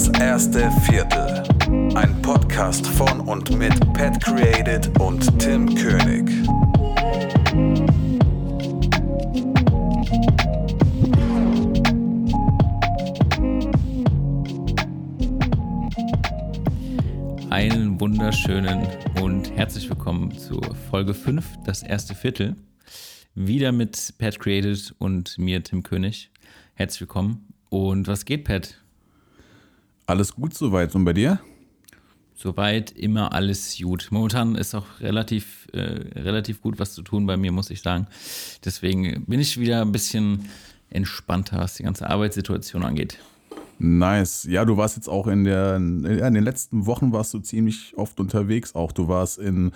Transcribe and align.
Das 0.00 0.08
erste 0.18 0.70
Viertel. 0.90 1.42
Ein 1.94 2.22
Podcast 2.22 2.86
von 2.86 3.20
und 3.20 3.54
mit 3.58 3.78
Pat 3.92 4.18
Created 4.24 4.98
und 4.98 5.38
Tim 5.38 5.74
König. 5.74 6.30
Einen 17.50 18.00
wunderschönen 18.00 18.88
und 19.20 19.54
herzlich 19.54 19.90
willkommen 19.90 20.32
zu 20.38 20.62
Folge 20.88 21.12
5, 21.12 21.44
das 21.66 21.82
erste 21.82 22.14
Viertel. 22.14 22.56
Wieder 23.34 23.70
mit 23.70 24.14
Pat 24.16 24.40
Created 24.40 24.94
und 24.98 25.36
mir, 25.36 25.62
Tim 25.62 25.82
König. 25.82 26.30
Herzlich 26.72 27.02
willkommen. 27.02 27.52
Und 27.68 28.06
was 28.06 28.24
geht, 28.24 28.44
Pat? 28.44 28.80
Alles 30.10 30.34
gut 30.34 30.54
soweit 30.54 30.92
und 30.96 31.04
bei 31.04 31.12
dir? 31.12 31.38
Soweit 32.34 32.90
immer 32.90 33.32
alles 33.32 33.78
gut. 33.80 34.08
Momentan 34.10 34.56
ist 34.56 34.74
auch 34.74 34.98
relativ, 34.98 35.68
äh, 35.72 35.78
relativ 36.18 36.60
gut 36.60 36.80
was 36.80 36.94
zu 36.94 37.02
tun 37.02 37.26
bei 37.26 37.36
mir, 37.36 37.52
muss 37.52 37.70
ich 37.70 37.80
sagen. 37.80 38.08
Deswegen 38.64 39.24
bin 39.26 39.38
ich 39.38 39.60
wieder 39.60 39.82
ein 39.82 39.92
bisschen 39.92 40.46
entspannter, 40.90 41.58
was 41.58 41.76
die 41.76 41.84
ganze 41.84 42.10
Arbeitssituation 42.10 42.82
angeht. 42.82 43.18
Nice. 43.78 44.48
Ja, 44.50 44.64
du 44.64 44.76
warst 44.76 44.96
jetzt 44.96 45.08
auch 45.08 45.28
in, 45.28 45.44
der, 45.44 45.76
in 45.76 46.02
den 46.02 46.42
letzten 46.42 46.86
Wochen 46.86 47.12
warst 47.12 47.32
du 47.32 47.38
ziemlich 47.38 47.96
oft 47.96 48.18
unterwegs 48.18 48.74
auch. 48.74 48.90
Du 48.90 49.06
warst 49.06 49.38
in 49.38 49.70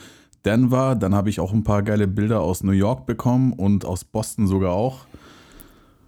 Denver, 0.44 0.96
dann 0.96 1.14
habe 1.14 1.30
ich 1.30 1.38
auch 1.38 1.52
ein 1.52 1.62
paar 1.62 1.84
geile 1.84 2.08
Bilder 2.08 2.40
aus 2.40 2.64
New 2.64 2.72
York 2.72 3.06
bekommen 3.06 3.52
und 3.52 3.84
aus 3.84 4.02
Boston 4.02 4.48
sogar 4.48 4.72
auch. 4.72 5.06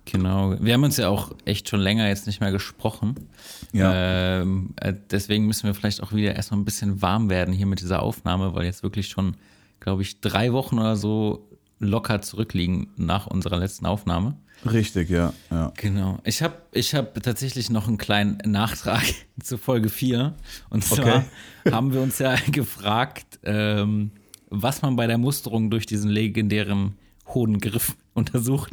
Genau. 0.06 0.54
Wir 0.60 0.74
haben 0.74 0.84
uns 0.84 0.96
ja 0.96 1.08
auch 1.08 1.32
echt 1.44 1.68
schon 1.68 1.80
länger 1.80 2.08
jetzt 2.08 2.26
nicht 2.26 2.40
mehr 2.40 2.52
gesprochen. 2.52 3.28
Ja. 3.72 4.40
Ähm, 4.40 4.74
äh, 4.80 4.94
deswegen 5.10 5.46
müssen 5.46 5.64
wir 5.64 5.74
vielleicht 5.74 6.02
auch 6.02 6.12
wieder 6.12 6.34
erstmal 6.34 6.60
ein 6.60 6.64
bisschen 6.64 7.02
warm 7.02 7.28
werden 7.28 7.52
hier 7.52 7.66
mit 7.66 7.80
dieser 7.80 8.02
Aufnahme, 8.02 8.54
weil 8.54 8.64
jetzt 8.64 8.82
wirklich 8.82 9.08
schon, 9.08 9.36
glaube 9.80 10.02
ich, 10.02 10.20
drei 10.20 10.52
Wochen 10.52 10.78
oder 10.78 10.96
so 10.96 11.48
locker 11.78 12.22
zurückliegen 12.22 12.88
nach 12.96 13.26
unserer 13.26 13.58
letzten 13.58 13.84
Aufnahme. 13.84 14.36
Richtig, 14.64 15.10
ja. 15.10 15.32
ja. 15.50 15.72
Genau. 15.76 16.18
Ich 16.24 16.42
habe 16.42 16.54
ich 16.72 16.94
hab 16.94 17.22
tatsächlich 17.22 17.68
noch 17.68 17.88
einen 17.88 17.98
kleinen 17.98 18.38
Nachtrag 18.44 19.02
zu 19.42 19.58
Folge 19.58 19.88
4. 19.88 20.34
Und 20.70 20.84
zwar 20.84 20.98
okay. 20.98 21.22
haben 21.72 21.92
wir 21.92 22.00
uns 22.00 22.18
ja 22.18 22.36
gefragt, 22.50 23.40
ähm, 23.42 24.12
was 24.48 24.82
man 24.82 24.96
bei 24.96 25.06
der 25.06 25.18
Musterung 25.18 25.70
durch 25.70 25.86
diesen 25.86 26.10
legendären 26.10 26.96
hohen 27.28 27.58
Griff 27.58 27.96
untersucht. 28.14 28.72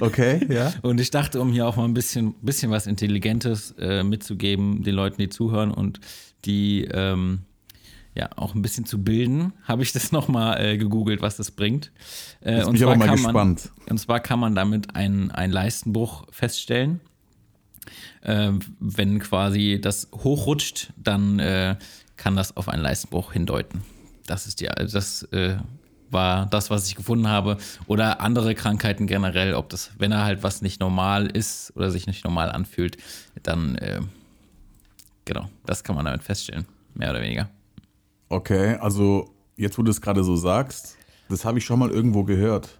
Okay, 0.00 0.46
ja. 0.48 0.72
Und 0.82 1.00
ich 1.00 1.10
dachte, 1.10 1.40
um 1.40 1.52
hier 1.52 1.66
auch 1.66 1.76
mal 1.76 1.84
ein 1.84 1.94
bisschen, 1.94 2.34
bisschen 2.42 2.70
was 2.70 2.86
Intelligentes 2.86 3.74
äh, 3.78 4.02
mitzugeben, 4.02 4.82
den 4.82 4.94
Leuten, 4.94 5.20
die 5.20 5.28
zuhören 5.28 5.70
und 5.70 6.00
die 6.44 6.84
ähm, 6.84 7.40
ja 8.14 8.30
auch 8.36 8.54
ein 8.54 8.62
bisschen 8.62 8.86
zu 8.86 9.02
bilden, 9.02 9.52
habe 9.64 9.82
ich 9.82 9.92
das 9.92 10.12
nochmal 10.12 10.60
äh, 10.64 10.78
gegoogelt, 10.78 11.22
was 11.22 11.36
das 11.36 11.50
bringt. 11.50 11.92
Äh, 12.40 12.64
bin 12.64 12.74
ich 12.74 12.82
aber 12.82 12.96
mal 12.96 13.10
gespannt. 13.10 13.70
Man, 13.76 13.88
und 13.90 13.98
zwar 13.98 14.20
kann 14.20 14.40
man 14.40 14.54
damit 14.54 14.96
einen, 14.96 15.30
einen 15.30 15.52
Leistenbruch 15.52 16.26
feststellen. 16.30 17.00
Äh, 18.22 18.52
wenn 18.80 19.18
quasi 19.20 19.78
das 19.80 20.08
hochrutscht, 20.12 20.92
dann 20.96 21.38
äh, 21.38 21.76
kann 22.16 22.34
das 22.34 22.56
auf 22.56 22.68
einen 22.68 22.82
Leistenbruch 22.82 23.32
hindeuten. 23.32 23.82
Das 24.26 24.46
ist 24.46 24.60
die, 24.60 24.66
das 24.66 25.22
äh, 25.32 25.56
war 26.16 26.46
das, 26.46 26.70
was 26.70 26.88
ich 26.88 26.96
gefunden 26.96 27.28
habe. 27.28 27.58
Oder 27.86 28.20
andere 28.20 28.56
Krankheiten 28.56 29.06
generell, 29.06 29.54
ob 29.54 29.68
das, 29.68 29.90
wenn 29.98 30.10
er 30.10 30.24
halt 30.24 30.42
was 30.42 30.62
nicht 30.62 30.80
normal 30.80 31.26
ist 31.26 31.72
oder 31.76 31.92
sich 31.92 32.08
nicht 32.08 32.24
normal 32.24 32.50
anfühlt, 32.50 32.96
dann 33.44 33.76
äh, 33.76 34.00
genau, 35.24 35.48
das 35.66 35.84
kann 35.84 35.94
man 35.94 36.06
damit 36.06 36.24
feststellen, 36.24 36.66
mehr 36.94 37.10
oder 37.10 37.20
weniger. 37.20 37.48
Okay, 38.28 38.76
also 38.80 39.30
jetzt, 39.56 39.78
wo 39.78 39.82
du 39.82 39.90
es 39.92 40.00
gerade 40.00 40.24
so 40.24 40.34
sagst, 40.34 40.96
das 41.28 41.44
habe 41.44 41.58
ich 41.58 41.64
schon 41.64 41.78
mal 41.78 41.90
irgendwo 41.90 42.24
gehört. 42.24 42.78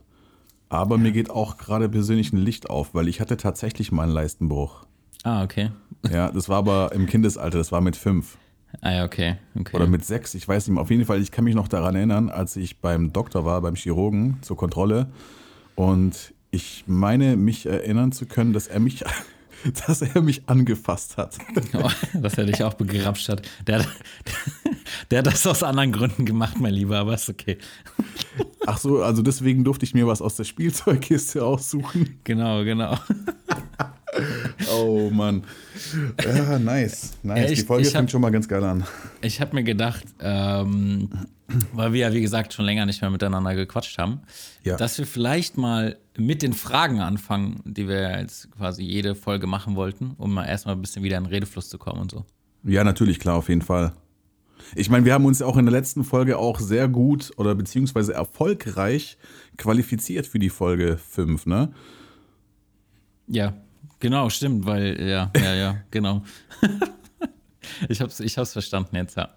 Aber 0.68 0.98
mir 0.98 1.12
geht 1.12 1.30
auch 1.30 1.58
gerade 1.58 1.88
persönlich 1.88 2.32
ein 2.32 2.38
Licht 2.38 2.68
auf, 2.68 2.94
weil 2.94 3.06
ich 3.06 3.20
hatte 3.20 3.36
tatsächlich 3.36 3.92
mal 3.92 4.04
einen 4.04 4.12
Leistenbruch. 4.12 4.86
Ah, 5.22 5.44
okay. 5.44 5.70
Ja, 6.10 6.30
das 6.30 6.48
war 6.48 6.58
aber 6.58 6.92
im 6.92 7.06
Kindesalter, 7.06 7.58
das 7.58 7.70
war 7.70 7.80
mit 7.80 7.96
fünf. 7.96 8.36
Ah 8.80 8.92
ja, 8.92 9.04
okay. 9.04 9.36
okay. 9.58 9.76
Oder 9.76 9.86
mit 9.86 10.04
sechs, 10.04 10.34
ich 10.34 10.46
weiß 10.46 10.66
nicht 10.66 10.74
mehr. 10.74 10.82
Auf 10.82 10.90
jeden 10.90 11.04
Fall, 11.04 11.20
ich 11.20 11.30
kann 11.30 11.44
mich 11.44 11.54
noch 11.54 11.68
daran 11.68 11.94
erinnern, 11.94 12.28
als 12.28 12.56
ich 12.56 12.80
beim 12.80 13.12
Doktor 13.12 13.44
war, 13.44 13.60
beim 13.60 13.74
Chirurgen 13.74 14.38
zur 14.42 14.56
Kontrolle. 14.56 15.08
Und 15.74 16.34
ich 16.50 16.84
meine, 16.86 17.36
mich 17.36 17.66
erinnern 17.66 18.12
zu 18.12 18.26
können, 18.26 18.52
dass 18.52 18.66
er 18.66 18.80
mich, 18.80 19.04
dass 19.86 20.02
er 20.02 20.22
mich 20.22 20.48
angefasst 20.48 21.16
hat. 21.16 21.38
Oh, 21.74 21.90
dass 22.14 22.38
er 22.38 22.46
dich 22.46 22.62
auch 22.62 22.74
begrapscht 22.74 23.28
hat. 23.28 23.42
Der, 23.66 23.78
der, 23.78 23.86
der 25.10 25.18
hat 25.18 25.26
das 25.26 25.46
aus 25.46 25.62
anderen 25.62 25.92
Gründen 25.92 26.24
gemacht, 26.24 26.58
mein 26.58 26.72
Lieber, 26.72 26.98
aber 26.98 27.14
ist 27.14 27.28
okay. 27.28 27.58
Ach 28.66 28.78
so, 28.78 29.02
also 29.02 29.22
deswegen 29.22 29.62
durfte 29.62 29.84
ich 29.84 29.94
mir 29.94 30.06
was 30.06 30.22
aus 30.22 30.36
der 30.36 30.44
Spielzeugkiste 30.44 31.44
aussuchen. 31.44 32.18
Genau, 32.24 32.64
genau. 32.64 32.98
Oh 34.76 35.10
Mann. 35.10 35.44
Ja, 36.24 36.58
nice. 36.58 37.12
Nice. 37.22 37.50
Ich, 37.50 37.60
Die 37.60 37.66
Folge 37.66 37.88
fängt 37.88 38.10
schon 38.10 38.20
mal 38.20 38.30
ganz 38.30 38.48
geil 38.48 38.64
an. 38.64 38.84
Ich 39.22 39.40
habe 39.40 39.54
mir 39.54 39.64
gedacht, 39.64 40.04
ähm, 40.20 41.10
weil 41.72 41.92
wir 41.92 42.00
ja 42.00 42.12
wie 42.12 42.20
gesagt 42.20 42.52
schon 42.52 42.64
länger 42.64 42.86
nicht 42.86 43.00
mehr 43.00 43.10
miteinander 43.10 43.54
gequatscht 43.54 43.98
haben, 43.98 44.20
ja. 44.64 44.76
dass 44.76 44.98
wir 44.98 45.06
vielleicht 45.06 45.56
mal 45.56 45.98
mit 46.16 46.42
den 46.42 46.52
Fragen 46.52 47.00
anfangen, 47.00 47.60
die 47.64 47.88
wir 47.88 48.18
jetzt 48.20 48.50
quasi 48.52 48.82
jede 48.82 49.14
Folge 49.14 49.46
machen 49.46 49.76
wollten, 49.76 50.14
um 50.18 50.34
mal 50.34 50.44
erstmal 50.44 50.74
ein 50.74 50.80
bisschen 50.80 51.02
wieder 51.02 51.18
in 51.18 51.24
den 51.24 51.32
Redefluss 51.32 51.68
zu 51.68 51.78
kommen 51.78 52.00
und 52.00 52.10
so. 52.10 52.24
Ja, 52.64 52.84
natürlich, 52.84 53.20
klar, 53.20 53.36
auf 53.36 53.48
jeden 53.48 53.62
Fall. 53.62 53.92
Ich 54.74 54.90
meine, 54.90 55.04
wir 55.04 55.12
haben 55.12 55.24
uns 55.24 55.38
ja 55.38 55.46
auch 55.46 55.56
in 55.56 55.66
der 55.66 55.72
letzten 55.72 56.02
Folge 56.02 56.38
auch 56.38 56.58
sehr 56.58 56.88
gut 56.88 57.30
oder 57.36 57.54
beziehungsweise 57.54 58.14
erfolgreich 58.14 59.16
qualifiziert 59.56 60.26
für 60.26 60.38
die 60.38 60.50
Folge 60.50 60.96
5, 60.96 61.46
ne? 61.46 61.72
Ja, 63.28 63.54
Genau, 64.00 64.28
stimmt, 64.30 64.66
weil, 64.66 65.00
ja, 65.00 65.30
ja, 65.36 65.54
ja, 65.54 65.76
genau. 65.90 66.22
ich 67.88 68.00
hab's, 68.00 68.20
ich 68.20 68.38
hab's 68.38 68.52
verstanden 68.52 68.96
jetzt, 68.96 69.16
ja. 69.16 69.30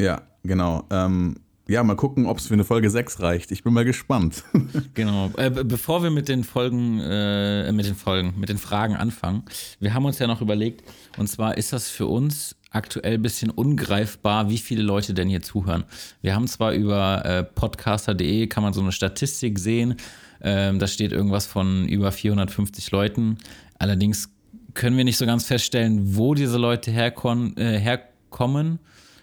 Ja, 0.00 0.22
genau. 0.42 0.84
Ähm, 0.90 1.36
ja, 1.68 1.84
mal 1.84 1.94
gucken, 1.94 2.26
ob 2.26 2.38
es 2.38 2.48
für 2.48 2.54
eine 2.54 2.64
Folge 2.64 2.90
6 2.90 3.20
reicht. 3.20 3.52
Ich 3.52 3.62
bin 3.62 3.72
mal 3.72 3.84
gespannt. 3.84 4.42
genau. 4.94 5.30
Äh, 5.36 5.50
bevor 5.50 6.02
wir 6.02 6.10
mit 6.10 6.28
den 6.28 6.42
Folgen, 6.42 6.98
äh, 6.98 7.70
mit 7.70 7.86
den 7.86 7.94
Folgen, 7.94 8.34
mit 8.38 8.48
den 8.48 8.58
Fragen 8.58 8.96
anfangen, 8.96 9.44
wir 9.78 9.94
haben 9.94 10.04
uns 10.04 10.18
ja 10.18 10.26
noch 10.26 10.40
überlegt, 10.40 10.82
und 11.16 11.28
zwar 11.28 11.56
ist 11.56 11.72
das 11.72 11.88
für 11.88 12.06
uns 12.06 12.56
aktuell 12.70 13.14
ein 13.14 13.22
bisschen 13.22 13.50
ungreifbar, 13.50 14.48
wie 14.48 14.58
viele 14.58 14.82
Leute 14.82 15.14
denn 15.14 15.28
hier 15.28 15.42
zuhören. 15.42 15.84
Wir 16.22 16.34
haben 16.34 16.48
zwar 16.48 16.72
über 16.72 17.24
äh, 17.24 17.44
podcaster.de 17.44 18.48
kann 18.48 18.62
man 18.62 18.72
so 18.72 18.80
eine 18.80 18.90
Statistik 18.92 19.58
sehen, 19.58 19.96
ähm, 20.42 20.78
da 20.78 20.86
steht 20.86 21.12
irgendwas 21.12 21.46
von 21.46 21.86
über 21.86 22.12
450 22.12 22.90
Leuten. 22.90 23.38
Allerdings 23.80 24.28
können 24.74 24.98
wir 24.98 25.04
nicht 25.04 25.16
so 25.16 25.24
ganz 25.24 25.46
feststellen, 25.46 26.14
wo 26.16 26.34
diese 26.34 26.58
Leute 26.58 26.90
herkon, 26.90 27.56
äh, 27.56 27.78
herkommen, 27.78 28.78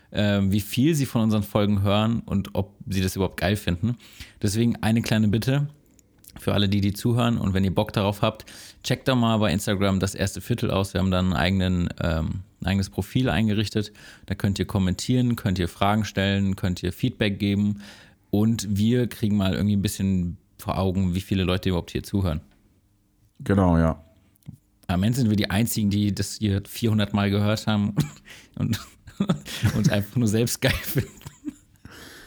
äh, 0.10 0.42
wie 0.42 0.60
viel 0.62 0.96
sie 0.96 1.06
von 1.06 1.22
unseren 1.22 1.44
Folgen 1.44 1.84
hören 1.84 2.22
und 2.26 2.56
ob 2.56 2.74
sie 2.88 3.02
das 3.02 3.16
überhaupt 3.16 3.40
geil 3.40 3.56
finden. 3.56 3.98
Deswegen 4.42 4.76
eine 4.78 5.04
kleine 5.04 5.28
Bitte 5.28 5.68
für 6.40 6.56
alle, 6.56 6.68
die 6.70 6.82
die 6.82 6.94
zuhören 6.94 7.38
und 7.38 7.54
wenn 7.54 7.64
ihr 7.64 7.74
Bock 7.74 7.94
darauf 7.94 8.24
habt, 8.24 8.46
checkt 8.84 9.08
da 9.08 9.14
mal 9.14 9.38
bei 9.38 9.54
Instagram 9.54 10.00
das 10.00 10.16
erste 10.16 10.42
Viertel 10.42 10.72
aus. 10.72 10.96
Wir 10.96 11.02
haben 11.02 11.34
eigenen, 11.34 11.90
ähm, 12.02 12.42
ein 12.62 12.66
eigenes 12.66 12.90
Profil 12.90 13.30
eingerichtet. 13.30 13.92
Da 14.26 14.34
könnt 14.34 14.58
ihr 14.58 14.66
kommentieren, 14.66 15.36
könnt 15.36 15.60
ihr 15.60 15.68
Fragen 15.68 16.04
stellen, 16.04 16.56
könnt 16.56 16.82
ihr 16.82 16.92
Feedback 16.92 17.38
geben 17.38 17.82
und 18.32 18.76
wir 18.76 19.06
kriegen 19.06 19.38
mal 19.38 19.54
irgendwie 19.54 19.76
ein 19.76 19.84
bisschen 19.84 20.38
vor 20.58 20.80
Augen, 20.80 21.14
wie 21.14 21.22
viele 21.22 21.44
Leute 21.44 21.70
überhaupt 21.70 21.92
hier 21.92 22.02
zuhören. 22.02 22.42
Genau, 23.40 23.78
ja. 23.78 24.04
Am 24.88 25.04
Ende 25.04 25.20
sind 25.20 25.30
wir 25.30 25.36
die 25.36 25.50
Einzigen, 25.50 25.90
die 25.90 26.14
das 26.14 26.38
hier 26.40 26.62
400 26.68 27.14
Mal 27.14 27.30
gehört 27.30 27.68
haben 27.68 27.94
und 28.56 28.80
uns 29.76 29.90
einfach 29.90 30.16
nur 30.16 30.28
selbst 30.28 30.62
geil 30.62 30.72
finden. 30.72 31.12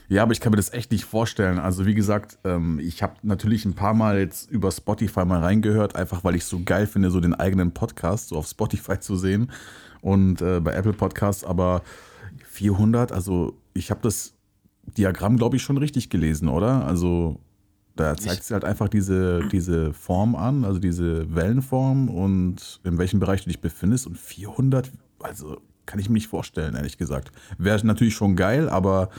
Ja, 0.08 0.24
aber 0.24 0.32
ich 0.32 0.40
kann 0.40 0.50
mir 0.50 0.56
das 0.56 0.72
echt 0.72 0.90
nicht 0.90 1.04
vorstellen. 1.04 1.60
Also 1.60 1.86
wie 1.86 1.94
gesagt, 1.94 2.38
ähm, 2.42 2.80
ich 2.80 3.00
habe 3.00 3.14
natürlich 3.22 3.64
ein 3.64 3.74
paar 3.74 3.94
Mal 3.94 4.18
jetzt 4.18 4.50
über 4.50 4.72
Spotify 4.72 5.24
mal 5.24 5.38
reingehört, 5.38 5.94
einfach 5.94 6.24
weil 6.24 6.34
ich 6.34 6.44
so 6.44 6.62
geil 6.64 6.88
finde, 6.88 7.12
so 7.12 7.20
den 7.20 7.34
eigenen 7.34 7.72
Podcast 7.72 8.28
so 8.28 8.36
auf 8.36 8.48
Spotify 8.48 8.98
zu 8.98 9.16
sehen 9.16 9.52
und 10.00 10.42
äh, 10.42 10.58
bei 10.58 10.72
Apple 10.72 10.94
Podcasts. 10.94 11.44
Aber 11.44 11.82
400, 12.48 13.12
also 13.12 13.56
ich 13.72 13.92
habe 13.92 14.00
das 14.02 14.34
Diagramm, 14.98 15.36
glaube 15.36 15.56
ich, 15.56 15.62
schon 15.62 15.78
richtig 15.78 16.10
gelesen, 16.10 16.48
oder? 16.48 16.84
Also 16.84 17.38
da 18.00 18.16
zeigt 18.16 18.44
sie 18.44 18.54
halt 18.54 18.64
einfach 18.64 18.88
diese, 18.88 19.48
diese 19.50 19.92
Form 19.92 20.34
an, 20.34 20.64
also 20.64 20.78
diese 20.78 21.34
Wellenform 21.34 22.08
und 22.08 22.80
in 22.84 22.98
welchem 22.98 23.20
Bereich 23.20 23.44
du 23.44 23.48
dich 23.48 23.60
befindest. 23.60 24.06
Und 24.06 24.18
400, 24.18 24.90
also 25.20 25.60
kann 25.86 25.98
ich 25.98 26.08
mir 26.08 26.14
nicht 26.14 26.28
vorstellen, 26.28 26.74
ehrlich 26.74 26.98
gesagt. 26.98 27.32
Wäre 27.58 27.84
natürlich 27.86 28.14
schon 28.14 28.36
geil, 28.36 28.68
aber 28.68 29.10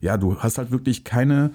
ja, 0.00 0.16
du 0.16 0.38
hast 0.38 0.58
halt 0.58 0.70
wirklich 0.70 1.04
keine 1.04 1.52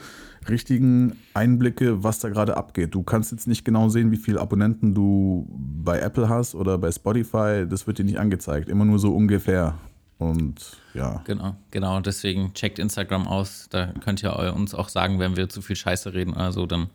richtigen 0.49 1.17
Einblicke, 1.33 2.03
was 2.03 2.19
da 2.19 2.29
gerade 2.29 2.57
abgeht. 2.57 2.95
Du 2.95 3.03
kannst 3.03 3.31
jetzt 3.31 3.47
nicht 3.47 3.63
genau 3.63 3.89
sehen, 3.89 4.11
wie 4.11 4.17
viele 4.17 4.39
Abonnenten 4.39 4.93
du 4.93 5.47
bei 5.49 5.99
Apple 5.99 6.29
hast 6.29 6.55
oder 6.55 6.77
bei 6.77 6.91
Spotify. 6.91 7.65
Das 7.69 7.85
wird 7.85 7.99
dir 7.99 8.05
nicht 8.05 8.19
angezeigt. 8.19 8.69
Immer 8.69 8.85
nur 8.85 8.97
so 8.97 9.13
ungefähr. 9.13 9.75
Und 10.17 10.80
ja. 10.93 11.21
Genau, 11.25 11.55
genau. 11.71 11.99
Deswegen 11.99 12.53
checkt 12.53 12.79
Instagram 12.79 13.27
aus. 13.27 13.67
Da 13.69 13.87
könnt 14.03 14.23
ihr 14.23 14.53
uns 14.53 14.73
auch 14.73 14.89
sagen, 14.89 15.19
wenn 15.19 15.35
wir 15.35 15.49
zu 15.49 15.61
viel 15.61 15.75
Scheiße 15.75 16.13
reden. 16.13 16.33
Also 16.33 16.65
dann. 16.65 16.89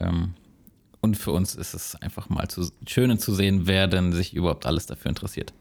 Ähm, 0.00 0.34
und 1.00 1.16
für 1.16 1.32
uns 1.32 1.56
ist 1.56 1.74
es 1.74 1.96
einfach 1.96 2.28
mal 2.28 2.46
zu, 2.46 2.70
schön 2.86 3.18
zu 3.18 3.34
sehen, 3.34 3.66
wer 3.66 3.88
denn 3.88 4.12
sich 4.12 4.34
überhaupt 4.34 4.66
alles 4.66 4.86
dafür 4.86 5.08
interessiert. 5.08 5.52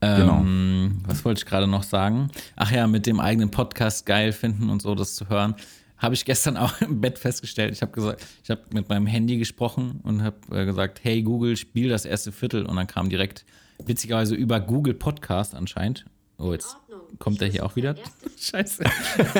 Genau. 0.00 0.40
Ähm, 0.40 0.98
was 1.06 1.24
wollte 1.24 1.40
ich 1.40 1.46
gerade 1.46 1.66
noch 1.66 1.82
sagen? 1.82 2.30
Ach 2.54 2.70
ja, 2.70 2.86
mit 2.86 3.06
dem 3.06 3.18
eigenen 3.18 3.50
Podcast 3.50 4.06
geil 4.06 4.32
finden 4.32 4.70
und 4.70 4.82
so, 4.82 4.94
das 4.94 5.16
zu 5.16 5.28
hören. 5.28 5.56
Habe 5.98 6.14
ich 6.14 6.24
gestern 6.24 6.56
auch 6.58 6.80
im 6.80 7.00
Bett 7.00 7.18
festgestellt. 7.18 7.72
Ich 7.72 7.82
habe 7.82 7.92
gesagt, 7.92 8.24
ich 8.44 8.50
habe 8.50 8.62
mit 8.72 8.88
meinem 8.88 9.06
Handy 9.06 9.38
gesprochen 9.38 10.00
und 10.02 10.22
habe 10.22 10.36
äh, 10.52 10.66
gesagt, 10.66 11.00
hey 11.02 11.22
Google, 11.22 11.56
spiel 11.56 11.88
das 11.88 12.04
erste 12.04 12.30
Viertel. 12.30 12.66
Und 12.66 12.76
dann 12.76 12.86
kam 12.86 13.08
direkt, 13.08 13.44
witzigerweise 13.84 14.34
über 14.34 14.60
Google 14.60 14.94
Podcast 14.94 15.54
anscheinend. 15.54 16.06
Oh, 16.38 16.52
jetzt 16.52 16.76
kommt 17.18 17.40
er 17.42 17.48
hier 17.48 17.64
auch 17.64 17.76
wieder. 17.76 17.94
Scheiße. 18.38 18.84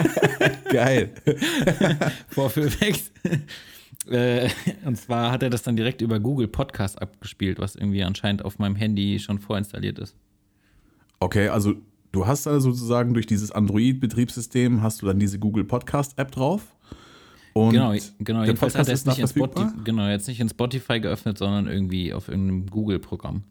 Geil. 0.71 1.13
Vorführeffekt. 2.29 3.13
Äh, 4.09 4.49
und 4.85 4.97
zwar 4.97 5.33
hat 5.33 5.43
er 5.43 5.51
das 5.51 5.63
dann 5.63 5.77
direkt 5.77 6.01
über 6.01 6.21
Google 6.21 6.49
Podcast 6.49 7.01
abgespielt, 7.01 7.59
was 7.59 7.77
irgendwie 7.77 8.03
anscheinend 8.03 8.45
auf 8.45 8.59
meinem 8.59 8.77
Handy 8.77 9.19
schon 9.19 9.39
vorinstalliert 9.39 9.99
ist. 9.99 10.17
Okay, 11.21 11.49
also 11.49 11.75
du 12.13 12.27
hast 12.27 12.47
da 12.47 12.61
sozusagen 12.61 13.15
durch 13.15 13.27
dieses 13.27 13.51
Android-Betriebssystem 13.51 14.83
hast 14.83 15.03
du 15.03 15.07
dann 15.07 15.19
diese 15.19 15.39
Google 15.39 15.65
Podcast-App 15.65 16.31
drauf. 16.31 16.77
Und 17.53 17.73
genau, 17.73 17.95
genau. 18.19 18.41
der 18.41 18.49
Jedenfalls 18.49 18.75
hat 18.75 18.87
Podcast 18.87 18.89
er 18.89 18.95
ist 18.95 19.07
da 19.07 19.11
nicht 19.13 19.21
in? 19.21 19.29
Spotify, 19.29 19.85
genau, 19.85 20.09
jetzt 20.09 20.29
nicht 20.29 20.41
in 20.41 20.49
Spotify 20.49 21.01
geöffnet, 21.01 21.39
sondern 21.39 21.67
irgendwie 21.67 22.13
auf 22.13 22.29
irgendeinem 22.29 22.67
Google-Programm. 22.67 23.45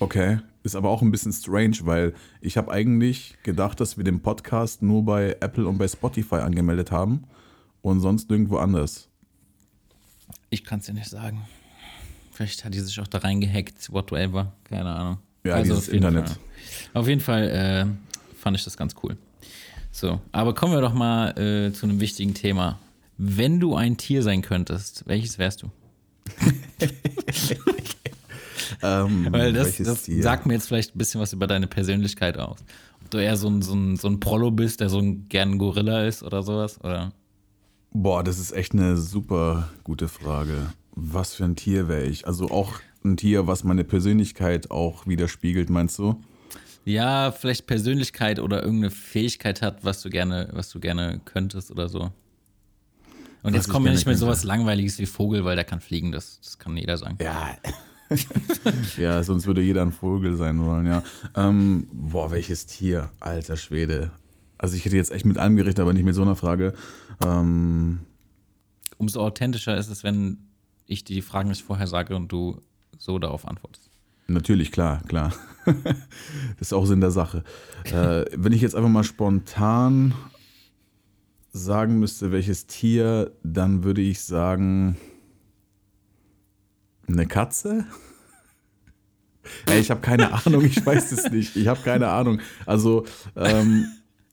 Okay, 0.00 0.38
ist 0.62 0.76
aber 0.76 0.88
auch 0.88 1.02
ein 1.02 1.10
bisschen 1.10 1.32
strange, 1.32 1.76
weil 1.82 2.14
ich 2.40 2.56
habe 2.56 2.72
eigentlich 2.72 3.36
gedacht, 3.42 3.80
dass 3.80 3.98
wir 3.98 4.04
den 4.04 4.22
Podcast 4.22 4.80
nur 4.80 5.04
bei 5.04 5.36
Apple 5.40 5.68
und 5.68 5.76
bei 5.76 5.86
Spotify 5.86 6.36
angemeldet 6.36 6.90
haben 6.90 7.24
und 7.82 8.00
sonst 8.00 8.30
nirgendwo 8.30 8.56
anders. 8.56 9.08
Ich 10.48 10.64
kann 10.64 10.80
es 10.80 10.86
dir 10.86 10.94
nicht 10.94 11.10
sagen. 11.10 11.46
Vielleicht 12.32 12.64
hat 12.64 12.72
die 12.72 12.80
sich 12.80 12.98
auch 12.98 13.06
da 13.06 13.18
reingehackt, 13.18 13.92
whatever. 13.92 14.54
Keine 14.64 14.88
Ahnung. 14.88 15.18
Ja, 15.44 15.60
dieses 15.62 15.88
auf 15.88 15.92
Internet. 15.92 16.30
Fall. 16.30 16.38
Auf 16.94 17.06
jeden 17.06 17.20
Fall 17.20 17.48
äh, 17.50 17.86
fand 18.38 18.56
ich 18.56 18.64
das 18.64 18.78
ganz 18.78 18.94
cool. 19.02 19.18
So, 19.92 20.18
aber 20.32 20.54
kommen 20.54 20.72
wir 20.72 20.80
doch 20.80 20.94
mal 20.94 21.38
äh, 21.38 21.72
zu 21.72 21.84
einem 21.84 22.00
wichtigen 22.00 22.32
Thema. 22.32 22.78
Wenn 23.18 23.60
du 23.60 23.76
ein 23.76 23.98
Tier 23.98 24.22
sein 24.22 24.40
könntest, 24.40 25.06
welches 25.06 25.38
wärst 25.38 25.62
du? 25.62 25.70
Ähm, 28.82 29.28
Weil 29.30 29.52
das, 29.52 29.76
das 29.76 30.06
sagt 30.06 30.46
mir 30.46 30.54
jetzt 30.54 30.68
vielleicht 30.68 30.94
ein 30.94 30.98
bisschen 30.98 31.20
was 31.20 31.32
über 31.32 31.46
deine 31.46 31.66
Persönlichkeit 31.66 32.38
aus. 32.38 32.58
Ob 33.02 33.10
du 33.10 33.18
eher 33.18 33.36
so 33.36 33.48
ein, 33.48 33.62
so 33.62 33.74
ein, 33.74 33.96
so 33.96 34.08
ein 34.08 34.20
Prollo 34.20 34.50
bist, 34.50 34.80
der 34.80 34.88
so 34.88 34.98
ein 34.98 35.28
gern 35.28 35.58
Gorilla 35.58 36.06
ist 36.06 36.22
oder 36.22 36.42
sowas? 36.42 36.80
Oder? 36.82 37.12
Boah, 37.92 38.22
das 38.22 38.38
ist 38.38 38.52
echt 38.52 38.72
eine 38.72 38.96
super 38.96 39.68
gute 39.84 40.08
Frage. 40.08 40.72
Was 40.92 41.34
für 41.34 41.44
ein 41.44 41.56
Tier 41.56 41.88
wäre 41.88 42.04
ich? 42.04 42.26
Also 42.26 42.50
auch 42.50 42.74
ein 43.04 43.16
Tier, 43.16 43.46
was 43.46 43.64
meine 43.64 43.84
Persönlichkeit 43.84 44.70
auch 44.70 45.06
widerspiegelt, 45.06 45.70
meinst 45.70 45.98
du? 45.98 46.20
Ja, 46.84 47.32
vielleicht 47.32 47.66
Persönlichkeit 47.66 48.38
oder 48.38 48.62
irgendeine 48.62 48.90
Fähigkeit 48.90 49.62
hat, 49.62 49.84
was 49.84 50.02
du 50.02 50.10
gerne, 50.10 50.48
was 50.52 50.70
du 50.70 50.80
gerne 50.80 51.20
könntest 51.24 51.70
oder 51.70 51.88
so. 51.88 52.10
Und 53.42 53.54
Was 53.54 53.54
jetzt 53.54 53.68
kommen 53.68 53.86
wir 53.86 53.92
nicht 53.92 54.06
mit 54.06 54.18
sowas 54.18 54.44
Langweiliges 54.44 54.98
wie 54.98 55.06
Vogel, 55.06 55.44
weil 55.44 55.56
der 55.56 55.64
kann 55.64 55.80
fliegen, 55.80 56.12
das, 56.12 56.40
das 56.42 56.58
kann 56.58 56.76
jeder 56.76 56.96
sagen. 56.98 57.16
Ja. 57.20 57.56
ja, 58.96 59.22
sonst 59.22 59.46
würde 59.46 59.62
jeder 59.62 59.82
ein 59.82 59.92
Vogel 59.92 60.36
sein 60.36 60.64
wollen, 60.64 60.86
ja. 60.86 61.02
Ähm, 61.36 61.86
boah, 61.92 62.30
welches 62.30 62.66
Tier? 62.66 63.10
Alter 63.20 63.56
Schwede. 63.56 64.10
Also 64.58 64.76
ich 64.76 64.84
hätte 64.84 64.96
jetzt 64.96 65.12
echt 65.12 65.24
mit 65.24 65.38
allem 65.38 65.56
gerechnet, 65.56 65.80
aber 65.80 65.92
nicht 65.92 66.04
mit 66.04 66.14
so 66.14 66.22
einer 66.22 66.36
Frage. 66.36 66.74
Ähm, 67.24 68.00
Umso 68.98 69.20
authentischer 69.20 69.76
ist 69.76 69.88
es, 69.88 70.04
wenn 70.04 70.38
ich 70.86 71.04
die 71.04 71.22
Fragen 71.22 71.48
nicht 71.48 71.62
vorher 71.62 71.86
sage 71.86 72.16
und 72.16 72.30
du 72.30 72.60
so 72.98 73.18
darauf 73.18 73.46
antwortest. 73.46 73.88
natürlich, 74.26 74.72
klar, 74.72 75.02
klar. 75.06 75.32
das 75.64 76.68
ist 76.68 76.72
auch 76.72 76.84
Sinn 76.84 77.00
der 77.00 77.10
Sache. 77.10 77.44
Äh, 77.84 78.24
wenn 78.36 78.52
ich 78.52 78.60
jetzt 78.60 78.74
einfach 78.74 78.90
mal 78.90 79.04
spontan 79.04 80.14
sagen 81.52 81.98
müsste, 81.98 82.32
welches 82.32 82.66
Tier, 82.66 83.32
dann 83.42 83.84
würde 83.84 84.00
ich 84.00 84.20
sagen, 84.20 84.96
eine 87.12 87.26
Katze? 87.26 87.84
Ey, 89.66 89.80
ich 89.80 89.90
habe 89.90 90.00
keine 90.00 90.32
Ahnung, 90.46 90.64
ich 90.64 90.84
weiß 90.84 91.12
es 91.12 91.30
nicht. 91.30 91.56
Ich 91.56 91.66
habe 91.68 91.80
keine 91.82 92.08
Ahnung. 92.08 92.40
Also, 92.66 93.04
ähm, 93.36 93.86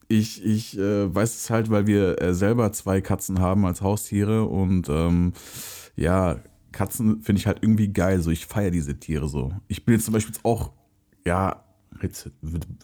ich, 0.07 0.43
ich 0.43 0.77
äh, 0.77 1.13
weiß 1.13 1.35
es 1.35 1.49
halt, 1.49 1.69
weil 1.69 1.85
wir 1.87 2.21
äh, 2.21 2.33
selber 2.33 2.71
zwei 2.71 3.01
Katzen 3.01 3.39
haben 3.39 3.65
als 3.65 3.81
Haustiere 3.81 4.45
und 4.45 4.87
ähm, 4.89 5.33
ja, 5.95 6.39
Katzen 6.71 7.21
finde 7.21 7.39
ich 7.39 7.47
halt 7.47 7.59
irgendwie 7.61 7.89
geil. 7.89 8.21
So, 8.21 8.31
ich 8.31 8.45
feiere 8.45 8.71
diese 8.71 8.99
Tiere 8.99 9.27
so. 9.27 9.51
Ich 9.67 9.85
bin 9.85 9.95
jetzt 9.95 10.05
zum 10.05 10.13
Beispiel 10.13 10.33
jetzt 10.33 10.45
auch, 10.45 10.71
ja, 11.25 11.63
jetzt 12.01 12.29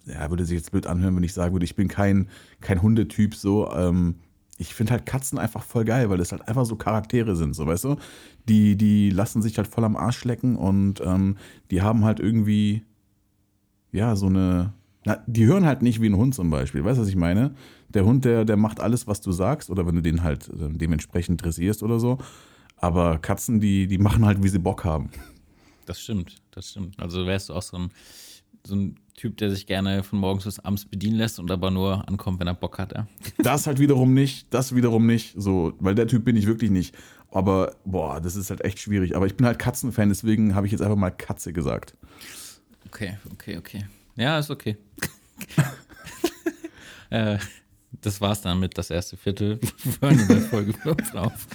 ja, 0.06 0.30
würde 0.30 0.46
sich 0.46 0.58
jetzt 0.58 0.72
blöd 0.72 0.88
anhören, 0.88 1.16
wenn 1.16 1.24
ich 1.24 1.34
sagen 1.34 1.54
würde, 1.54 1.66
ich 1.66 1.76
bin 1.76 1.88
kein, 1.88 2.28
kein 2.60 2.82
Hundetyp 2.82 3.36
so. 3.36 3.72
Ähm, 3.72 4.16
ich 4.64 4.74
finde 4.74 4.94
halt 4.94 5.06
Katzen 5.06 5.38
einfach 5.38 5.64
voll 5.64 5.84
geil, 5.84 6.10
weil 6.10 6.18
das 6.18 6.32
halt 6.32 6.48
einfach 6.48 6.66
so 6.66 6.78
Charaktere 6.78 7.36
sind, 7.36 7.54
so 7.54 7.68
weißt 7.68 7.84
du? 7.84 7.98
Die, 8.48 8.78
die 8.78 9.10
lassen 9.10 9.42
sich 9.42 9.58
halt 9.58 9.68
voll 9.68 9.84
am 9.84 9.98
Arsch 9.98 10.24
lecken 10.24 10.56
und 10.56 11.02
ähm, 11.02 11.38
die 11.70 11.82
haben 11.82 12.06
halt 12.06 12.20
irgendwie, 12.20 12.84
ja, 13.92 14.16
so 14.16 14.28
eine. 14.28 14.74
Na, 15.06 15.22
die 15.28 15.46
hören 15.46 15.66
halt 15.66 15.82
nicht 15.82 16.02
wie 16.02 16.08
ein 16.08 16.16
Hund 16.16 16.34
zum 16.34 16.50
Beispiel. 16.50 16.86
Weißt 16.86 16.98
du, 16.98 17.02
was 17.02 17.10
ich 17.10 17.18
meine? 17.18 17.54
Der 17.90 18.06
Hund, 18.06 18.24
der, 18.24 18.46
der 18.46 18.56
macht 18.56 18.80
alles, 18.80 19.06
was 19.06 19.20
du 19.20 19.34
sagst, 19.34 19.70
oder 19.70 19.86
wenn 19.86 19.96
du 19.96 20.02
den 20.02 20.24
halt 20.24 20.48
äh, 20.48 20.70
dementsprechend 20.70 21.44
dressierst 21.44 21.84
oder 21.84 22.00
so. 22.00 22.20
Aber 22.78 23.18
Katzen, 23.20 23.60
die, 23.60 23.88
die 23.88 23.98
machen 23.98 24.26
halt, 24.26 24.42
wie 24.42 24.48
sie 24.48 24.60
Bock 24.60 24.86
haben. 24.86 25.10
Das 25.86 26.00
stimmt, 26.00 26.42
das 26.52 26.70
stimmt. 26.70 26.98
Also 26.98 27.26
wärst 27.26 27.50
du 27.50 27.54
auch 27.54 27.62
so 27.62 27.78
ein, 27.78 27.90
so 28.66 28.76
ein 28.76 28.96
Typ, 29.16 29.38
der 29.38 29.52
sich 29.52 29.68
gerne 29.68 30.04
von 30.04 30.20
morgens 30.20 30.46
bis 30.46 30.60
abends 30.60 30.86
bedienen 30.86 31.18
lässt 31.18 31.40
und 31.40 31.52
aber 31.52 31.70
nur 31.70 32.08
ankommt, 32.08 32.40
wenn 32.40 32.48
er 32.48 32.56
Bock 32.56 32.80
hat, 32.80 32.94
ja. 32.94 33.08
Das 33.38 33.68
halt 33.68 33.80
wiederum 33.80 34.14
nicht, 34.14 34.52
das 34.54 34.76
wiederum 34.76 35.06
nicht, 35.06 35.36
so, 35.38 35.74
weil 35.80 35.96
der 35.96 36.08
Typ 36.08 36.26
bin 36.26 36.36
ich 36.36 36.48
wirklich 36.48 36.72
nicht. 36.72 36.96
Aber, 37.32 37.76
boah, 37.84 38.22
das 38.22 38.36
ist 38.36 38.50
halt 38.50 38.64
echt 38.64 38.80
schwierig. 38.80 39.16
Aber 39.16 39.26
ich 39.26 39.36
bin 39.36 39.46
halt 39.48 39.58
Katzenfan, 39.58 40.10
deswegen 40.10 40.54
habe 40.54 40.68
ich 40.68 40.72
jetzt 40.72 40.82
einfach 40.82 40.96
mal 40.96 41.10
Katze 41.10 41.52
gesagt. 41.52 41.96
Okay, 42.88 43.18
okay, 43.32 43.58
okay. 43.58 43.86
Ja, 44.16 44.38
ist 44.38 44.52
okay. 44.52 44.78
äh, 47.10 47.40
das 48.02 48.22
war's 48.22 48.42
dann 48.42 48.60
mit 48.60 48.78
das 48.78 48.90
erste 48.90 49.18
Viertel. 49.18 49.60
Wir 49.84 49.94
hören 50.02 50.20
in 50.20 50.28
der 50.28 50.42
Folge 50.42 50.74
5 50.84 51.16
auf. 51.16 51.48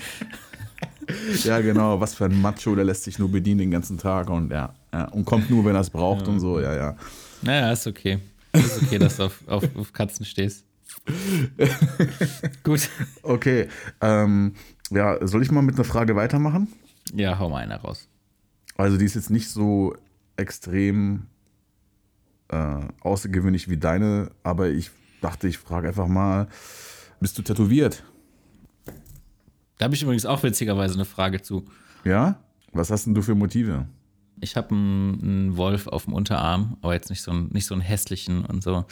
Ja, 1.44 1.60
genau, 1.60 2.00
was 2.00 2.14
für 2.14 2.26
ein 2.26 2.40
Macho, 2.40 2.74
der 2.74 2.84
lässt 2.84 3.04
sich 3.04 3.18
nur 3.18 3.30
bedienen 3.30 3.58
den 3.58 3.70
ganzen 3.70 3.98
Tag 3.98 4.28
und 4.30 4.50
ja, 4.50 4.74
ja 4.92 5.08
und 5.08 5.24
kommt 5.24 5.48
nur, 5.48 5.64
wenn 5.64 5.74
er 5.74 5.80
es 5.80 5.90
braucht 5.90 6.28
und 6.28 6.40
so, 6.40 6.60
ja, 6.60 6.74
ja. 6.74 6.96
Naja, 7.42 7.73
ist 7.73 7.87
okay. 7.87 8.18
Ist 8.52 8.83
okay, 8.83 8.99
dass 8.99 9.16
du 9.16 9.25
auf, 9.25 9.47
auf, 9.47 9.64
auf 9.76 9.92
Katzen 9.92 10.25
stehst. 10.25 10.64
Gut. 12.62 12.88
Okay, 13.23 13.68
ähm, 14.00 14.54
ja, 14.90 15.26
soll 15.26 15.42
ich 15.42 15.50
mal 15.50 15.62
mit 15.62 15.76
einer 15.76 15.85
Frage 15.85 16.16
weitermachen? 16.16 16.68
Ja, 17.14 17.38
hau 17.38 17.49
mal 17.49 17.62
einer 17.62 17.76
raus. 17.76 18.09
Also 18.76 18.97
die 18.97 19.04
ist 19.04 19.14
jetzt 19.14 19.30
nicht 19.30 19.49
so 19.49 19.97
extrem 20.37 21.26
äh, 22.49 22.80
außergewöhnlich 23.00 23.68
wie 23.68 23.76
deine, 23.76 24.30
aber 24.42 24.68
ich 24.68 24.90
dachte, 25.21 25.49
ich 25.49 25.59
frage 25.59 25.88
einfach 25.88 26.07
mal, 26.07 26.49
bist 27.21 27.37
du 27.38 27.42
tätowiert? 27.42 28.04
Da 29.78 29.85
habe 29.85 29.95
ich 29.95 30.02
übrigens 30.02 30.26
auch 30.26 30.42
witzigerweise 30.42 30.95
eine 30.95 31.04
Frage 31.04 31.42
zu. 31.42 31.64
Ja? 32.04 32.40
Was 32.73 32.90
hast 32.90 33.07
denn 33.07 33.14
du 33.14 33.23
für 33.23 33.35
Motive? 33.35 33.87
Ich 34.40 34.57
habe 34.57 34.71
einen, 34.71 35.21
einen 35.23 35.57
Wolf 35.57 35.87
auf 35.87 36.04
dem 36.04 36.14
Unterarm, 36.14 36.76
aber 36.83 36.95
jetzt 36.95 37.11
nicht 37.11 37.23
so, 37.23 37.30
einen, 37.30 37.49
nicht 37.52 37.66
so 37.66 37.75
einen 37.75 37.83
hässlichen 37.83 38.45
und 38.45 38.62
so. 38.62 38.85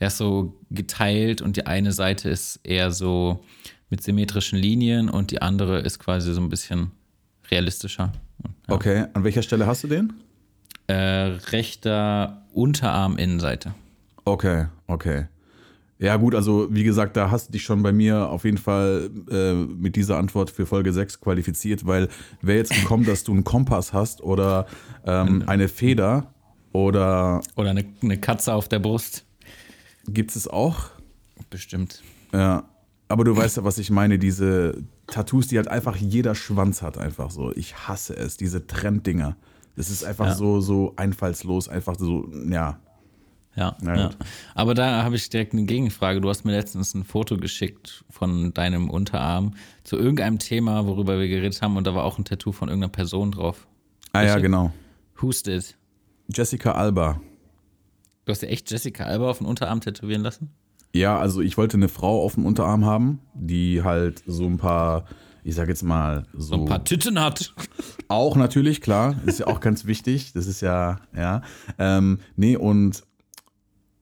Der 0.00 0.08
ist 0.08 0.18
so 0.18 0.60
geteilt 0.70 1.42
und 1.42 1.56
die 1.56 1.66
eine 1.66 1.92
Seite 1.92 2.28
ist 2.28 2.60
eher 2.64 2.90
so 2.90 3.44
mit 3.90 4.02
symmetrischen 4.02 4.58
Linien 4.58 5.08
und 5.08 5.30
die 5.30 5.42
andere 5.42 5.80
ist 5.80 5.98
quasi 5.98 6.32
so 6.32 6.40
ein 6.40 6.48
bisschen 6.48 6.90
realistischer. 7.50 8.12
Ja. 8.42 8.74
Okay, 8.74 9.06
an 9.12 9.24
welcher 9.24 9.42
Stelle 9.42 9.66
hast 9.66 9.84
du 9.84 9.88
den? 9.88 10.12
Äh, 10.86 10.94
rechter 11.52 12.46
Unterarm 12.52 13.16
Innenseite. 13.16 13.74
Okay, 14.24 14.66
okay. 14.86 15.26
Ja, 16.04 16.16
gut, 16.16 16.34
also 16.34 16.66
wie 16.70 16.84
gesagt, 16.84 17.16
da 17.16 17.30
hast 17.30 17.48
du 17.48 17.52
dich 17.52 17.62
schon 17.62 17.82
bei 17.82 17.92
mir 17.92 18.28
auf 18.28 18.44
jeden 18.44 18.58
Fall 18.58 19.08
äh, 19.30 19.54
mit 19.54 19.96
dieser 19.96 20.18
Antwort 20.18 20.50
für 20.50 20.66
Folge 20.66 20.92
6 20.92 21.20
qualifiziert, 21.20 21.86
weil 21.86 22.08
wäre 22.42 22.58
jetzt 22.58 22.74
gekommen, 22.74 23.06
dass 23.06 23.24
du 23.24 23.32
einen 23.32 23.44
Kompass 23.44 23.92
hast 23.94 24.22
oder 24.22 24.66
ähm, 25.06 25.44
eine 25.46 25.68
Feder 25.68 26.34
oder 26.72 27.40
Oder 27.56 27.70
eine, 27.70 27.84
eine 28.02 28.18
Katze 28.18 28.52
auf 28.52 28.68
der 28.68 28.80
Brust. 28.80 29.24
Gibt 30.06 30.36
es 30.36 30.46
auch? 30.46 30.90
Bestimmt. 31.48 32.02
Ja. 32.32 32.68
Aber 33.08 33.24
du 33.24 33.36
weißt 33.36 33.58
ja, 33.58 33.64
was 33.64 33.78
ich 33.78 33.90
meine, 33.90 34.18
diese 34.18 34.82
Tattoos, 35.06 35.46
die 35.46 35.56
halt 35.56 35.68
einfach 35.68 35.96
jeder 35.96 36.34
Schwanz 36.34 36.82
hat, 36.82 36.98
einfach 36.98 37.30
so. 37.30 37.52
Ich 37.54 37.76
hasse 37.88 38.16
es, 38.16 38.36
diese 38.36 38.66
Trenddinger. 38.66 39.36
Das 39.76 39.90
ist 39.90 40.04
einfach 40.04 40.26
Ja. 40.26 40.34
so, 40.34 40.60
so 40.60 40.92
einfallslos, 40.96 41.68
einfach 41.68 41.96
so, 41.98 42.28
ja. 42.50 42.78
Ja, 43.56 43.76
ja. 43.84 44.10
Aber 44.54 44.74
da 44.74 45.04
habe 45.04 45.16
ich 45.16 45.30
direkt 45.30 45.52
eine 45.52 45.64
Gegenfrage. 45.64 46.20
Du 46.20 46.28
hast 46.28 46.44
mir 46.44 46.52
letztens 46.52 46.94
ein 46.94 47.04
Foto 47.04 47.36
geschickt 47.36 48.04
von 48.10 48.52
deinem 48.52 48.90
Unterarm 48.90 49.54
zu 49.84 49.96
irgendeinem 49.96 50.38
Thema, 50.38 50.86
worüber 50.86 51.18
wir 51.20 51.28
geredet 51.28 51.62
haben, 51.62 51.76
und 51.76 51.86
da 51.86 51.94
war 51.94 52.04
auch 52.04 52.18
ein 52.18 52.24
Tattoo 52.24 52.52
von 52.52 52.68
irgendeiner 52.68 52.90
Person 52.90 53.30
drauf. 53.30 53.66
Ah 54.12 54.22
ja, 54.22 54.28
Welche? 54.28 54.42
genau. 54.42 54.72
Who's 55.16 55.46
it? 55.46 55.76
Jessica 56.28 56.72
Alba. 56.72 57.20
Du 58.24 58.30
hast 58.30 58.42
ja 58.42 58.48
echt 58.48 58.70
Jessica 58.70 59.04
Alba 59.04 59.30
auf 59.30 59.38
den 59.38 59.46
Unterarm 59.46 59.80
tätowieren 59.80 60.22
lassen? 60.22 60.50
Ja, 60.92 61.18
also 61.18 61.40
ich 61.40 61.56
wollte 61.56 61.76
eine 61.76 61.88
Frau 61.88 62.22
auf 62.22 62.34
dem 62.34 62.46
Unterarm 62.46 62.84
haben, 62.84 63.20
die 63.34 63.82
halt 63.82 64.22
so 64.26 64.46
ein 64.46 64.58
paar, 64.58 65.06
ich 65.42 65.54
sag 65.54 65.68
jetzt 65.68 65.82
mal, 65.82 66.24
so. 66.32 66.40
So 66.40 66.54
ein 66.54 66.64
paar 66.64 66.84
Titten 66.84 67.20
hat. 67.20 67.52
Auch 68.08 68.36
natürlich, 68.36 68.80
klar. 68.80 69.16
Ist 69.26 69.40
ja 69.40 69.46
auch 69.48 69.60
ganz 69.60 69.86
wichtig. 69.86 70.32
Das 70.32 70.46
ist 70.46 70.60
ja, 70.60 71.00
ja. 71.14 71.42
Ähm, 71.78 72.20
nee, 72.36 72.56
und 72.56 73.02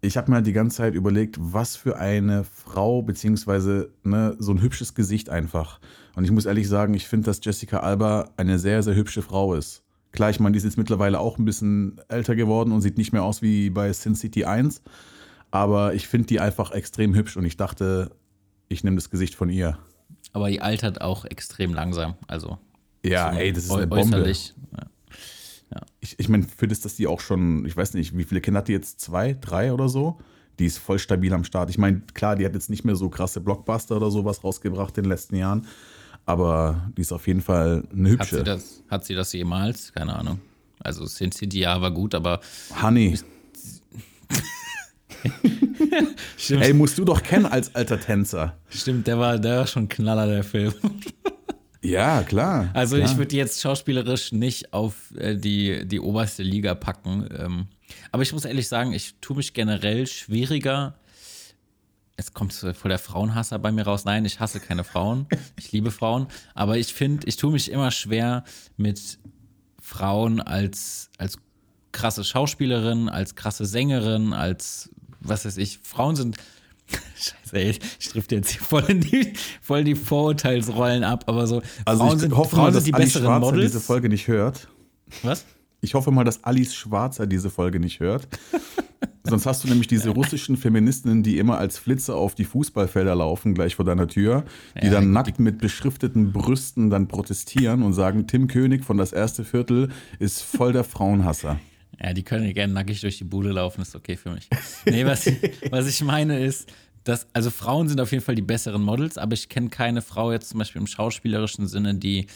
ich 0.05 0.17
habe 0.17 0.31
mir 0.31 0.37
halt 0.37 0.47
die 0.47 0.53
ganze 0.53 0.79
Zeit 0.79 0.95
überlegt, 0.95 1.37
was 1.41 1.77
für 1.77 1.97
eine 1.97 2.45
Frau, 2.45 3.03
beziehungsweise 3.03 3.91
ne, 4.03 4.35
so 4.39 4.53
ein 4.53 4.61
hübsches 4.61 4.95
Gesicht 4.95 5.31
einfach. 5.31 5.79
Und 6.17 6.25
ich 6.25 6.31
muss 6.33 6.45
ehrlich 6.45 6.69
sagen, 6.69 6.93
ich 6.95 7.07
finde, 7.09 7.27
dass 7.27 7.41
Jessica 7.43 7.79
Alba 7.79 8.29
eine 8.37 8.59
sehr, 8.59 8.83
sehr 8.83 8.95
hübsche 8.97 9.23
Frau 9.23 9.55
ist. 9.55 9.83
Klar, 10.11 10.29
ich 10.31 10.41
meine, 10.41 10.53
die 10.53 10.59
ist 10.59 10.65
jetzt 10.65 10.77
mittlerweile 10.77 11.21
auch 11.21 11.39
ein 11.39 11.45
bisschen 11.45 12.01
älter 12.09 12.35
geworden 12.35 12.73
und 12.73 12.83
sieht 12.83 12.99
nicht 12.99 13.13
mehr 13.13 13.23
aus 13.23 13.41
wie 13.43 13.71
bei 13.71 13.91
Sin 13.93 14.15
City 14.15 14.45
1. 14.45 14.83
Aber 15.53 15.95
ich 15.95 16.09
finde 16.09 16.27
die 16.27 16.41
einfach 16.41 16.73
extrem 16.73 17.15
hübsch 17.15 17.37
und 17.37 17.45
ich 17.47 17.57
dachte, 17.57 18.11
ich 18.69 18.85
nehme 18.85 18.97
das 18.97 19.09
Gesicht 19.09 19.35
von 19.37 19.49
ihr. 19.51 19.79
Aber 20.33 20.51
die 20.51 20.61
altert 20.61 21.01
auch 21.01 21.25
extrem 21.25 21.73
langsam. 21.75 22.15
Also 22.27 22.59
Ja, 23.05 23.31
ey, 23.33 23.53
das 23.53 23.65
ist 23.65 23.71
äu- 23.71 23.77
eine 23.79 23.87
Bombe. 23.87 24.17
äußerlich. 24.17 24.55
Ja. 24.73 24.87
Ich, 26.01 26.19
ich 26.19 26.29
meine, 26.29 26.45
für 26.45 26.69
das, 26.69 26.81
dass 26.81 26.97
die 26.97 27.07
auch 27.07 27.21
schon, 27.21 27.65
ich 27.67 27.77
weiß 27.77 27.95
nicht, 27.95 28.17
wie 28.17 28.25
viele 28.25 28.41
Kinder 28.41 28.59
hat 28.59 28.69
die 28.69 28.73
jetzt? 28.73 29.01
Zwei, 29.01 29.35
drei 29.41 29.73
oder 29.73 29.89
so? 29.89 30.19
Die 30.59 30.67
ist 30.67 30.79
voll 30.79 30.99
stabil 30.99 31.33
am 31.33 31.45
Start. 31.45 31.71
Ich 31.71 31.79
meine, 31.79 32.03
klar, 32.15 32.37
die 32.37 32.45
hat 32.45 32.55
jetzt 32.55 32.69
nicht 32.71 32.85
mehr 32.85 32.97
so 32.97 33.09
krasse 33.09 33.41
Blockbuster 33.41 33.97
oder 33.97 34.11
sowas 34.11 34.45
rausgebracht 34.45 34.97
in 34.99 35.05
den 35.05 35.11
letzten 35.11 35.37
Jahren, 35.37 35.67
aber 36.27 36.91
die 36.97 37.01
ist 37.03 37.13
auf 37.13 37.27
jeden 37.27 37.41
Fall 37.41 37.85
eine 37.93 38.19
Hat 38.19 38.27
sie 38.27 38.37
hübsche. 38.37 38.45
das, 38.45 38.83
hat 38.89 39.05
sie 39.05 39.15
das 39.15 39.33
jemals? 39.33 39.93
Keine 39.93 40.15
Ahnung. 40.15 40.41
Also 40.81 41.07
Sin 41.07 41.33
City 41.33 41.61
ja 41.61 41.81
war 41.81 41.91
gut, 41.91 42.15
aber 42.15 42.41
Honey. 42.83 43.19
Ey, 46.49 46.73
musst 46.73 46.99
du 46.99 47.05
doch 47.05 47.23
kennen 47.23 47.47
als 47.47 47.75
alter 47.75 48.01
Tänzer. 48.01 48.57
stimmt 48.69 49.07
der, 49.07 49.19
war, 49.19 49.39
der 49.39 49.59
war 49.59 49.67
schon 49.67 49.85
ein 49.85 49.89
Knaller, 49.89 50.27
der 50.27 50.43
Film. 50.45 50.75
Ja, 51.83 52.23
klar. 52.23 52.71
Also 52.75 52.97
klar. 52.97 53.11
ich 53.11 53.17
würde 53.17 53.37
jetzt 53.37 53.61
schauspielerisch 53.61 54.33
nicht 54.33 54.73
auf 54.73 55.13
äh, 55.17 55.37
die, 55.37 55.87
die 55.87 56.01
oberste 56.01 56.43
Liga 56.43 56.75
packen. 56.75 57.29
Ähm, 57.37 57.67
aber 58.13 58.23
ich 58.23 58.33
muss 58.33 58.45
ehrlich 58.45 58.69
sagen, 58.69 58.93
ich 58.93 59.17
tue 59.21 59.37
mich 59.37 59.53
generell 59.53 60.07
schwieriger. 60.07 60.95
Es 62.17 62.33
kommt 62.35 62.53
voll 62.53 62.89
der 62.89 62.99
Frauenhasser 62.99 63.59
bei 63.59 63.73
mir 63.73 63.83
raus. 63.83 64.05
Nein, 64.05 64.25
ich 64.25 64.39
hasse 64.39 64.61
keine 64.61 64.85
Frauen. 64.85 65.27
Ich 65.59 65.73
liebe 65.73 65.91
Frauen. 65.91 66.29
Aber 66.55 66.77
ich 66.77 66.95
finde, 66.95 67.27
ich 67.27 67.37
tue 67.37 67.51
mich 67.51 67.71
immer 67.71 67.91
schwer 67.91 68.45
mit 68.77 69.19
Frauen 69.81 70.41
als, 70.41 71.11
als 71.19 71.39
krasse 71.91 72.23
Schauspielerin, 72.23 73.09
als 73.09 73.35
krasse 73.35 73.67
Sängerin, 73.67 74.33
als 74.33 74.91
was 75.21 75.45
weiß 75.45 75.57
ich. 75.57 75.79
Frauen 75.83 76.17
sind. 76.17 76.37
Scheiße, 76.89 77.57
ey, 77.57 77.79
ich 78.01 78.09
trifft 78.09 78.33
jetzt 78.33 78.51
hier 78.51 78.63
voll 78.63 78.85
in 78.89 79.01
die, 79.01 79.33
voll 79.61 79.81
in 79.81 79.85
die 79.85 79.95
Vorurteilsrollen 79.95 81.05
ab, 81.05 81.25
aber 81.27 81.47
so. 81.47 81.63
also 81.85 82.05
Frauen 82.05 82.17
ich 82.17 82.21
sind, 82.21 82.37
hoffe 82.37 82.57
Frauen 82.57 82.65
mal, 82.65 82.73
dass 82.73 82.85
die 82.85 82.95
Alice 82.95 83.13
Schwarzer 83.13 83.39
Models. 83.39 83.73
diese 83.73 83.81
Folge 83.81 84.09
nicht 84.09 84.29
hört. 84.29 84.69
Was? 85.23 85.45
Ich 85.81 85.95
hoffe 85.95 86.11
mal, 86.11 86.25
dass 86.25 86.45
Alice 86.45 86.75
Schwarzer 86.75 87.27
diese 87.27 87.51
Folge 87.51 87.81
nicht 87.81 88.01
hört. 88.01 88.29
Sonst 89.25 89.47
hast 89.47 89.63
du 89.63 89.69
nämlich 89.69 89.87
diese 89.87 90.11
russischen 90.11 90.57
Feministinnen, 90.57 91.23
die 91.23 91.39
immer 91.39 91.59
als 91.59 91.79
Flitze 91.79 92.15
auf 92.15 92.35
die 92.35 92.45
Fußballfelder 92.45 93.15
laufen, 93.15 93.55
gleich 93.55 93.77
vor 93.77 93.85
deiner 93.85 94.09
Tür, 94.09 94.45
die 94.81 94.87
Ja, 94.87 94.93
dann 94.93 95.13
nackt 95.13 95.39
mit 95.39 95.59
beschrifteten 95.59 96.33
Brüsten 96.33 96.91
dann 96.91 97.07
protestieren 97.07 97.83
und 97.83 97.95
sagen, 97.95 98.27
Tim 98.27 98.49
König 98.49 98.85
von 98.85 98.97
das 98.97 99.13
erste 99.13 99.45
Viertel 99.45 99.91
ist 100.19 100.43
voll 100.43 100.73
der 100.73 100.85
Frauenhasser. 100.85 101.59
Ja, 102.03 102.13
die 102.13 102.23
können 102.23 102.45
ja 102.45 102.53
gerne 102.53 102.73
nackig 102.73 103.01
durch 103.01 103.19
die 103.19 103.25
Bude 103.25 103.53
laufen, 103.53 103.83
ist 103.83 103.95
okay 103.95 104.17
für 104.17 104.31
mich. 104.31 104.49
Nee, 104.87 105.07
was, 105.07 105.27
was 105.71 105.87
ich 105.87 106.03
meine 106.03 106.41
ist, 106.41 106.69
dass, 107.05 107.27
also 107.33 107.51
Frauen 107.51 107.89
sind 107.89 108.01
auf 108.01 108.11
jeden 108.11 108.25
Fall 108.25 108.35
die 108.35 108.43
besseren 108.43 108.83
Models, 108.83 109.19
aber 109.19 109.35
ich 109.35 109.49
kenne 109.49 109.69
keine 109.69 110.03
Frau 110.03 110.33
jetzt 110.33 110.49
zum 110.49 110.59
Beispiel 110.59 110.81
im 110.81 110.87
schauspielerischen 110.87 111.69
Sinne, 111.69 111.95
die, 111.95 112.27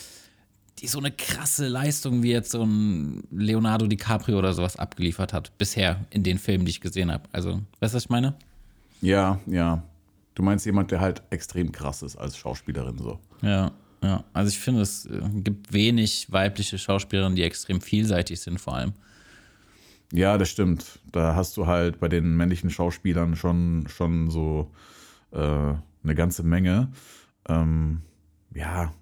die 0.78 0.86
so 0.86 0.98
eine 0.98 1.10
krasse 1.10 1.66
Leistung 1.66 2.22
wie 2.22 2.30
jetzt 2.30 2.50
so 2.52 2.62
ein 2.62 3.24
Leonardo 3.30 3.86
DiCaprio 3.86 4.38
oder 4.38 4.52
sowas 4.52 4.76
abgeliefert 4.76 5.32
hat, 5.32 5.56
bisher 5.58 6.04
in 6.10 6.22
den 6.22 6.38
Filmen, 6.38 6.64
die 6.64 6.70
ich 6.70 6.80
gesehen 6.80 7.10
habe. 7.10 7.24
Also, 7.32 7.60
weißt 7.80 7.94
du, 7.94 7.96
was 7.96 8.04
ich 8.04 8.10
meine? 8.10 8.34
Ja, 9.00 9.40
ja. 9.46 9.82
Du 10.34 10.42
meinst 10.42 10.66
jemand, 10.66 10.90
der 10.90 11.00
halt 11.00 11.22
extrem 11.30 11.72
krass 11.72 12.02
ist 12.02 12.16
als 12.16 12.36
Schauspielerin 12.36 12.98
so. 12.98 13.18
Ja, 13.42 13.72
ja. 14.02 14.22
Also 14.32 14.50
ich 14.50 14.58
finde, 14.58 14.82
es 14.82 15.06
äh, 15.06 15.20
gibt 15.34 15.72
wenig 15.72 16.30
weibliche 16.30 16.78
Schauspielerinnen, 16.78 17.36
die 17.36 17.42
extrem 17.42 17.80
vielseitig 17.80 18.40
sind, 18.40 18.60
vor 18.60 18.76
allem. 18.76 18.92
Ja, 20.16 20.38
das 20.38 20.48
stimmt. 20.48 20.98
Da 21.12 21.34
hast 21.34 21.58
du 21.58 21.66
halt 21.66 22.00
bei 22.00 22.08
den 22.08 22.36
männlichen 22.36 22.70
Schauspielern 22.70 23.36
schon, 23.36 23.86
schon 23.86 24.30
so 24.30 24.70
äh, 25.30 25.38
eine 25.38 26.14
ganze 26.14 26.42
Menge. 26.42 26.90
Ähm, 27.48 28.00
ja, 28.54 28.94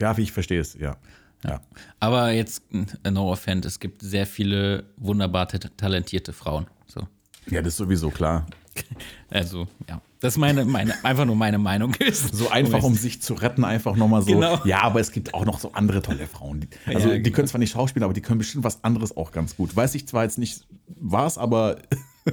ja, 0.00 0.16
wie 0.16 0.22
ich 0.22 0.32
verstehe 0.32 0.60
es, 0.60 0.72
ja. 0.72 0.96
ja. 1.44 1.60
Aber 2.00 2.30
jetzt, 2.32 2.62
äh, 3.02 3.10
no 3.10 3.30
offense, 3.30 3.68
es 3.68 3.78
gibt 3.80 4.00
sehr 4.00 4.26
viele 4.26 4.84
wunderbar 4.96 5.46
ta- 5.46 5.58
talentierte 5.76 6.32
Frauen. 6.32 6.66
So. 6.86 7.06
Ja, 7.50 7.60
das 7.60 7.74
ist 7.74 7.76
sowieso 7.76 8.10
klar. 8.10 8.46
Also, 9.30 9.66
ja. 9.88 10.00
Das 10.20 10.34
ist 10.34 10.38
meine, 10.38 10.64
meine, 10.64 10.94
einfach 11.04 11.26
nur 11.26 11.36
meine 11.36 11.58
Meinung 11.58 11.94
ist. 11.94 12.34
So 12.34 12.48
einfach, 12.48 12.82
um 12.82 12.94
sich 12.94 13.20
zu 13.20 13.34
retten, 13.34 13.64
einfach 13.64 13.96
nochmal 13.96 14.22
so. 14.22 14.32
Genau. 14.32 14.60
Ja, 14.64 14.82
aber 14.82 15.00
es 15.00 15.12
gibt 15.12 15.34
auch 15.34 15.44
noch 15.44 15.58
so 15.60 15.72
andere 15.72 16.00
tolle 16.00 16.26
Frauen. 16.26 16.60
Die, 16.60 16.68
also, 16.86 17.08
Ja, 17.08 17.14
die 17.16 17.22
genau. 17.22 17.36
können 17.36 17.48
zwar 17.48 17.58
nicht 17.58 17.72
schauspielen, 17.72 18.04
aber 18.04 18.14
die 18.14 18.22
können 18.22 18.38
bestimmt 18.38 18.64
was 18.64 18.82
anderes 18.82 19.16
auch 19.16 19.30
ganz 19.30 19.56
gut. 19.56 19.76
Weiß 19.76 19.94
ich 19.94 20.08
zwar 20.08 20.24
jetzt 20.24 20.38
nicht, 20.38 20.66
was, 20.86 21.36
aber. 21.36 21.76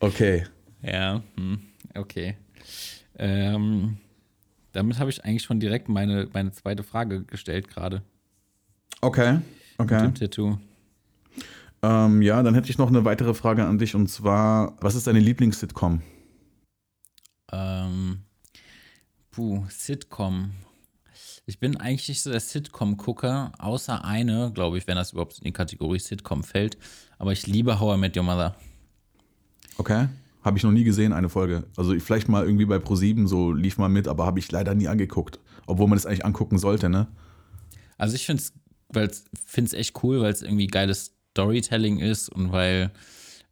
okay. 0.00 0.46
Ja, 0.82 1.22
hm, 1.36 1.60
okay. 1.94 2.36
Ähm, 3.18 3.98
damit 4.72 4.98
habe 4.98 5.10
ich 5.10 5.24
eigentlich 5.24 5.42
schon 5.42 5.60
direkt 5.60 5.88
meine, 5.88 6.28
meine 6.32 6.52
zweite 6.52 6.82
Frage 6.82 7.24
gestellt 7.24 7.68
gerade. 7.68 8.02
Okay. 9.00 9.40
Okay. 9.76 10.00
Dem 10.00 10.14
Tattoo. 10.14 10.58
Ähm, 11.82 12.22
ja, 12.22 12.42
dann 12.42 12.54
hätte 12.54 12.70
ich 12.70 12.78
noch 12.78 12.88
eine 12.88 13.04
weitere 13.04 13.34
Frage 13.34 13.64
an 13.64 13.78
dich 13.78 13.94
und 13.94 14.08
zwar: 14.08 14.76
Was 14.80 14.94
ist 14.94 15.06
deine 15.06 15.20
Lieblings-Sitcom? 15.20 16.02
Ähm, 17.52 18.20
puh, 19.30 19.64
Sitcom. 19.70 20.50
Ich 21.46 21.58
bin 21.60 21.76
eigentlich 21.78 22.08
nicht 22.08 22.22
so 22.22 22.30
der 22.30 22.40
Sitcom-Gucker, 22.40 23.52
außer 23.58 24.04
eine, 24.04 24.52
glaube 24.52 24.76
ich, 24.76 24.86
wenn 24.86 24.96
das 24.96 25.12
überhaupt 25.12 25.38
in 25.38 25.44
die 25.44 25.52
Kategorie 25.52 25.98
Sitcom 25.98 26.42
fällt. 26.44 26.76
Aber 27.18 27.32
ich 27.32 27.46
liebe 27.46 27.80
How 27.80 27.96
I 27.96 28.00
Met 28.00 28.16
Your 28.16 28.22
Mother. 28.24 28.54
Okay. 29.78 30.08
Habe 30.42 30.58
ich 30.58 30.62
noch 30.64 30.72
nie 30.72 30.84
gesehen, 30.84 31.12
eine 31.12 31.28
Folge. 31.28 31.64
Also 31.76 31.92
ich- 31.94 32.02
vielleicht 32.02 32.28
mal 32.28 32.44
irgendwie 32.44 32.66
bei 32.66 32.76
Pro7 32.76 33.26
so 33.26 33.50
lief 33.52 33.78
mal 33.78 33.88
mit, 33.88 34.08
aber 34.08 34.26
habe 34.26 34.38
ich 34.38 34.50
leider 34.52 34.74
nie 34.74 34.88
angeguckt. 34.88 35.40
Obwohl 35.66 35.88
man 35.88 35.96
das 35.96 36.04
eigentlich 36.06 36.24
angucken 36.24 36.58
sollte, 36.58 36.88
ne? 36.90 37.06
Also 37.96 38.14
ich 38.14 38.26
finde 38.26 38.42
es 38.92 39.72
echt 39.72 40.02
cool, 40.02 40.20
weil 40.20 40.32
es 40.32 40.42
irgendwie 40.42 40.66
geiles 40.66 41.14
Storytelling 41.38 42.00
ist 42.00 42.28
und 42.28 42.50
weil, 42.50 42.90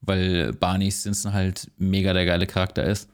weil 0.01 0.53
Barney 0.53 0.91
Stinson 0.91 1.33
halt 1.33 1.71
mega 1.79 2.13
der 2.13 2.27
geile 2.27 2.49
Charakter 2.49 2.83
ist. 2.83 3.09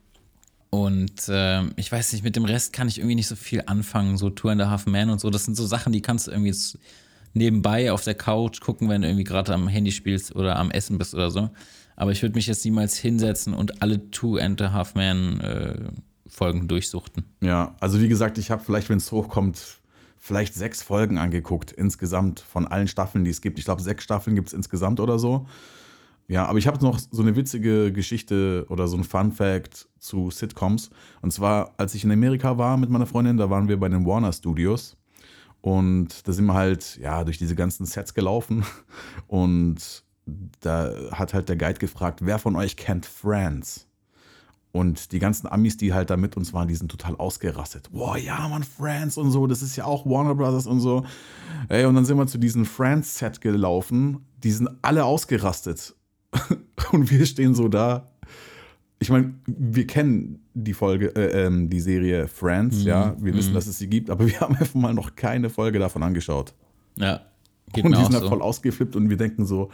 Und 0.70 1.12
ähm, 1.28 1.72
ich 1.76 1.92
weiß 1.92 2.14
nicht, 2.14 2.24
mit 2.24 2.36
dem 2.36 2.46
Rest 2.46 2.72
kann 2.72 2.88
ich 2.88 2.96
irgendwie 2.96 3.16
nicht 3.16 3.26
so 3.26 3.36
viel 3.36 3.62
anfangen. 3.66 4.16
So 4.16 4.30
Two 4.30 4.48
and 4.48 4.62
a 4.62 4.70
Half 4.70 4.86
Men 4.86 5.10
und 5.10 5.20
so, 5.20 5.28
das 5.28 5.44
sind 5.44 5.56
so 5.56 5.66
Sachen, 5.66 5.92
die 5.92 6.00
kannst 6.00 6.26
du 6.26 6.30
irgendwie 6.30 6.56
nebenbei 7.34 7.92
auf 7.92 8.02
der 8.04 8.14
Couch 8.14 8.60
gucken, 8.60 8.88
wenn 8.88 9.02
du 9.02 9.08
irgendwie 9.08 9.24
gerade 9.24 9.52
am 9.52 9.68
Handy 9.68 9.92
spielst 9.92 10.34
oder 10.34 10.56
am 10.56 10.70
Essen 10.70 10.96
bist 10.96 11.14
oder 11.14 11.30
so. 11.30 11.50
Aber 11.94 12.12
ich 12.12 12.22
würde 12.22 12.34
mich 12.34 12.46
jetzt 12.46 12.64
niemals 12.64 12.96
hinsetzen 12.96 13.52
und 13.52 13.82
alle 13.82 14.10
Two 14.10 14.38
and 14.38 14.62
a 14.62 14.72
Half 14.72 14.94
Men 14.94 15.40
äh, 15.42 15.74
Folgen 16.26 16.66
durchsuchten. 16.66 17.24
Ja, 17.42 17.76
also 17.78 18.00
wie 18.00 18.08
gesagt, 18.08 18.38
ich 18.38 18.50
habe 18.50 18.64
vielleicht, 18.64 18.88
wenn 18.88 18.96
es 18.96 19.12
hochkommt, 19.12 19.81
vielleicht 20.24 20.54
sechs 20.54 20.82
Folgen 20.82 21.18
angeguckt 21.18 21.72
insgesamt 21.72 22.38
von 22.38 22.68
allen 22.68 22.86
Staffeln, 22.86 23.24
die 23.24 23.32
es 23.32 23.40
gibt. 23.40 23.58
Ich 23.58 23.64
glaube, 23.64 23.82
sechs 23.82 24.04
Staffeln 24.04 24.36
gibt 24.36 24.48
es 24.48 24.54
insgesamt 24.54 25.00
oder 25.00 25.18
so. 25.18 25.46
Ja, 26.28 26.46
aber 26.46 26.60
ich 26.60 26.68
habe 26.68 26.78
noch 26.80 27.00
so 27.00 27.22
eine 27.22 27.34
witzige 27.34 27.92
Geschichte 27.92 28.64
oder 28.68 28.86
so 28.86 28.96
ein 28.96 29.02
Fun 29.02 29.32
Fact 29.32 29.88
zu 29.98 30.30
Sitcoms. 30.30 30.90
Und 31.22 31.32
zwar, 31.32 31.74
als 31.76 31.96
ich 31.96 32.04
in 32.04 32.12
Amerika 32.12 32.56
war 32.56 32.76
mit 32.76 32.88
meiner 32.88 33.06
Freundin, 33.06 33.36
da 33.36 33.50
waren 33.50 33.66
wir 33.66 33.80
bei 33.80 33.88
den 33.88 34.06
Warner 34.06 34.32
Studios. 34.32 34.96
Und 35.60 36.26
da 36.28 36.32
sind 36.32 36.46
wir 36.46 36.54
halt, 36.54 36.98
ja, 36.98 37.24
durch 37.24 37.38
diese 37.38 37.56
ganzen 37.56 37.84
Sets 37.84 38.14
gelaufen. 38.14 38.64
Und 39.26 40.04
da 40.60 40.94
hat 41.10 41.34
halt 41.34 41.48
der 41.48 41.56
Guide 41.56 41.80
gefragt, 41.80 42.20
wer 42.22 42.38
von 42.38 42.54
euch 42.54 42.76
kennt 42.76 43.06
Friends? 43.06 43.88
Und 44.72 45.12
die 45.12 45.18
ganzen 45.18 45.46
Amis, 45.46 45.76
die 45.76 45.92
halt 45.92 46.08
da 46.08 46.16
mit 46.16 46.34
uns 46.36 46.54
waren, 46.54 46.66
die 46.66 46.74
sind 46.74 46.90
total 46.90 47.14
ausgerastet. 47.16 47.90
Boah, 47.92 48.16
ja, 48.16 48.48
man, 48.48 48.62
Friends 48.62 49.18
und 49.18 49.30
so, 49.30 49.46
das 49.46 49.60
ist 49.60 49.76
ja 49.76 49.84
auch 49.84 50.06
Warner 50.06 50.34
Brothers 50.34 50.66
und 50.66 50.80
so. 50.80 51.04
Ey, 51.68 51.84
und 51.84 51.94
dann 51.94 52.06
sind 52.06 52.16
wir 52.16 52.26
zu 52.26 52.38
diesem 52.38 52.64
Friends-Set 52.64 53.42
gelaufen. 53.42 54.24
Die 54.42 54.50
sind 54.50 54.70
alle 54.80 55.04
ausgerastet. 55.04 55.94
und 56.92 57.10
wir 57.10 57.26
stehen 57.26 57.54
so 57.54 57.68
da. 57.68 58.08
Ich 58.98 59.10
meine, 59.10 59.34
wir 59.46 59.86
kennen 59.86 60.40
die 60.54 60.72
Folge, 60.72 61.14
äh, 61.16 61.46
ähm, 61.46 61.68
die 61.68 61.80
Serie 61.80 62.26
Friends, 62.26 62.78
Mhm. 62.78 62.86
ja. 62.86 63.16
Wir 63.20 63.34
wissen, 63.34 63.52
dass 63.52 63.66
es 63.66 63.78
sie 63.78 63.88
gibt, 63.88 64.08
aber 64.08 64.26
wir 64.28 64.40
haben 64.40 64.56
einfach 64.56 64.74
mal 64.74 64.94
noch 64.94 65.16
keine 65.16 65.50
Folge 65.50 65.78
davon 65.80 66.02
angeschaut. 66.02 66.54
Ja. 66.96 67.20
Und 67.76 67.92
die 67.96 68.02
sind 68.02 68.14
halt 68.14 68.22
so. 68.22 68.28
voll 68.28 68.42
ausgeflippt 68.42 68.96
und 68.96 69.10
wir 69.10 69.16
denken 69.18 69.44
so, 69.44 69.70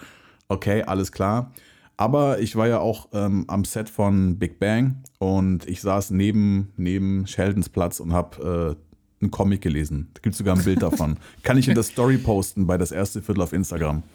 okay, 0.49 0.83
alles 0.83 1.12
klar. 1.12 1.52
Aber 1.99 2.38
ich 2.38 2.55
war 2.55 2.69
ja 2.69 2.78
auch 2.78 3.09
ähm, 3.12 3.45
am 3.49 3.64
Set 3.64 3.90
von 3.90 4.38
Big 4.38 4.61
Bang 4.61 5.02
und 5.19 5.69
ich 5.69 5.81
saß 5.81 6.12
neben, 6.12 6.73
neben 6.76 7.26
Sheldons 7.26 7.69
Platz 7.69 7.99
und 7.99 8.12
habe 8.12 8.76
äh, 8.78 9.21
einen 9.21 9.33
Comic 9.33 9.62
gelesen. 9.62 10.09
Da 10.14 10.21
gibt 10.21 10.35
es 10.35 10.38
sogar 10.38 10.57
ein 10.57 10.62
Bild 10.62 10.81
davon. 10.81 11.19
Kann 11.43 11.59
ich 11.59 11.67
in 11.67 11.75
der 11.75 11.83
Story 11.83 12.17
posten 12.17 12.69
bei 12.69 12.78
das 12.78 12.93
erste 12.93 13.21
Viertel 13.21 13.43
auf 13.43 13.52
Instagram. 13.52 14.02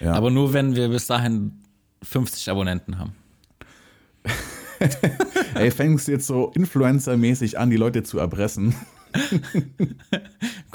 Ja. 0.00 0.12
Aber 0.12 0.30
nur, 0.30 0.52
wenn 0.52 0.74
wir 0.74 0.88
bis 0.88 1.06
dahin 1.06 1.52
50 2.02 2.50
Abonnenten 2.50 2.98
haben. 2.98 3.12
Ey, 5.54 5.70
fängst 5.70 6.08
du 6.08 6.12
jetzt 6.12 6.26
so 6.26 6.50
Influencer-mäßig 6.54 7.58
an, 7.58 7.70
die 7.70 7.76
Leute 7.76 8.02
zu 8.02 8.18
erpressen? 8.18 8.74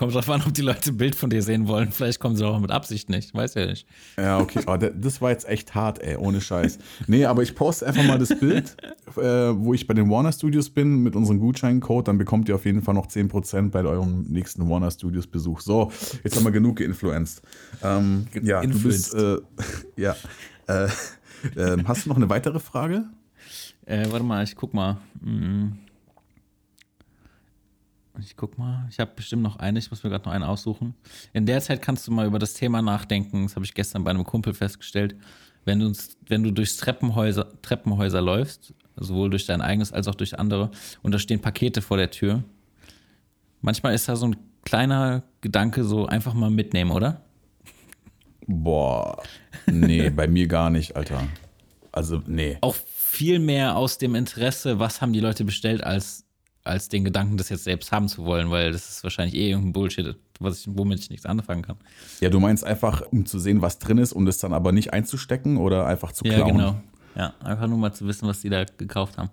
Kommt 0.01 0.15
drauf 0.15 0.27
an, 0.31 0.41
ob 0.48 0.51
die 0.55 0.63
Leute 0.63 0.89
ein 0.89 0.98
Bild 0.98 1.13
von 1.13 1.29
dir 1.29 1.43
sehen 1.43 1.67
wollen. 1.67 1.91
Vielleicht 1.91 2.20
kommen 2.20 2.36
sie 2.36 2.43
auch 2.43 2.60
mit 2.60 2.72
Absicht 2.72 3.08
nicht. 3.12 3.36
Weiß 3.36 3.53
ja 3.53 3.67
nicht. 3.67 3.86
Ja, 4.17 4.39
okay. 4.39 4.62
Aber 4.65 4.79
der- 4.79 4.89
das 4.89 5.22
war 5.22 5.29
jetzt 5.29 5.48
echt 5.48 5.75
hart, 5.75 6.00
ey, 6.01 6.15
ohne 6.15 6.41
Scheiß. 6.41 6.79
Nee, 7.05 7.25
aber 7.25 7.43
ich 7.43 7.53
poste 7.53 7.86
einfach 7.86 8.03
mal 8.05 8.17
das 8.17 8.29
Bild, 8.39 8.75
äh, 9.15 9.22
wo 9.22 9.75
ich 9.75 9.86
bei 9.86 9.93
den 9.93 10.10
Warner 10.10 10.31
Studios 10.31 10.72
bin 10.72 11.03
mit 11.03 11.15
unserem 11.15 11.38
Gutscheincode. 11.38 12.08
Dann 12.08 12.17
bekommt 12.17 12.50
ihr 12.50 12.55
auf 12.55 12.65
jeden 12.65 12.81
Fall 12.81 12.96
noch 12.96 13.05
10% 13.05 13.72
bei 13.72 13.84
eurem 13.86 14.24
nächsten 14.24 14.67
Warner 14.67 14.89
Studios 14.89 15.27
Besuch. 15.27 15.62
So, 15.62 15.91
jetzt 16.24 16.36
haben 16.36 16.46
wir 16.46 16.51
genug 16.51 16.77
geinfluenced. 16.77 17.43
Ähm, 17.84 18.25
ja, 18.41 18.65
du 18.65 18.81
bist, 18.81 19.13
äh, 19.13 19.38
ja. 19.98 20.15
Äh, 20.65 20.88
ähm, 21.55 21.88
hast 21.88 22.05
du 22.05 22.10
noch 22.10 22.17
eine 22.17 22.27
weitere 22.27 22.60
Frage? 22.60 23.03
Äh, 23.86 24.08
warte 24.10 24.25
mal, 24.25 24.43
ich 24.43 24.55
guck 24.55 24.74
mal. 24.74 24.98
Mhm. 25.22 25.74
Ich 28.20 28.36
guck 28.36 28.58
mal. 28.58 28.88
Ich 28.89 29.00
habe 29.00 29.12
bestimmt 29.15 29.41
noch 29.41 29.56
eine. 29.56 29.80
Ich 29.80 29.89
muss 29.89 30.03
mir 30.03 30.10
gerade 30.10 30.25
noch 30.25 30.34
eine 30.34 30.48
aussuchen. 30.48 30.96
In 31.34 31.46
der 31.46 31.62
Zeit 31.62 31.82
kannst 31.82 32.08
du 32.08 32.12
mal 32.12 32.25
über 32.25 32.39
das 32.39 32.53
Thema 32.53 32.82
nachdenken. 32.82 33.44
Das 33.44 33.56
habe 33.56 33.65
ich 33.65 33.74
gestern 33.74 34.03
bei 34.03 34.12
einem 34.12 34.25
Kumpel 34.25 34.53
festgestellt. 34.53 35.15
Wenn 35.63 35.80
du, 35.80 35.94
wenn 36.27 36.44
du 36.44 36.51
durchs 36.51 36.77
Treppenhäuser, 36.77 37.48
Treppenhäuser 37.62 38.22
läufst, 38.22 38.74
sowohl 38.96 39.30
durch 39.30 39.46
dein 39.46 39.62
eigenes 39.62 39.94
als 39.94 40.08
auch 40.08 40.15
durch 40.15 40.38
andere, 40.38 40.72
und 41.03 41.13
da 41.13 41.20
stehen 41.20 41.39
Pakete 41.39 41.82
vor 41.82 41.98
der 41.98 42.12
Tür, 42.12 42.44
manchmal 43.62 43.94
ist 43.94 44.10
da 44.10 44.15
so 44.15 44.27
ein 44.27 44.36
kleiner 44.63 45.24
Gedanke, 45.41 45.84
so 45.84 46.06
einfach 46.06 46.34
mal 46.34 46.50
mitnehmen, 46.50 46.91
oder? 46.91 47.22
Boah, 48.48 49.22
nee, 49.68 50.10
bei 50.10 50.27
mir 50.27 50.48
gar 50.48 50.70
nicht, 50.70 50.96
Alter. 50.96 51.27
Also, 51.91 52.22
nee. 52.25 52.58
Auch 52.62 52.75
viel 52.75 53.39
mehr 53.39 53.75
aus 53.75 53.98
dem 53.98 54.15
Interesse, 54.15 54.80
was 54.80 55.01
haben 55.01 55.13
die 55.13 55.20
Leute 55.20 55.46
bestellt, 55.46 55.84
als, 55.84 56.25
als 56.63 56.89
den 56.89 57.03
Gedanken, 57.03 57.38
das 57.38 57.50
jetzt 57.50 57.63
selbst 57.63 57.91
haben 57.91 58.08
zu 58.08 58.24
wollen, 58.25 58.51
weil 58.51 58.72
das 58.72 58.89
ist 58.89 59.03
wahrscheinlich 59.03 59.36
eh 59.36 59.50
irgendein 59.50 59.74
Bullshit, 59.74 60.15
was 60.39 60.62
ich, 60.62 60.68
womit 60.70 61.00
ich 61.00 61.10
nichts 61.10 61.25
anfangen 61.25 61.63
kann. 61.63 61.77
Ja, 62.20 62.30
du 62.30 62.39
meinst 62.39 62.63
einfach, 62.63 63.01
um 63.12 63.25
zu 63.25 63.39
sehen, 63.39 63.62
was 63.62 63.80
drin 63.80 63.98
ist 63.98 64.13
und 64.13 64.27
es 64.27 64.38
dann 64.38 64.53
aber 64.53 64.72
nicht 64.72 64.94
einzustecken 64.94 65.58
oder 65.58 65.86
einfach 65.88 66.12
zu 66.12 66.24
klauen? 66.24 66.39
Ja, 66.39 66.46
genau. 66.46 66.75
Ja, 67.15 67.34
einfach 67.44 67.68
nur 67.68 67.77
mal 67.77 67.94
zu 67.94 68.08
wissen, 68.08 68.27
was 68.27 68.41
die 68.41 68.50
da 68.50 68.63
gekauft 68.63 69.17
haben. 69.17 69.30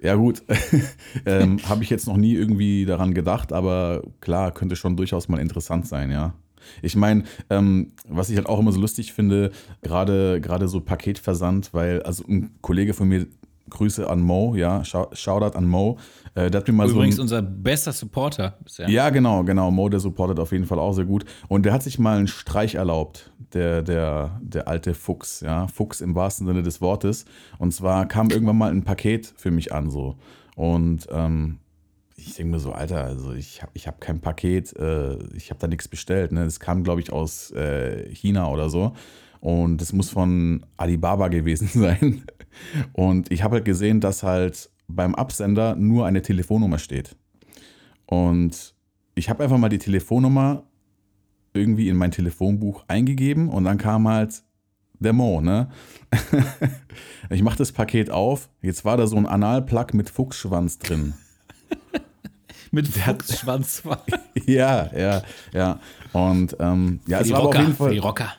Ja, 0.00 0.16
gut. 0.16 0.42
ähm, 1.26 1.58
Habe 1.68 1.82
ich 1.82 1.90
jetzt 1.90 2.06
noch 2.06 2.16
nie 2.16 2.34
irgendwie 2.34 2.84
daran 2.84 3.14
gedacht, 3.14 3.52
aber 3.52 4.02
klar, 4.20 4.52
könnte 4.52 4.76
schon 4.76 4.96
durchaus 4.96 5.28
mal 5.28 5.38
interessant 5.38 5.86
sein, 5.86 6.10
ja. 6.10 6.34
Ich 6.80 6.96
meine, 6.96 7.24
ähm, 7.50 7.92
was 8.08 8.30
ich 8.30 8.36
halt 8.36 8.46
auch 8.46 8.58
immer 8.58 8.72
so 8.72 8.80
lustig 8.80 9.12
finde, 9.12 9.50
gerade 9.82 10.40
gerade 10.40 10.66
so 10.66 10.80
Paketversand, 10.80 11.74
weil, 11.74 12.02
also 12.02 12.24
ein 12.26 12.54
Kollege 12.62 12.94
von 12.94 13.08
mir, 13.08 13.26
Grüße 13.70 14.08
an 14.08 14.20
Mo, 14.20 14.54
ja, 14.54 14.84
Shou- 14.84 15.08
Shoutout 15.14 15.56
an 15.56 15.66
Mo, 15.66 15.98
äh, 16.34 16.50
der 16.50 16.60
hat 16.60 16.68
mir 16.68 16.74
mal 16.74 16.88
Übrigens 16.90 17.16
so. 17.16 17.22
Ein, 17.22 17.24
unser 17.24 17.42
bester 17.42 17.92
Supporter 17.92 18.58
bisher. 18.62 18.88
ja, 18.90 19.08
genau, 19.10 19.42
genau. 19.44 19.70
Mo, 19.70 19.88
der 19.88 20.00
supportet 20.00 20.38
auf 20.38 20.52
jeden 20.52 20.66
Fall 20.66 20.78
auch 20.78 20.92
sehr 20.92 21.06
gut. 21.06 21.24
Und 21.48 21.64
der 21.64 21.72
hat 21.72 21.82
sich 21.82 21.98
mal 21.98 22.18
einen 22.18 22.26
Streich 22.28 22.74
erlaubt, 22.74 23.32
der, 23.54 23.82
der, 23.82 24.38
der 24.42 24.68
alte 24.68 24.92
Fuchs, 24.94 25.40
ja. 25.40 25.66
Fuchs 25.68 26.00
im 26.00 26.14
wahrsten 26.14 26.46
Sinne 26.46 26.62
des 26.62 26.80
Wortes. 26.80 27.24
Und 27.58 27.72
zwar 27.72 28.06
kam 28.06 28.30
irgendwann 28.30 28.58
mal 28.58 28.70
ein 28.70 28.84
Paket 28.84 29.32
für 29.36 29.50
mich 29.50 29.72
an, 29.72 29.90
so. 29.90 30.16
Und 30.56 31.06
ähm, 31.10 31.58
ich 32.16 32.34
denke 32.36 32.52
mir 32.52 32.58
so, 32.60 32.72
Alter, 32.72 33.02
also 33.04 33.32
ich 33.32 33.60
habe 33.62 33.72
ich 33.74 33.86
hab 33.88 34.00
kein 34.00 34.20
Paket, 34.20 34.74
äh, 34.76 35.16
ich 35.34 35.50
habe 35.50 35.58
da 35.58 35.66
nichts 35.66 35.88
bestellt. 35.88 36.32
Ne? 36.32 36.44
Das 36.44 36.60
kam, 36.60 36.84
glaube 36.84 37.00
ich, 37.00 37.12
aus 37.12 37.50
äh, 37.52 38.08
China 38.14 38.48
oder 38.50 38.68
so. 38.68 38.92
Und 39.44 39.82
das 39.82 39.92
muss 39.92 40.08
von 40.08 40.64
Alibaba 40.78 41.28
gewesen 41.28 41.68
sein. 41.74 42.24
Und 42.94 43.30
ich 43.30 43.42
habe 43.42 43.56
halt 43.56 43.66
gesehen, 43.66 44.00
dass 44.00 44.22
halt 44.22 44.70
beim 44.88 45.14
Absender 45.14 45.76
nur 45.76 46.06
eine 46.06 46.22
Telefonnummer 46.22 46.78
steht. 46.78 47.14
Und 48.06 48.74
ich 49.14 49.28
habe 49.28 49.44
einfach 49.44 49.58
mal 49.58 49.68
die 49.68 49.76
Telefonnummer 49.76 50.62
irgendwie 51.52 51.90
in 51.90 51.96
mein 51.96 52.10
Telefonbuch 52.10 52.84
eingegeben 52.88 53.50
und 53.50 53.64
dann 53.64 53.76
kam 53.76 54.08
halt 54.08 54.42
der 54.98 55.12
Mo, 55.12 55.42
ne? 55.42 55.68
ich 57.28 57.42
mache 57.42 57.58
das 57.58 57.70
Paket 57.70 58.08
auf, 58.08 58.48
jetzt 58.62 58.86
war 58.86 58.96
da 58.96 59.06
so 59.06 59.16
ein 59.16 59.26
Analplug 59.26 59.92
mit 59.92 60.08
Fuchsschwanz 60.08 60.78
drin. 60.78 61.12
Mit 62.70 62.88
Fuchsschwanz. 62.88 63.82
ja, 64.46 64.90
ja, 64.96 65.22
ja. 65.52 65.78
Und 66.12 66.56
ähm, 66.58 67.00
ja, 67.06 67.18
Für 67.18 67.22
es 67.22 67.28
die 67.28 67.32
war 67.34 67.40
aber 67.40 67.48
auf 67.50 67.54
Rocker. 67.54 67.60
jeden 67.60 67.76
Für 67.76 67.90
die 67.90 67.98
Fall. 68.00 68.08
Rocker. 68.08 68.32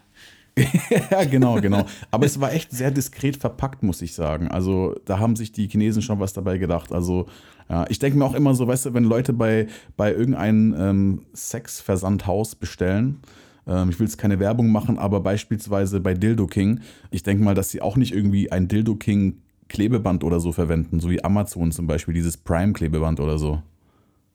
ja, 1.11 1.23
genau, 1.25 1.59
genau. 1.59 1.85
Aber 2.11 2.25
es 2.25 2.39
war 2.39 2.53
echt 2.53 2.71
sehr 2.71 2.91
diskret 2.91 3.35
verpackt, 3.35 3.83
muss 3.83 4.01
ich 4.01 4.13
sagen. 4.13 4.47
Also 4.47 4.95
da 5.05 5.19
haben 5.19 5.35
sich 5.35 5.51
die 5.51 5.67
Chinesen 5.67 6.01
schon 6.01 6.19
was 6.19 6.33
dabei 6.33 6.57
gedacht. 6.57 6.93
Also 6.93 7.27
ja, 7.69 7.85
ich 7.89 7.99
denke 7.99 8.17
mir 8.17 8.25
auch 8.25 8.33
immer 8.35 8.55
so, 8.55 8.67
weißt 8.67 8.87
du, 8.87 8.93
wenn 8.93 9.03
Leute 9.03 9.33
bei, 9.33 9.67
bei 9.97 10.13
irgendeinem 10.13 10.75
ähm, 10.77 11.25
Sexversandhaus 11.35 12.55
bestellen, 12.55 13.19
ähm, 13.67 13.89
ich 13.89 13.99
will 13.99 14.07
jetzt 14.07 14.17
keine 14.17 14.39
Werbung 14.39 14.71
machen, 14.71 14.97
aber 14.97 15.19
beispielsweise 15.19 15.99
bei 15.99 16.13
Dildo 16.13 16.47
King, 16.47 16.79
ich 17.11 17.23
denke 17.23 17.43
mal, 17.43 17.55
dass 17.55 17.71
sie 17.71 17.81
auch 17.81 17.97
nicht 17.97 18.13
irgendwie 18.13 18.51
ein 18.51 18.67
Dildo 18.67 18.95
King 18.95 19.41
Klebeband 19.67 20.23
oder 20.23 20.39
so 20.39 20.51
verwenden, 20.51 20.99
so 20.99 21.09
wie 21.09 21.23
Amazon 21.23 21.71
zum 21.71 21.87
Beispiel, 21.87 22.13
dieses 22.13 22.37
Prime-Klebeband 22.37 23.19
oder 23.19 23.37
so. 23.37 23.61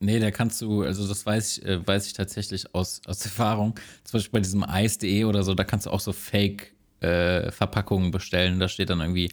Nee, 0.01 0.19
da 0.19 0.31
kannst 0.31 0.61
du, 0.61 0.83
also 0.83 1.07
das 1.07 1.25
weiß 1.25 1.57
ich, 1.57 1.65
äh, 1.65 1.87
weiß 1.87 2.07
ich 2.07 2.13
tatsächlich 2.13 2.73
aus, 2.73 3.01
aus 3.05 3.21
Erfahrung. 3.25 3.75
Zum 4.03 4.17
Beispiel 4.17 4.31
bei 4.31 4.41
diesem 4.41 4.63
Eis.de 4.63 5.25
oder 5.25 5.43
so, 5.43 5.53
da 5.53 5.63
kannst 5.63 5.85
du 5.85 5.91
auch 5.91 5.99
so 5.99 6.11
Fake-Verpackungen 6.11 8.11
bestellen. 8.11 8.59
Da 8.59 8.67
steht 8.67 8.89
dann 8.89 8.99
irgendwie 8.99 9.31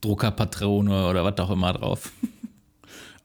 Druckerpatrone 0.00 1.08
oder 1.08 1.24
was 1.24 1.38
auch 1.38 1.50
immer 1.50 1.72
drauf. 1.72 2.12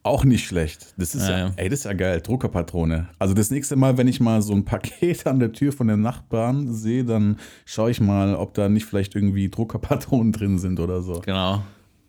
Auch 0.06 0.22
nicht 0.22 0.46
schlecht. 0.46 0.92
Das 0.98 1.14
ist 1.14 1.26
ja, 1.26 1.38
Ja, 1.38 1.52
ey, 1.56 1.70
das 1.70 1.78
ist 1.78 1.84
ja 1.86 1.94
geil, 1.94 2.20
Druckerpatrone. 2.20 3.08
Also 3.18 3.32
das 3.32 3.50
nächste 3.50 3.74
Mal, 3.74 3.96
wenn 3.96 4.06
ich 4.06 4.20
mal 4.20 4.42
so 4.42 4.52
ein 4.52 4.66
Paket 4.66 5.26
an 5.26 5.38
der 5.38 5.52
Tür 5.52 5.72
von 5.72 5.88
den 5.88 6.02
Nachbarn 6.02 6.74
sehe, 6.74 7.06
dann 7.06 7.38
schaue 7.64 7.90
ich 7.90 8.02
mal, 8.02 8.34
ob 8.34 8.52
da 8.52 8.68
nicht 8.68 8.84
vielleicht 8.84 9.14
irgendwie 9.14 9.48
Druckerpatronen 9.48 10.30
drin 10.30 10.58
sind 10.58 10.78
oder 10.78 11.00
so. 11.00 11.22
Genau. 11.24 11.62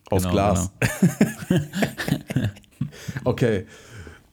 Aus 0.09 0.23
genau, 0.23 0.33
Glas. 0.33 0.71
okay. 3.23 3.65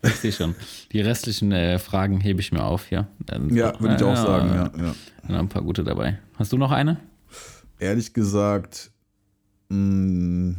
Ich 0.03 0.15
sehe 0.17 0.33
schon. 0.33 0.55
Die 0.93 1.01
restlichen 1.01 1.53
äh, 1.53 1.79
Fragen 1.79 2.21
hebe 2.21 2.41
ich 2.41 2.51
mir 2.53 2.65
auf 2.65 2.87
hier. 2.87 3.07
Dann, 3.21 3.55
Ja, 3.55 3.79
würde 3.81 3.95
ich 3.97 4.03
auch 4.03 4.17
sagen, 4.17 4.49
ja, 4.49 4.85
ja. 4.87 4.95
Dann 5.29 5.37
ein 5.37 5.49
paar 5.49 5.63
gute 5.63 5.85
dabei. 5.85 6.19
Hast 6.37 6.53
du 6.53 6.59
noch 6.59 6.73
eine? 6.73 6.99
Ehrlich 7.79 8.13
gesagt, 8.13 8.91
mh, 9.69 10.57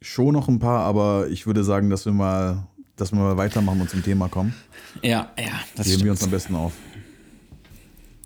schon 0.00 0.32
noch 0.32 0.48
ein 0.48 0.58
paar, 0.58 0.80
aber 0.84 1.28
ich 1.28 1.46
würde 1.46 1.62
sagen, 1.62 1.90
dass 1.90 2.06
wir 2.06 2.12
mal, 2.12 2.66
dass 2.96 3.12
wir 3.12 3.18
mal 3.18 3.36
weitermachen 3.36 3.80
und 3.82 3.90
zum 3.90 4.02
Thema 4.02 4.28
kommen. 4.28 4.54
Ja, 5.02 5.30
ja, 5.38 5.44
das 5.76 5.86
Heben 5.86 5.92
wir 5.92 5.98
stimmt. 5.98 6.10
uns 6.12 6.24
am 6.24 6.30
besten 6.30 6.54
auf. 6.54 6.72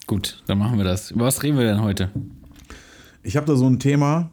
Gut, 0.06 0.42
dann 0.46 0.58
machen 0.58 0.76
wir 0.78 0.84
das. 0.84 1.10
Über 1.10 1.24
was 1.24 1.42
reden 1.42 1.58
wir 1.58 1.64
denn 1.64 1.80
heute? 1.82 2.10
Ich 3.22 3.36
habe 3.36 3.46
da 3.46 3.56
so 3.56 3.66
ein 3.66 3.78
Thema, 3.80 4.30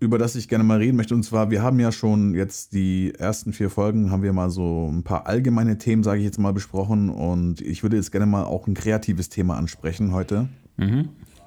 über 0.00 0.18
das 0.18 0.36
ich 0.36 0.48
gerne 0.48 0.64
mal 0.64 0.78
reden 0.78 0.96
möchte. 0.96 1.14
Und 1.14 1.24
zwar, 1.24 1.50
wir 1.50 1.62
haben 1.62 1.80
ja 1.80 1.90
schon 1.90 2.34
jetzt 2.34 2.72
die 2.72 3.12
ersten 3.18 3.52
vier 3.52 3.70
Folgen, 3.70 4.10
haben 4.10 4.22
wir 4.22 4.32
mal 4.32 4.50
so 4.50 4.88
ein 4.90 5.02
paar 5.02 5.26
allgemeine 5.26 5.78
Themen, 5.78 6.02
sage 6.02 6.20
ich 6.20 6.24
jetzt 6.24 6.38
mal, 6.38 6.52
besprochen. 6.52 7.10
Und 7.10 7.60
ich 7.60 7.82
würde 7.82 7.96
jetzt 7.96 8.12
gerne 8.12 8.26
mal 8.26 8.44
auch 8.44 8.66
ein 8.66 8.74
kreatives 8.74 9.28
Thema 9.28 9.56
ansprechen 9.56 10.12
heute. 10.12 10.48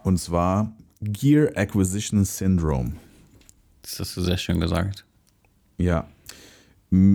Und 0.04 0.18
zwar 0.18 0.76
Gear 1.02 1.52
Acquisition 1.56 2.26
Syndrome. 2.26 2.94
Das 3.82 4.00
hast 4.00 4.18
du 4.18 4.22
sehr 4.22 4.38
schön 4.38 4.60
gesagt. 4.60 5.06
Ja. 5.78 6.08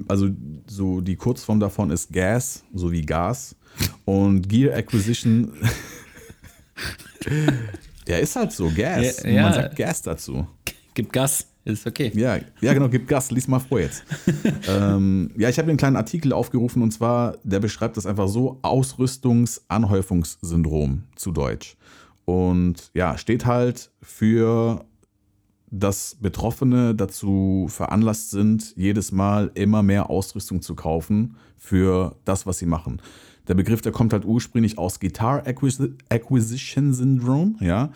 Also 0.08 0.30
so 0.66 1.02
die 1.02 1.16
Kurzform 1.16 1.60
davon 1.60 1.90
ist 1.90 2.12
Gas, 2.12 2.64
so 2.72 2.90
wie 2.90 3.02
Gas. 3.02 3.54
Und 4.04 4.48
Gear 4.48 4.76
Acquisition. 4.76 5.52
Ja, 8.08 8.18
ist 8.18 8.36
halt 8.36 8.52
so, 8.52 8.70
Gas. 8.70 9.24
Ja, 9.24 9.30
ja. 9.30 9.42
Man 9.42 9.54
sagt 9.54 9.76
Gas 9.76 10.02
dazu. 10.02 10.46
Gib 10.96 11.12
Gas, 11.12 11.46
ist 11.66 11.86
okay. 11.86 12.10
Ja, 12.14 12.38
ja, 12.62 12.72
genau, 12.72 12.88
gib 12.88 13.06
Gas, 13.06 13.30
lies 13.30 13.48
mal 13.48 13.58
vor 13.58 13.80
jetzt. 13.80 14.02
ähm, 14.66 15.30
ja, 15.36 15.50
ich 15.50 15.58
habe 15.58 15.68
einen 15.68 15.76
kleinen 15.76 15.96
Artikel 15.96 16.32
aufgerufen 16.32 16.82
und 16.82 16.90
zwar, 16.90 17.36
der 17.44 17.60
beschreibt 17.60 17.98
das 17.98 18.06
einfach 18.06 18.28
so: 18.28 18.58
Ausrüstungsanhäufungssyndrom 18.62 21.02
zu 21.14 21.32
Deutsch. 21.32 21.76
Und 22.24 22.90
ja, 22.94 23.18
steht 23.18 23.44
halt 23.44 23.90
für, 24.00 24.86
dass 25.70 26.16
Betroffene 26.18 26.94
dazu 26.94 27.66
veranlasst 27.68 28.30
sind, 28.30 28.72
jedes 28.76 29.12
Mal 29.12 29.50
immer 29.52 29.82
mehr 29.82 30.08
Ausrüstung 30.08 30.62
zu 30.62 30.74
kaufen 30.74 31.36
für 31.58 32.16
das, 32.24 32.46
was 32.46 32.58
sie 32.58 32.64
machen. 32.64 33.02
Der 33.48 33.54
Begriff, 33.54 33.82
der 33.82 33.92
kommt 33.92 34.14
halt 34.14 34.24
ursprünglich 34.24 34.78
aus 34.78 34.98
Guitar 34.98 35.46
Acquisi- 35.46 35.92
Acquisition 36.08 36.94
Syndrome, 36.94 37.56
ja, 37.60 37.90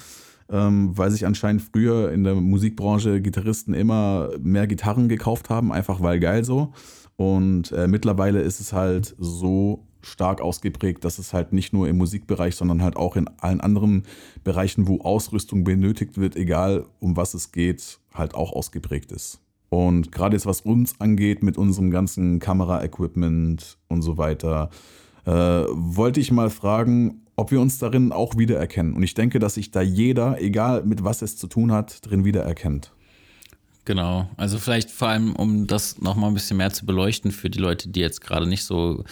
ähm, 0.51 0.97
weil 0.97 1.11
sich 1.11 1.27
anscheinend 1.27 1.63
früher 1.63 2.13
in 2.13 2.25
der 2.25 2.35
Musikbranche 2.35 3.21
Gitarristen 3.21 3.75
immer 3.75 4.31
mehr 4.41 4.67
Gitarren 4.67 5.09
gekauft 5.09 5.51
haben, 5.51 5.73
einfach 5.73 6.01
weil 6.03 6.21
geil 6.21 6.45
so. 6.45 6.73
Und 7.17 7.73
äh, 7.73 7.87
mittlerweile 7.87 8.41
ist 8.41 8.61
es 8.61 8.73
halt 8.73 9.15
so 9.19 9.85
stark 10.03 10.41
ausgeprägt, 10.41 11.05
dass 11.05 11.19
es 11.19 11.33
halt 11.33 11.53
nicht 11.53 11.73
nur 11.73 11.89
im 11.89 11.99
Musikbereich, 11.99 12.57
sondern 12.57 12.83
halt 12.83 12.97
auch 12.97 13.17
in 13.17 13.29
allen 13.39 13.61
anderen 13.61 14.05
Bereichen, 14.45 14.89
wo 14.89 15.01
Ausrüstung 15.03 15.63
benötigt 15.63 16.19
wird, 16.19 16.37
egal 16.37 16.87
um 16.99 17.17
was 17.17 17.35
es 17.35 17.53
geht, 17.53 17.99
halt 18.15 18.35
auch 18.35 18.53
ausgeprägt 18.53 19.13
ist. 19.13 19.41
Und 19.69 20.11
gerade 20.11 20.35
jetzt, 20.35 20.47
was 20.47 20.63
uns 20.63 21.01
angeht, 21.01 21.43
mit 21.43 21.57
unserem 21.57 21.91
ganzen 21.91 22.41
Kamera-Equipment 22.41 23.79
und 23.89 24.03
so 24.03 24.19
weiter, 24.19 24.71
äh, 25.27 25.31
wollte 25.31 26.21
ich 26.21 26.33
mal 26.33 26.51
fragen, 26.51 27.27
ob 27.41 27.51
wir 27.51 27.61
uns 27.61 27.79
darin 27.79 28.13
auch 28.13 28.37
wiedererkennen. 28.37 28.93
Und 28.93 29.03
ich 29.03 29.15
denke, 29.15 29.39
dass 29.39 29.55
sich 29.55 29.71
da 29.71 29.81
jeder, 29.81 30.41
egal 30.41 30.85
mit 30.85 31.03
was 31.05 31.23
es 31.23 31.39
zu 31.39 31.47
tun 31.47 31.73
hat, 31.73 32.07
drin 32.07 32.25
wiedererkennt. 32.25 32.93
Genau. 33.87 34.29
Also 34.37 34.59
vielleicht 34.59 34.91
vor 34.91 35.09
allem, 35.09 35.35
um 35.35 35.67
das 35.67 35.99
nochmal 36.01 36.31
ein 36.31 36.35
bisschen 36.35 36.59
mehr 36.59 36.71
zu 36.71 36.85
beleuchten 36.85 37.33
für 37.33 37.49
die 37.49 37.59
Leute, 37.59 37.89
die 37.89 38.01
jetzt 38.01 38.21
gerade 38.21 38.47
nicht 38.47 38.65
so 38.65 39.05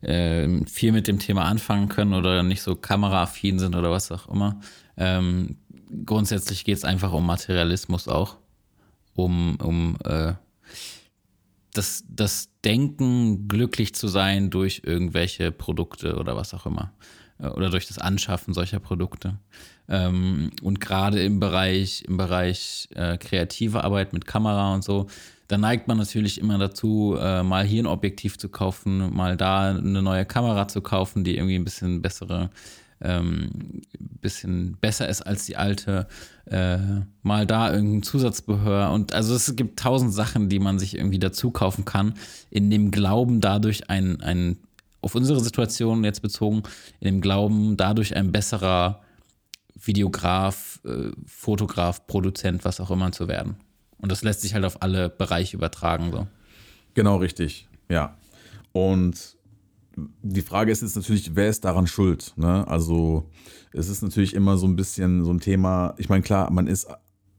äh, 0.00 0.64
viel 0.66 0.92
mit 0.92 1.08
dem 1.08 1.18
Thema 1.18 1.44
anfangen 1.44 1.88
können 1.88 2.14
oder 2.14 2.44
nicht 2.44 2.62
so 2.62 2.76
kameraaffin 2.76 3.58
sind 3.58 3.74
oder 3.74 3.90
was 3.90 4.12
auch 4.12 4.28
immer. 4.28 4.60
Ähm, 4.96 5.56
grundsätzlich 6.06 6.64
geht 6.64 6.76
es 6.76 6.84
einfach 6.84 7.12
um 7.12 7.26
Materialismus 7.26 8.06
auch. 8.06 8.36
Um, 9.14 9.56
um 9.56 9.98
äh, 10.04 10.34
das, 11.74 12.04
das 12.08 12.48
Denken, 12.64 13.48
glücklich 13.48 13.94
zu 13.94 14.06
sein 14.06 14.50
durch 14.50 14.82
irgendwelche 14.84 15.50
Produkte 15.50 16.16
oder 16.16 16.36
was 16.36 16.54
auch 16.54 16.64
immer. 16.64 16.92
Äh, 17.42 17.48
Oder 17.48 17.70
durch 17.70 17.86
das 17.86 17.98
Anschaffen 17.98 18.54
solcher 18.54 18.80
Produkte. 18.80 19.38
Ähm, 19.88 20.50
und 20.62 20.80
gerade 20.80 21.22
im 21.22 21.40
Bereich, 21.40 22.04
im 22.06 22.16
Bereich 22.16 22.88
äh, 22.94 23.18
kreative 23.18 23.84
Arbeit 23.84 24.12
mit 24.12 24.26
Kamera 24.26 24.72
und 24.74 24.84
so, 24.84 25.08
da 25.48 25.58
neigt 25.58 25.86
man 25.88 25.98
natürlich 25.98 26.40
immer 26.40 26.56
dazu, 26.56 27.16
äh, 27.20 27.42
mal 27.42 27.64
hier 27.64 27.82
ein 27.82 27.86
Objektiv 27.86 28.38
zu 28.38 28.48
kaufen, 28.48 29.14
mal 29.14 29.36
da 29.36 29.70
eine 29.70 30.00
neue 30.00 30.24
Kamera 30.24 30.68
zu 30.68 30.80
kaufen, 30.80 31.24
die 31.24 31.36
irgendwie 31.36 31.56
ein 31.56 31.64
bisschen 31.64 32.00
bessere, 32.00 32.48
ähm, 33.02 33.82
bisschen 33.98 34.78
besser 34.80 35.08
ist 35.08 35.22
als 35.22 35.44
die 35.44 35.56
alte, 35.56 36.06
mal 37.22 37.46
da 37.46 37.72
irgendein 37.72 38.02
Zusatzbehör 38.02 38.90
und 38.90 39.14
also 39.14 39.34
es 39.34 39.54
gibt 39.54 39.78
tausend 39.78 40.12
Sachen, 40.12 40.48
die 40.48 40.58
man 40.58 40.80
sich 40.80 40.96
irgendwie 40.96 41.20
dazu 41.20 41.52
kaufen 41.52 41.84
kann, 41.84 42.14
in 42.50 42.68
dem 42.68 42.90
Glauben 42.90 43.40
dadurch 43.40 43.88
ein, 43.88 44.20
ein 44.20 44.58
auf 45.02 45.14
unsere 45.14 45.40
Situation 45.40 46.04
jetzt 46.04 46.22
bezogen, 46.22 46.62
in 47.00 47.06
dem 47.06 47.20
Glauben 47.20 47.76
dadurch 47.76 48.16
ein 48.16 48.32
besserer 48.32 49.02
Videograf, 49.74 50.80
äh, 50.84 51.10
Fotograf, 51.26 52.06
Produzent, 52.06 52.64
was 52.64 52.80
auch 52.80 52.90
immer 52.90 53.12
zu 53.12 53.28
werden. 53.28 53.56
Und 53.98 54.10
das 54.10 54.22
lässt 54.22 54.40
sich 54.40 54.54
halt 54.54 54.64
auf 54.64 54.80
alle 54.80 55.08
Bereiche 55.08 55.56
übertragen. 55.56 56.10
So. 56.12 56.26
Genau 56.94 57.16
richtig, 57.16 57.68
ja. 57.88 58.16
Und 58.72 59.36
die 60.22 60.42
Frage 60.42 60.72
ist 60.72 60.82
jetzt 60.82 60.96
natürlich, 60.96 61.34
wer 61.34 61.48
ist 61.48 61.64
daran 61.64 61.86
schuld? 61.86 62.32
Ne? 62.36 62.66
Also 62.66 63.28
es 63.72 63.88
ist 63.88 64.02
natürlich 64.02 64.34
immer 64.34 64.56
so 64.56 64.66
ein 64.66 64.76
bisschen 64.76 65.24
so 65.24 65.32
ein 65.32 65.40
Thema, 65.40 65.94
ich 65.98 66.08
meine, 66.08 66.22
klar, 66.22 66.50
man 66.50 66.66
ist 66.66 66.88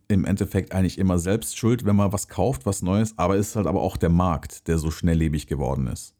im 0.08 0.26
Endeffekt 0.26 0.73
eigentlich 0.73 0.99
immer 0.99 1.17
selbst 1.17 1.58
schuld, 1.58 1.86
wenn 1.86 1.95
man 1.95 2.12
was 2.13 2.28
kauft, 2.28 2.65
was 2.65 2.82
Neues, 2.82 3.17
aber 3.17 3.38
es 3.38 3.49
ist 3.49 3.56
halt 3.56 3.67
aber 3.67 3.82
auch 3.82 3.97
der 3.97 4.10
Markt, 4.10 4.67
der 4.67 4.78
so 4.78 4.91
schnelllebig 4.91 5.47
geworden 5.47 5.88
ist. 5.88 6.13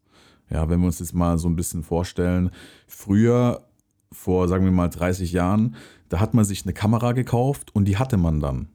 Ja, 0.50 0.70
wenn 0.70 0.80
wir 0.80 0.88
uns 0.88 1.00
jetzt 1.00 1.14
mal 1.14 1.38
so 1.38 1.48
ein 1.48 1.56
bisschen 1.56 1.84
vorstellen, 1.84 2.52
früher, 2.88 3.64
vor 4.12 4.48
sagen 4.48 4.66
wir 4.66 4.72
mal 4.72 4.90
30 4.90 5.32
Jahren, 5.32 5.76
da 6.10 6.20
hat 6.20 6.34
man 6.34 6.46
sich 6.46 6.64
eine 6.64 6.74
Kamera 6.74 7.14
gekauft 7.14 7.76
und 7.76 7.86
die 7.86 7.98
hatte 7.98 8.18
man 8.18 8.40
dann. 8.40 8.68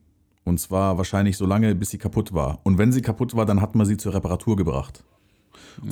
Und 0.44 0.58
zwar 0.58 0.96
wahrscheinlich 0.96 1.36
so 1.36 1.46
lange, 1.46 1.74
bis 1.74 1.90
sie 1.90 1.98
kaputt 1.98 2.32
war. 2.32 2.60
Und 2.64 2.78
wenn 2.78 2.90
sie 2.90 3.02
kaputt 3.02 3.36
war, 3.36 3.46
dann 3.46 3.60
hat 3.60 3.74
man 3.74 3.86
sie 3.86 3.96
zur 3.96 4.14
Reparatur 4.14 4.56
gebracht. 4.56 5.04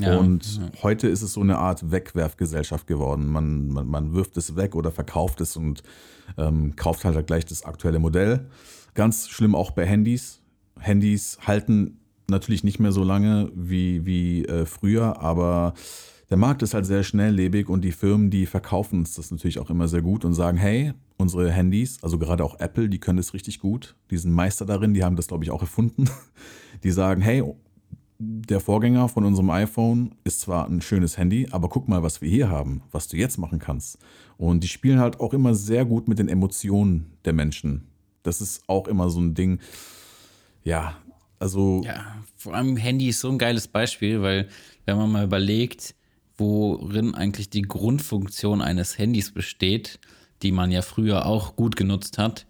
Ja, 0.00 0.18
und 0.18 0.60
heute 0.82 1.08
ist 1.08 1.22
es 1.22 1.34
so 1.34 1.40
eine 1.40 1.58
Art 1.58 1.90
Wegwerfgesellschaft 1.90 2.86
geworden. 2.86 3.26
Man, 3.26 3.68
man, 3.68 3.86
man 3.86 4.14
wirft 4.14 4.36
es 4.36 4.56
weg 4.56 4.74
oder 4.74 4.90
verkauft 4.90 5.40
es 5.40 5.56
und 5.56 5.82
ähm, 6.36 6.74
kauft 6.76 7.04
halt 7.04 7.26
gleich 7.26 7.44
das 7.44 7.64
aktuelle 7.64 7.98
Modell. 7.98 8.46
Ganz 8.94 9.28
schlimm 9.28 9.54
auch 9.54 9.70
bei 9.70 9.86
Handys. 9.86 10.40
Handys 10.78 11.38
halten 11.46 11.98
natürlich 12.28 12.64
nicht 12.64 12.80
mehr 12.80 12.92
so 12.92 13.04
lange 13.04 13.50
wie, 13.54 14.04
wie 14.04 14.44
äh, 14.44 14.66
früher, 14.66 15.20
aber 15.20 15.74
der 16.28 16.36
Markt 16.36 16.62
ist 16.62 16.74
halt 16.74 16.86
sehr 16.86 17.04
schnelllebig 17.04 17.68
und 17.68 17.82
die 17.82 17.92
Firmen, 17.92 18.30
die 18.30 18.46
verkaufen 18.46 19.00
uns 19.00 19.14
das 19.14 19.30
natürlich 19.30 19.60
auch 19.60 19.70
immer 19.70 19.86
sehr 19.86 20.02
gut 20.02 20.24
und 20.24 20.34
sagen, 20.34 20.58
hey, 20.58 20.92
unsere 21.18 21.50
Handys, 21.52 22.02
also 22.02 22.18
gerade 22.18 22.44
auch 22.44 22.58
Apple, 22.58 22.88
die 22.88 22.98
können 22.98 23.18
das 23.18 23.32
richtig 23.32 23.60
gut. 23.60 23.94
Die 24.10 24.16
sind 24.16 24.32
Meister 24.32 24.66
darin, 24.66 24.92
die 24.92 25.04
haben 25.04 25.16
das, 25.16 25.28
glaube 25.28 25.44
ich, 25.44 25.50
auch 25.50 25.60
erfunden. 25.60 26.10
Die 26.84 26.90
sagen, 26.90 27.22
hey, 27.22 27.42
der 28.18 28.60
Vorgänger 28.60 29.08
von 29.08 29.24
unserem 29.24 29.48
iPhone 29.48 30.14
ist 30.24 30.40
zwar 30.40 30.68
ein 30.68 30.82
schönes 30.82 31.16
Handy, 31.16 31.48
aber 31.50 31.70
guck 31.70 31.88
mal, 31.88 32.02
was 32.02 32.20
wir 32.20 32.28
hier 32.28 32.50
haben, 32.50 32.82
was 32.92 33.08
du 33.08 33.16
jetzt 33.16 33.38
machen 33.38 33.58
kannst. 33.58 33.98
Und 34.36 34.62
die 34.62 34.68
spielen 34.68 35.00
halt 35.00 35.20
auch 35.20 35.32
immer 35.32 35.54
sehr 35.54 35.86
gut 35.86 36.06
mit 36.06 36.18
den 36.18 36.28
Emotionen 36.28 37.16
der 37.24 37.32
Menschen. 37.32 37.88
Das 38.22 38.42
ist 38.42 38.62
auch 38.68 38.88
immer 38.88 39.08
so 39.08 39.20
ein 39.20 39.34
Ding. 39.34 39.58
Ja, 40.64 40.96
also 41.38 41.82
Ja, 41.84 42.16
vor 42.36 42.54
allem 42.54 42.76
Handy 42.76 43.08
ist 43.08 43.20
so 43.20 43.30
ein 43.30 43.38
geiles 43.38 43.68
Beispiel, 43.68 44.22
weil 44.22 44.48
wenn 44.84 44.96
man 44.96 45.10
mal 45.10 45.24
überlegt, 45.24 45.94
worin 46.38 47.14
eigentlich 47.14 47.50
die 47.50 47.62
Grundfunktion 47.62 48.60
eines 48.60 48.98
Handys 48.98 49.32
besteht, 49.32 49.98
die 50.42 50.52
man 50.52 50.70
ja 50.70 50.82
früher 50.82 51.26
auch 51.26 51.56
gut 51.56 51.76
genutzt 51.76 52.18
hat, 52.18 52.46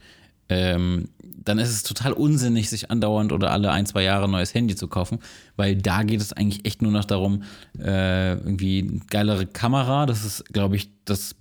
ähm, 0.49 1.09
dann 1.23 1.59
ist 1.59 1.71
es 1.71 1.83
total 1.85 2.13
unsinnig, 2.13 2.69
sich 2.69 2.91
andauernd 2.91 3.33
oder 3.33 3.53
alle 3.53 3.71
ein, 3.71 3.87
zwei 3.87 4.03
Jahre 4.03 4.25
ein 4.25 4.31
neues 4.33 4.55
Handy 4.55 4.75
zu 4.75 4.89
kaufen, 4.89 5.21
weil 5.55 5.77
da 5.77 6.03
geht 6.03 6.21
es 6.21 6.33
eigentlich 6.33 6.65
echt 6.65 6.83
nur 6.83 6.91
noch 6.93 7.05
darum, 7.05 7.43
äh, 7.79 8.33
irgendwie 8.33 8.81
eine 8.89 9.01
geilere 9.09 9.47
Kamera, 9.47 10.07
das 10.07 10.25
ist, 10.25 10.53
glaube 10.53 10.77
ich, 10.77 10.91
das 11.05 11.37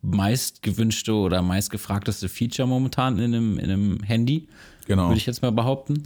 meist 0.00 0.62
gewünschte 0.62 1.12
oder 1.12 1.42
meist 1.42 1.70
gefragteste 1.70 2.28
Feature 2.28 2.68
momentan 2.68 3.18
in 3.18 3.34
einem, 3.34 3.58
in 3.58 3.70
einem 3.70 4.02
Handy, 4.02 4.48
Genau. 4.86 5.08
würde 5.08 5.18
ich 5.18 5.26
jetzt 5.26 5.42
mal 5.42 5.52
behaupten 5.52 6.04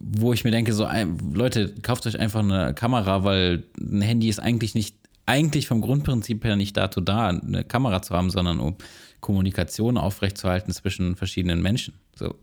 wo 0.00 0.32
ich 0.32 0.44
mir 0.44 0.50
denke, 0.50 0.72
so, 0.72 0.86
Leute, 1.32 1.74
kauft 1.82 2.06
euch 2.06 2.18
einfach 2.18 2.40
eine 2.40 2.74
Kamera, 2.74 3.24
weil 3.24 3.64
ein 3.78 4.00
Handy 4.00 4.28
ist 4.28 4.40
eigentlich 4.40 4.74
nicht, 4.74 4.96
eigentlich 5.26 5.66
vom 5.66 5.80
Grundprinzip 5.80 6.44
her 6.44 6.56
nicht 6.56 6.76
dazu 6.76 7.00
da, 7.00 7.28
eine 7.28 7.64
Kamera 7.64 8.00
zu 8.02 8.14
haben, 8.14 8.30
sondern 8.30 8.60
um 8.60 8.76
Kommunikation 9.20 9.98
aufrechtzuerhalten 9.98 10.72
zwischen 10.72 11.16
verschiedenen 11.16 11.60
Menschen. 11.60 11.94
So. 12.14 12.36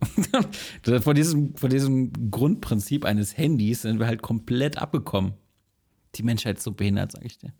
vor, 1.01 1.13
diesem, 1.13 1.55
vor 1.55 1.69
diesem 1.69 2.11
Grundprinzip 2.31 3.05
eines 3.05 3.37
Handys 3.37 3.83
sind 3.83 3.99
wir 3.99 4.07
halt 4.07 4.21
komplett 4.21 4.77
abgekommen. 4.77 5.33
Die 6.15 6.23
Menschheit 6.23 6.57
ist 6.57 6.63
so 6.63 6.71
behindert, 6.71 7.13
sag 7.13 7.25
ich 7.25 7.37
dir. 7.37 7.53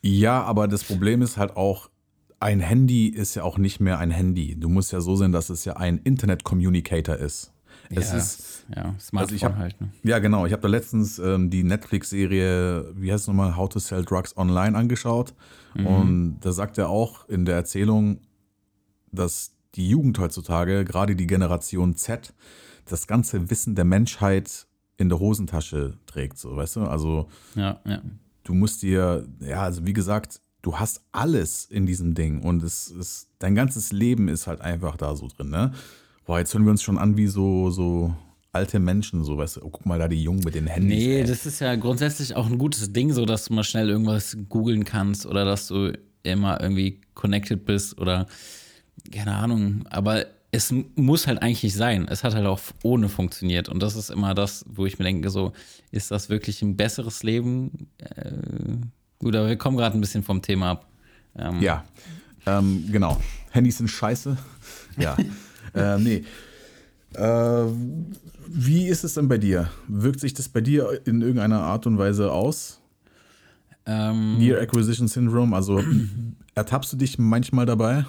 Ja, 0.00 0.42
aber 0.42 0.68
das 0.68 0.84
Problem 0.84 1.22
ist 1.22 1.36
halt 1.36 1.56
auch, 1.56 1.90
ein 2.40 2.60
Handy 2.60 3.06
ist 3.06 3.36
ja 3.36 3.44
auch 3.44 3.56
nicht 3.56 3.80
mehr 3.80 3.98
ein 3.98 4.10
Handy. 4.10 4.56
Du 4.58 4.68
musst 4.68 4.92
ja 4.92 5.00
so 5.00 5.14
sehen, 5.14 5.30
dass 5.30 5.48
es 5.48 5.64
ja 5.64 5.76
ein 5.76 5.98
Internet-Communicator 5.98 7.16
ist. 7.16 7.52
Es 7.94 8.10
ja, 8.12 8.16
ist, 8.18 8.64
ja, 8.74 8.94
Smartphone 8.98 9.36
ich 9.36 9.44
hab- 9.44 9.56
halt. 9.56 9.80
Ne? 9.80 9.90
ja 10.02 10.18
genau, 10.18 10.46
ich 10.46 10.52
habe 10.52 10.62
da 10.62 10.68
letztens 10.68 11.18
ähm, 11.18 11.50
die 11.50 11.62
Netflix-Serie, 11.64 12.92
wie 12.96 13.12
heißt 13.12 13.22
es 13.22 13.28
nochmal, 13.28 13.56
How 13.56 13.68
to 13.68 13.78
Sell 13.78 14.04
Drugs 14.04 14.36
Online 14.36 14.76
angeschaut. 14.76 15.34
Und 15.74 16.40
da 16.40 16.52
sagt 16.52 16.76
er 16.76 16.90
auch 16.90 17.26
in 17.28 17.44
der 17.46 17.56
Erzählung, 17.56 18.18
dass 19.10 19.52
die 19.74 19.88
Jugend 19.88 20.18
heutzutage, 20.18 20.84
gerade 20.84 21.16
die 21.16 21.26
Generation 21.26 21.94
Z, 21.96 22.34
das 22.86 23.06
ganze 23.06 23.48
Wissen 23.50 23.74
der 23.74 23.84
Menschheit 23.84 24.66
in 24.98 25.08
der 25.08 25.18
Hosentasche 25.18 25.94
trägt, 26.06 26.38
so, 26.38 26.56
weißt 26.56 26.76
du? 26.76 26.82
Also 26.82 27.28
Ja, 27.54 27.80
ja. 27.86 28.02
du 28.44 28.54
musst 28.54 28.82
dir, 28.82 29.26
ja, 29.40 29.62
also 29.62 29.86
wie 29.86 29.92
gesagt, 29.94 30.40
du 30.60 30.78
hast 30.78 31.02
alles 31.12 31.64
in 31.64 31.86
diesem 31.86 32.14
Ding 32.14 32.42
und 32.42 32.62
es 32.62 32.88
ist, 32.88 33.28
dein 33.38 33.54
ganzes 33.54 33.92
Leben 33.92 34.28
ist 34.28 34.46
halt 34.46 34.60
einfach 34.60 34.96
da 34.96 35.16
so 35.16 35.28
drin, 35.28 35.50
ne? 35.50 35.72
Boah, 36.24 36.38
jetzt 36.38 36.54
hören 36.54 36.64
wir 36.64 36.70
uns 36.70 36.82
schon 36.82 36.98
an 36.98 37.16
wie 37.16 37.26
so, 37.26 37.70
so 37.70 38.14
alte 38.52 38.78
Menschen, 38.78 39.24
so, 39.24 39.38
weißt 39.38 39.56
du, 39.56 39.60
oh, 39.64 39.70
guck 39.70 39.86
mal 39.86 39.98
da 39.98 40.08
die 40.08 40.22
Jungen 40.22 40.40
mit 40.44 40.54
den 40.54 40.66
Handys. 40.66 40.98
Nee, 40.98 41.20
ey. 41.20 41.26
das 41.26 41.46
ist 41.46 41.60
ja 41.60 41.74
grundsätzlich 41.74 42.36
auch 42.36 42.46
ein 42.46 42.58
gutes 42.58 42.92
Ding, 42.92 43.12
so 43.12 43.24
dass 43.24 43.46
du 43.46 43.54
mal 43.54 43.64
schnell 43.64 43.88
irgendwas 43.88 44.36
googeln 44.48 44.84
kannst 44.84 45.26
oder 45.26 45.44
dass 45.44 45.68
du 45.68 45.92
immer 46.22 46.60
irgendwie 46.60 47.00
connected 47.14 47.64
bist 47.64 47.98
oder 47.98 48.26
keine 49.10 49.34
Ahnung, 49.34 49.84
aber 49.90 50.26
es 50.52 50.72
muss 50.96 51.26
halt 51.26 51.40
eigentlich 51.42 51.62
nicht 51.62 51.76
sein. 51.76 52.06
Es 52.08 52.24
hat 52.24 52.34
halt 52.34 52.46
auch 52.46 52.60
ohne 52.82 53.08
funktioniert. 53.08 53.70
Und 53.70 53.82
das 53.82 53.96
ist 53.96 54.10
immer 54.10 54.34
das, 54.34 54.66
wo 54.68 54.84
ich 54.84 54.98
mir 54.98 55.06
denke, 55.06 55.30
so, 55.30 55.52
ist 55.90 56.10
das 56.10 56.28
wirklich 56.28 56.60
ein 56.60 56.76
besseres 56.76 57.22
Leben? 57.22 57.88
Äh, 57.96 58.32
gut, 59.18 59.34
aber 59.34 59.48
wir 59.48 59.56
kommen 59.56 59.78
gerade 59.78 59.96
ein 59.96 60.00
bisschen 60.02 60.22
vom 60.22 60.42
Thema 60.42 60.72
ab. 60.72 60.86
Ähm, 61.36 61.62
ja, 61.62 61.84
ähm, 62.44 62.86
genau. 62.92 63.18
Handys 63.50 63.78
sind 63.78 63.88
scheiße. 63.88 64.36
Ja. 64.98 65.16
äh, 65.74 65.98
nee. 65.98 66.24
Äh, 67.14 67.66
wie 68.48 68.88
ist 68.88 69.04
es 69.04 69.14
denn 69.14 69.28
bei 69.28 69.38
dir? 69.38 69.70
Wirkt 69.88 70.20
sich 70.20 70.34
das 70.34 70.48
bei 70.48 70.60
dir 70.60 71.00
in 71.04 71.20
irgendeiner 71.20 71.60
Art 71.60 71.86
und 71.86 71.98
Weise 71.98 72.32
aus? 72.32 72.80
Ähm, 73.86 74.38
Near 74.38 74.60
Acquisition 74.60 75.08
Syndrome, 75.08 75.54
also 75.54 75.82
ertappst 76.54 76.92
du 76.92 76.96
dich 76.96 77.18
manchmal 77.18 77.66
dabei? 77.66 78.06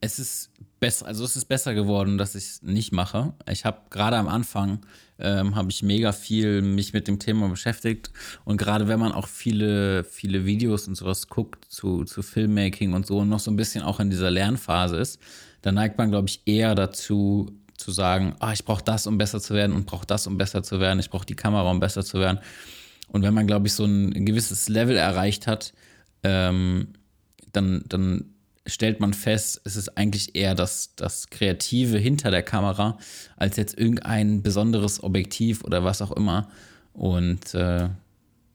Es 0.00 0.18
ist 0.18 0.50
besser, 0.80 1.06
also 1.06 1.24
es 1.24 1.34
ist 1.34 1.46
besser 1.46 1.74
geworden, 1.74 2.18
dass 2.18 2.34
ich 2.34 2.44
es 2.44 2.62
nicht 2.62 2.92
mache. 2.92 3.32
Ich 3.50 3.64
habe 3.64 3.78
gerade 3.90 4.16
am 4.18 4.28
Anfang 4.28 4.80
ähm, 5.18 5.56
habe 5.56 5.70
ich 5.70 5.82
mega 5.82 6.12
viel 6.12 6.60
mich 6.60 6.92
mit 6.92 7.08
dem 7.08 7.18
Thema 7.18 7.48
beschäftigt 7.48 8.10
und 8.44 8.58
gerade 8.58 8.86
wenn 8.86 9.00
man 9.00 9.12
auch 9.12 9.28
viele 9.28 10.04
viele 10.04 10.44
Videos 10.44 10.86
und 10.86 10.96
sowas 10.96 11.28
guckt 11.28 11.64
zu 11.72 12.04
zu 12.04 12.22
Filmmaking 12.22 12.92
und 12.92 13.06
so 13.06 13.20
und 13.20 13.28
noch 13.28 13.40
so 13.40 13.50
ein 13.50 13.56
bisschen 13.56 13.82
auch 13.82 13.98
in 13.98 14.10
dieser 14.10 14.30
Lernphase 14.30 14.96
ist, 14.96 15.20
dann 15.64 15.76
neigt 15.76 15.98
man 15.98 16.10
glaube 16.10 16.28
ich 16.28 16.42
eher 16.46 16.74
dazu 16.74 17.58
zu 17.76 17.90
sagen, 17.90 18.34
ah, 18.38 18.52
ich 18.52 18.64
brauche 18.64 18.84
das, 18.84 19.06
um 19.06 19.18
besser 19.18 19.40
zu 19.40 19.54
werden 19.54 19.74
und 19.74 19.86
brauche 19.86 20.06
das, 20.06 20.26
um 20.26 20.38
besser 20.38 20.62
zu 20.62 20.80
werden. 20.80 21.00
Ich 21.00 21.10
brauche 21.10 21.26
die 21.26 21.34
Kamera, 21.34 21.70
um 21.70 21.80
besser 21.80 22.04
zu 22.04 22.18
werden. 22.20 22.38
Und 23.08 23.22
wenn 23.22 23.34
man, 23.34 23.46
glaube 23.46 23.66
ich, 23.66 23.72
so 23.74 23.84
ein 23.84 24.24
gewisses 24.24 24.68
Level 24.68 24.96
erreicht 24.96 25.46
hat, 25.46 25.72
ähm, 26.22 26.88
dann, 27.52 27.84
dann 27.88 28.26
stellt 28.66 29.00
man 29.00 29.12
fest, 29.12 29.60
es 29.64 29.76
ist 29.76 29.98
eigentlich 29.98 30.34
eher 30.34 30.54
das, 30.54 30.94
das 30.96 31.28
Kreative 31.30 31.98
hinter 31.98 32.30
der 32.30 32.42
Kamera, 32.42 32.98
als 33.36 33.56
jetzt 33.56 33.78
irgendein 33.78 34.42
besonderes 34.42 35.02
Objektiv 35.02 35.64
oder 35.64 35.84
was 35.84 36.00
auch 36.00 36.12
immer. 36.12 36.48
Und 36.92 37.54
äh, 37.54 37.88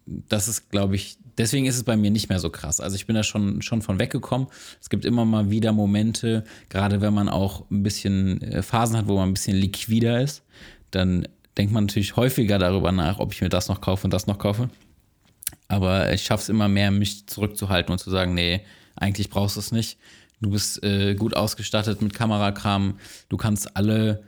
das 0.06 0.48
ist, 0.48 0.72
glaube 0.72 0.96
ich, 0.96 1.18
deswegen 1.40 1.66
ist 1.66 1.78
es 1.78 1.84
bei 1.84 1.98
mir 1.98 2.12
nicht 2.12 2.30
mehr 2.30 2.40
so 2.40 2.50
krass. 2.50 2.80
Also 2.80 2.96
ich 2.96 3.08
bin 3.08 3.16
da 3.16 3.24
schon, 3.24 3.62
schon 3.64 3.82
von 3.82 3.98
weggekommen. 3.98 4.48
Es 4.80 4.90
gibt 4.90 5.06
immer 5.06 5.26
mal 5.26 5.50
wieder 5.50 5.72
Momente, 5.72 6.44
gerade 6.68 7.02
wenn 7.02 7.14
man 7.14 7.30
auch 7.30 7.70
ein 7.72 7.82
bisschen 7.82 8.42
äh, 8.42 8.62
Phasen 8.62 8.98
hat, 8.98 9.08
wo 9.08 9.16
man 9.16 9.30
ein 9.30 9.34
bisschen 9.34 9.58
liquider 9.58 10.22
ist, 10.22 10.44
dann 10.92 11.28
denkt 11.58 11.74
man 11.74 11.86
natürlich 11.86 12.16
häufiger 12.16 12.60
darüber 12.60 12.92
nach, 12.92 13.20
ob 13.20 13.34
ich 13.34 13.42
mir 13.42 13.50
das 13.50 13.70
noch 13.70 13.82
kaufe 13.82 14.06
und 14.06 14.12
das 14.12 14.28
noch 14.28 14.38
kaufe. 14.38 14.70
Aber 15.68 16.14
ich 16.14 16.24
schaffe 16.24 16.44
es 16.44 16.50
immer 16.50 16.68
mehr, 16.68 16.92
mich 16.92 17.28
zurückzuhalten 17.28 17.92
und 17.92 18.00
zu 18.00 18.10
sagen, 18.10 18.34
nee, 18.34 18.62
eigentlich 18.96 19.30
brauchst 19.30 19.56
du 19.56 19.62
es 19.62 19.72
nicht. 19.72 19.98
Du 20.42 20.52
bist 20.52 20.84
äh, 20.84 21.16
gut 21.16 21.36
ausgestattet 21.36 22.02
mit 22.02 22.14
Kamerakram. 22.14 22.98
Du 23.30 23.38
kannst 23.38 23.76
alle 23.76 24.24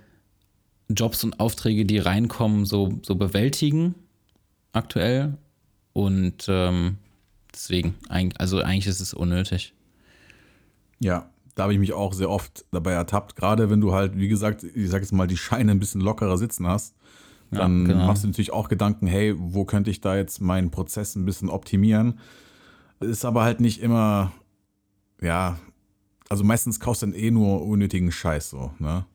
Jobs 0.90 1.24
und 1.24 1.40
Aufträge, 1.40 1.86
die 1.86 2.00
reinkommen, 2.00 2.66
so, 2.66 3.00
so 3.04 3.16
bewältigen 3.16 3.96
aktuell. 4.74 5.38
Und 5.94 6.46
ähm, 6.48 6.98
deswegen, 7.54 7.96
also 8.38 8.62
eigentlich 8.62 8.88
ist 8.88 9.02
es 9.02 9.14
unnötig. 9.14 9.74
Ja, 11.00 11.30
da 11.56 11.64
habe 11.64 11.74
ich 11.74 11.80
mich 11.80 11.94
auch 11.94 12.14
sehr 12.14 12.30
oft 12.30 12.66
dabei 12.72 12.94
ertappt. 12.94 13.36
Gerade 13.36 13.70
wenn 13.70 13.82
du 13.82 13.94
halt, 13.94 14.18
wie 14.18 14.28
gesagt, 14.28 14.64
ich 14.64 14.90
sag 14.90 15.02
jetzt 15.02 15.12
mal, 15.12 15.28
die 15.28 15.38
Scheine 15.38 15.72
ein 15.72 15.80
bisschen 15.80 16.02
lockerer 16.02 16.38
sitzen 16.38 16.68
hast, 16.68 16.96
dann 17.50 17.82
ja, 17.82 17.94
genau. 17.94 18.08
machst 18.08 18.24
du 18.24 18.28
natürlich 18.28 18.54
auch 18.54 18.70
Gedanken, 18.70 19.08
hey, 19.08 19.36
wo 19.38 19.66
könnte 19.66 19.92
ich 19.92 20.00
da 20.00 20.16
jetzt 20.16 20.40
meinen 20.40 20.72
Prozess 20.72 21.16
ein 21.16 21.26
bisschen 21.26 21.50
optimieren? 21.50 22.20
Ist 23.02 23.26
aber 23.26 23.44
halt 23.44 23.60
nicht 23.60 23.82
immer, 23.82 24.32
ja, 25.22 25.58
also 26.30 26.46
meistens 26.46 26.80
kaufst 26.80 27.02
du 27.02 27.08
dann 27.08 27.16
eh 27.16 27.32
nur 27.32 27.66
unnötigen 27.66 28.12
Scheiß 28.12 28.52
so, 28.52 28.72
ne? 28.80 29.06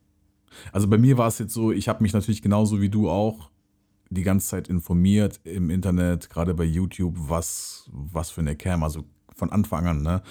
Also 0.72 0.88
bei 0.88 0.98
mir 0.98 1.18
war 1.18 1.28
es 1.28 1.38
jetzt 1.38 1.52
so, 1.52 1.70
ich 1.70 1.88
habe 1.88 2.02
mich 2.02 2.12
natürlich 2.12 2.42
genauso 2.42 2.80
wie 2.80 2.88
du 2.88 3.10
auch 3.10 3.50
die 4.10 4.22
ganze 4.22 4.48
Zeit 4.48 4.68
informiert 4.68 5.40
im 5.44 5.70
Internet, 5.70 6.30
gerade 6.30 6.54
bei 6.54 6.64
YouTube, 6.64 7.14
was, 7.16 7.88
was 7.92 8.30
für 8.30 8.40
eine 8.40 8.56
Cam, 8.56 8.82
also 8.82 9.04
von 9.34 9.50
Anfang 9.50 9.86
an, 9.86 10.02
ne? 10.02 10.22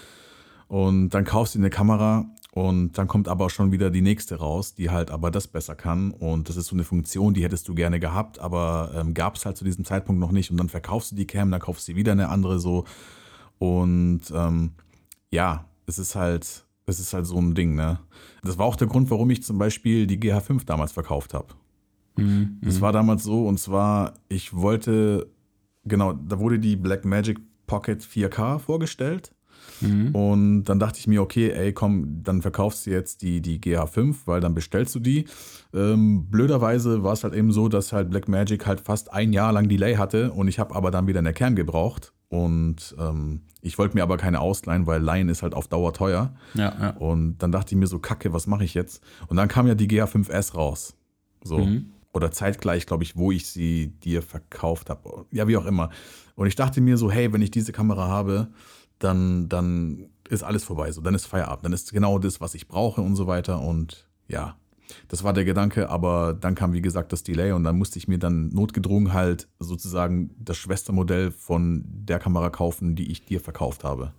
Und 0.68 1.10
dann 1.10 1.26
kaufst 1.26 1.56
du 1.56 1.60
eine 1.60 1.70
Kamera 1.70 2.26
und 2.52 2.98
dann 2.98 3.08
kommt 3.08 3.28
aber 3.28 3.50
schon 3.50 3.74
wieder 3.74 3.92
die 3.92 4.02
nächste 4.02 4.38
raus, 4.38 4.74
die 4.74 4.90
halt 4.90 5.12
aber 5.12 5.30
das 5.30 5.48
besser 5.48 5.76
kann. 5.76 6.12
Und 6.12 6.48
das 6.48 6.56
ist 6.56 6.68
so 6.68 6.76
eine 6.76 6.86
Funktion, 6.86 7.34
die 7.34 7.44
hättest 7.44 7.68
du 7.68 7.76
gerne 7.76 8.00
gehabt, 8.00 8.40
aber 8.40 8.92
ähm, 8.96 9.14
gab 9.14 9.36
es 9.36 9.46
halt 9.46 9.58
zu 9.58 9.66
diesem 9.66 9.84
Zeitpunkt 9.84 10.22
noch 10.22 10.32
nicht. 10.32 10.52
Und 10.52 10.58
dann 10.58 10.70
verkaufst 10.70 11.12
du 11.12 11.16
die 11.16 11.28
Cam, 11.28 11.52
dann 11.52 11.60
kaufst 11.60 11.88
du 11.88 11.96
wieder 11.96 12.14
eine 12.14 12.30
andere 12.30 12.60
so. 12.60 12.86
Und 13.60 14.22
ähm, 14.34 14.72
ja, 15.32 15.66
es 15.86 16.00
ist 16.00 16.16
halt, 16.16 16.66
es 16.86 17.00
ist 17.00 17.14
halt 17.14 17.26
so 17.26 17.38
ein 17.38 17.56
Ding, 17.56 17.76
ne? 17.76 18.00
Das 18.42 18.58
war 18.58 18.66
auch 18.66 18.78
der 18.78 18.88
Grund, 18.88 19.12
warum 19.12 19.30
ich 19.32 19.44
zum 19.44 19.58
Beispiel 19.58 20.08
die 20.08 20.18
GH5 20.18 20.66
damals 20.66 20.94
verkauft 20.94 21.34
habe. 21.34 21.48
Mhm. 22.18 22.58
Das 22.62 22.82
war 22.82 22.92
damals 22.92 23.24
so, 23.24 23.48
und 23.48 23.60
zwar, 23.60 24.14
ich 24.30 24.56
wollte, 24.56 25.28
genau, 25.84 26.14
da 26.14 26.40
wurde 26.40 26.60
die 26.60 26.76
Blackmagic 26.76 27.40
Pocket 27.68 28.02
4K 28.02 28.60
vorgestellt. 28.60 29.32
Mhm. 29.82 30.16
Und 30.16 30.64
dann 30.66 30.80
dachte 30.80 31.00
ich 31.00 31.08
mir, 31.08 31.22
okay, 31.22 31.52
ey, 31.52 31.74
komm, 31.74 32.24
dann 32.24 32.42
verkaufst 32.42 32.86
du 32.86 32.92
jetzt 32.92 33.22
die, 33.22 33.42
die 33.42 33.60
GH5, 33.60 34.16
weil 34.26 34.40
dann 34.40 34.54
bestellst 34.54 34.96
du 34.96 35.00
die. 35.00 35.26
Ähm, 35.74 36.28
blöderweise 36.30 37.04
war 37.04 37.14
es 37.14 37.24
halt 37.24 37.34
eben 37.34 37.52
so, 37.52 37.68
dass 37.68 37.92
halt 37.92 38.10
Blackmagic 38.10 38.66
halt 38.66 38.82
fast 38.82 39.12
ein 39.12 39.34
Jahr 39.34 39.52
lang 39.52 39.68
Delay 39.68 39.96
hatte 39.96 40.32
und 40.32 40.48
ich 40.48 40.60
habe 40.60 40.76
aber 40.76 40.92
dann 40.92 41.08
wieder 41.08 41.20
eine 41.20 41.34
Kern 41.34 41.56
gebraucht. 41.56 42.14
Und 42.30 42.96
ähm, 43.00 43.42
ich 43.62 43.78
wollte 43.78 43.96
mir 43.96 44.04
aber 44.04 44.18
keine 44.18 44.42
ausleihen, 44.42 44.88
weil 44.88 45.02
Leihen 45.02 45.30
ist 45.30 45.44
halt 45.44 45.54
auf 45.54 45.68
Dauer 45.68 45.94
teuer. 45.94 46.34
Ja, 46.54 46.76
ja. 46.80 46.90
Und 46.92 47.38
dann 47.40 47.52
dachte 47.52 47.76
ich 47.76 47.80
mir 47.80 47.88
so, 47.88 48.00
kacke, 48.00 48.34
was 48.34 48.48
mache 48.48 48.64
ich 48.64 48.74
jetzt? 48.74 49.04
Und 49.28 49.38
dann 49.38 49.48
kam 49.48 49.68
ja 49.68 49.76
die 49.76 49.88
GH5S 49.88 50.56
raus. 50.56 50.96
So. 51.44 51.60
Mhm. 51.60 51.92
Oder 52.16 52.32
zeitgleich, 52.32 52.86
glaube 52.86 53.04
ich, 53.04 53.18
wo 53.18 53.34
ich 53.34 53.46
sie 53.48 53.88
dir 53.88 54.22
verkauft 54.22 54.90
habe. 54.90 55.26
Ja, 55.32 55.50
wie 55.50 55.58
auch 55.58 55.66
immer. 55.66 55.90
Und 56.36 56.48
ich 56.48 56.56
dachte 56.56 56.80
mir 56.80 56.98
so, 56.98 57.12
hey, 57.12 57.34
wenn 57.34 57.42
ich 57.42 57.52
diese 57.52 57.74
Kamera 57.74 58.08
habe, 58.08 58.48
dann, 59.00 59.50
dann 59.50 60.08
ist 60.30 60.42
alles 60.42 60.64
vorbei. 60.64 60.90
So, 60.94 61.02
dann 61.02 61.14
ist 61.14 61.26
Feierabend. 61.26 61.66
Dann 61.66 61.74
ist 61.74 61.92
genau 61.92 62.18
das, 62.18 62.40
was 62.40 62.56
ich 62.56 62.70
brauche 62.70 63.02
und 63.02 63.18
so 63.18 63.28
weiter. 63.28 63.60
Und 63.60 64.08
ja, 64.30 64.56
das 65.10 65.26
war 65.26 65.34
der 65.34 65.44
Gedanke, 65.44 65.90
aber 65.90 66.34
dann 66.34 66.56
kam, 66.56 66.72
wie 66.72 66.82
gesagt, 66.82 67.12
das 67.12 67.24
Delay 67.24 67.52
und 67.52 67.66
dann 67.66 67.78
musste 67.78 68.00
ich 68.00 68.08
mir 68.08 68.18
dann 68.18 68.48
notgedrungen 68.48 69.12
halt 69.12 69.50
sozusagen 69.60 70.34
das 70.40 70.56
Schwestermodell 70.56 71.32
von 71.32 71.84
der 71.86 72.20
Kamera 72.20 72.50
kaufen, 72.50 72.96
die 72.96 73.12
ich 73.12 73.26
dir 73.26 73.42
verkauft 73.42 73.84
habe. 73.84 74.14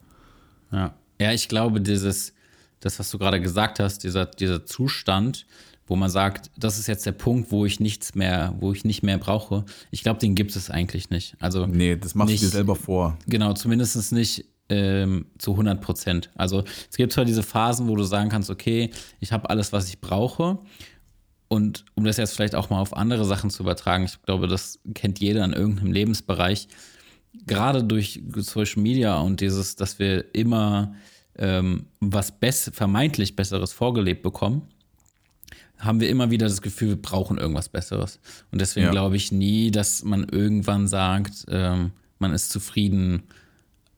Ja, 0.71 0.95
ja 1.19 1.33
ich 1.33 1.49
glaube, 1.49 1.81
dieses, 1.81 2.35
das, 2.81 2.99
was 2.99 3.11
du 3.11 3.17
gerade 3.17 3.41
gesagt 3.41 3.81
hast, 3.81 4.05
dieser, 4.05 4.27
dieser 4.27 4.67
Zustand, 4.67 5.47
wo 5.87 5.97
man 5.97 6.11
sagt, 6.11 6.51
das 6.57 6.79
ist 6.79 6.87
jetzt 6.89 7.07
der 7.07 7.13
Punkt, 7.13 7.51
wo 7.53 7.65
ich 7.65 7.81
nichts 7.81 8.15
mehr, 8.15 8.55
wo 8.59 8.73
ich 8.73 8.85
nicht 8.85 9.03
mehr 9.03 9.19
brauche. 9.19 9.65
Ich 9.91 10.03
glaube, 10.03 10.19
den 10.19 10.35
gibt 10.35 10.57
es 10.57 10.71
eigentlich 10.71 11.11
nicht. 11.11 11.37
Also 11.41 11.67
nee, 11.67 11.97
das 11.97 12.15
machst 12.15 12.33
nicht, 12.33 12.43
du 12.43 12.47
dir 12.47 12.53
selber 12.53 12.77
vor. 12.77 13.17
Genau, 13.27 13.53
zumindest 13.53 14.13
nicht 14.13 14.45
ähm, 14.69 15.27
zu 15.39 15.53
100 15.53 15.81
Prozent. 15.81 16.31
Also 16.35 16.65
es 16.91 16.97
gibt 16.97 17.13
zwar 17.13 17.25
diese 17.25 17.43
Phasen, 17.43 17.89
wo 17.89 17.97
du 17.97 18.03
sagen 18.03 18.31
kannst, 18.31 18.51
okay, 18.51 18.91
ich 19.21 19.33
habe 19.33 19.49
alles, 19.49 19.73
was 19.73 19.89
ich 19.89 20.01
brauche. 20.01 20.59
Und 21.49 21.85
um 21.95 22.05
das 22.05 22.17
jetzt 22.17 22.35
vielleicht 22.35 22.57
auch 22.57 22.71
mal 22.71 22.81
auf 22.81 22.97
andere 22.97 23.25
Sachen 23.25 23.51
zu 23.51 23.63
übertragen, 23.63 24.05
ich 24.05 24.21
glaube, 24.23 24.49
das 24.49 24.81
kennt 24.95 25.21
jeder 25.21 25.45
in 25.45 25.53
irgendeinem 25.53 25.93
Lebensbereich, 25.93 26.67
gerade 27.47 27.85
durch 27.85 28.23
Social 28.37 28.83
Media 28.83 29.21
und 29.21 29.41
dieses, 29.41 29.77
dass 29.77 30.01
wir 30.01 30.35
immer 30.35 30.95
ähm, 31.39 31.87
was 32.01 32.33
bess 32.33 32.71
vermeintlich 32.75 33.37
Besseres 33.37 33.73
vorgelebt 33.73 34.23
bekommen, 34.23 34.63
haben 35.87 36.01
wir 36.01 36.09
immer 36.09 36.31
wieder 36.31 36.47
das 36.47 36.63
Gefühl, 36.63 36.89
wir 36.91 37.03
brauchen 37.03 37.39
irgendwas 37.39 37.69
Besseres. 37.69 38.21
Und 38.53 38.61
deswegen 38.61 38.87
ja. 38.87 38.93
glaube 38.93 39.17
ich 39.17 39.33
nie, 39.33 39.71
dass 39.71 40.05
man 40.05 40.29
irgendwann 40.29 40.89
sagt, 40.89 41.47
ähm, 41.49 41.93
man 42.19 42.33
ist 42.33 42.51
zufrieden 42.51 43.23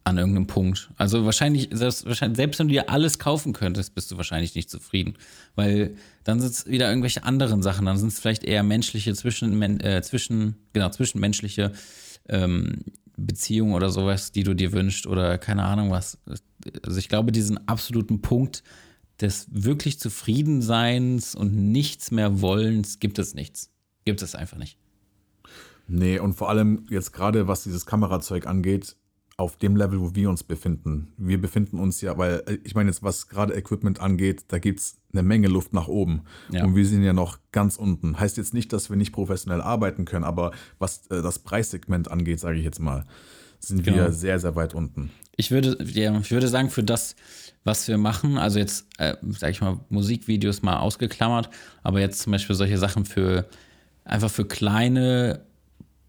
an 0.09 0.19
irgendeinem 0.19 0.47
Punkt. 0.47 0.91
Also 0.97 1.25
wahrscheinlich 1.25 1.69
selbst, 1.71 2.07
wahrscheinlich, 2.07 2.37
selbst 2.37 2.59
wenn 2.59 2.69
du 2.69 2.73
dir 2.73 2.91
alles 2.91 3.19
kaufen 3.19 3.53
könntest, 3.53 3.95
bist 3.95 4.11
du 4.11 4.17
wahrscheinlich 4.17 4.55
nicht 4.55 4.71
zufrieden. 4.71 5.15
Weil 5.55 5.97
dann 6.25 6.41
sind 6.41 6.51
es 6.51 6.67
wieder 6.67 6.89
irgendwelche 6.89 7.25
anderen 7.25 7.63
Sachen. 7.63 7.87
Dann 7.87 7.99
sind 7.99 8.09
es 8.09 8.19
vielleicht 8.19 8.45
eher 8.45 8.63
menschliche, 8.63 9.15
zwischen, 9.15 9.61
äh, 9.81 10.03
zwischen, 10.03 10.57
genau, 10.73 10.89
zwischenmenschliche 10.89 11.73
ähm, 12.29 12.85
Beziehungen 13.17 13.75
oder 13.75 13.91
sowas, 13.91 14.33
die 14.33 14.45
du 14.45 14.55
dir 14.55 14.73
wünschst 14.73 15.07
oder 15.07 15.39
keine 15.39 15.65
Ahnung 15.65 15.91
was. 15.91 16.19
Also 16.85 16.99
ich 16.99 17.09
glaube, 17.09 17.33
diesen 17.33 17.69
absoluten 17.69 18.23
Punkt, 18.23 18.63
des 19.21 19.49
wirklich 19.51 19.99
Zufriedenseins 19.99 21.35
und 21.35 21.55
nichts 21.55 22.11
mehr 22.11 22.41
Wollens 22.41 22.99
gibt 22.99 23.19
es 23.19 23.35
nichts. 23.35 23.71
Gibt 24.05 24.23
es 24.23 24.35
einfach 24.35 24.59
nicht. 24.59 24.79
Nee, 25.89 26.19
und 26.19 26.35
vor 26.35 26.51
allem 26.51 26.87
jetzt 26.91 27.13
gerade, 27.13 27.49
was 27.49 27.65
dieses 27.65 27.87
Kamerazeug 27.87 28.47
angeht, 28.47 28.97
auf 29.39 29.57
dem 29.57 29.77
Level, 29.77 30.01
wo 30.01 30.15
wir 30.17 30.29
uns 30.29 30.43
befinden. 30.43 31.13
Wir 31.17 31.41
befinden 31.41 31.79
uns 31.79 32.01
ja, 32.01 32.19
weil 32.19 32.43
äh, 32.47 32.59
ich 32.65 32.75
meine 32.75 32.91
jetzt, 32.91 33.05
was 33.05 33.29
gerade 33.29 33.55
Equipment 33.55 34.01
angeht, 34.01 34.45
da 34.49 34.59
gibt 34.59 34.81
es 34.81 34.99
eine 35.13 35.23
Menge 35.23 35.47
Luft 35.47 35.73
nach 35.73 35.87
oben. 35.87 36.23
Ja. 36.51 36.65
Und 36.65 36.75
wir 36.75 36.85
sind 36.85 37.05
ja 37.05 37.13
noch 37.13 37.39
ganz 37.53 37.77
unten. 37.77 38.19
Heißt 38.19 38.37
jetzt 38.37 38.53
nicht, 38.53 38.73
dass 38.73 38.91
wir 38.91 38.97
nicht 38.97 39.13
professionell 39.13 39.61
arbeiten 39.61 40.05
können, 40.05 40.25
aber 40.25 40.51
was 40.81 41.07
äh, 41.07 41.23
das 41.23 41.39
Preissegment 41.39 42.11
angeht, 42.11 42.41
sage 42.41 42.59
ich 42.59 42.65
jetzt 42.65 42.81
mal, 42.81 43.05
sind 43.61 43.85
genau. 43.85 43.97
wir 43.99 44.13
sehr, 44.13 44.41
sehr 44.41 44.57
weit 44.57 44.75
unten. 44.75 45.11
Ich 45.39 45.53
würde, 45.53 45.79
ja, 45.85 46.19
ich 46.19 46.31
würde 46.33 46.49
sagen, 46.49 46.69
für 46.69 46.83
das, 46.83 47.15
was 47.63 47.87
wir 47.87 47.97
machen, 47.97 48.39
also 48.39 48.59
jetzt, 48.59 48.87
äh, 48.99 49.15
sag 49.39 49.53
ich 49.53 49.61
mal, 49.61 49.79
Musikvideos 49.89 50.63
mal 50.63 50.79
ausgeklammert, 50.79 51.49
aber 51.85 52.01
jetzt 52.01 52.21
zum 52.23 52.33
Beispiel 52.33 52.57
solche 52.57 52.77
Sachen 52.77 53.05
für 53.05 53.49
einfach 54.05 54.31
für 54.31 54.47
kleine, 54.47 55.43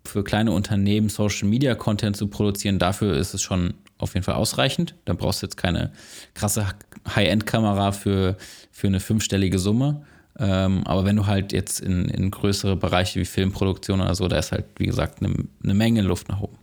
für 0.04 0.24
kleine 0.24 0.52
Unternehmen 0.52 1.10
Social 1.10 1.48
Media 1.48 1.76
Content 1.76 2.18
zu 2.18 2.28
produzieren, 2.28 2.80
dafür 2.80 3.16
ist 3.16 3.36
es 3.36 3.44
schon 3.44 3.76
auf 4.00 4.16
jeden 4.16 4.24
Fall 4.24 4.34
ausreichend. 4.34 4.96
Da 5.06 5.14
brauchst 5.14 5.44
du 5.44 5.46
jetzt 5.46 5.58
keine 5.58 5.92
krasse 6.34 6.66
High-End-Kamera 7.08 7.92
für, 7.92 8.36
für 8.72 8.88
eine 8.88 9.00
fünfstellige 9.00 9.60
Summe. 9.60 10.08
Ähm, 10.40 10.88
aber 10.88 11.06
wenn 11.06 11.18
du 11.18 11.28
halt 11.28 11.52
jetzt 11.54 11.82
in, 11.82 12.06
in 12.06 12.32
größere 12.32 12.78
Bereiche 12.78 13.20
wie 13.20 13.26
Filmproduktion 13.26 14.02
oder 14.02 14.16
so, 14.16 14.28
da 14.28 14.40
ist 14.40 14.52
halt, 14.52 14.66
wie 14.78 14.88
gesagt, 14.88 15.22
eine, 15.22 15.36
eine 15.64 15.74
Menge 15.76 16.02
Luft 16.02 16.30
nach 16.30 16.42
oben. 16.42 16.58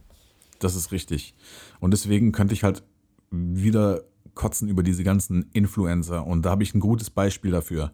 Das 0.59 0.75
ist 0.75 0.91
richtig. 0.91 1.35
Und 1.81 1.93
deswegen 1.93 2.33
könnte 2.33 2.55
ich 2.55 2.65
halt 2.65 2.83
wieder 3.31 4.03
kotzen 4.35 4.69
über 4.69 4.83
diese 4.83 5.03
ganzen 5.03 5.47
Influencer. 5.53 6.27
Und 6.27 6.45
da 6.45 6.51
habe 6.51 6.63
ich 6.63 6.75
ein 6.75 6.81
gutes 6.81 7.11
Beispiel 7.11 7.51
dafür. 7.51 7.93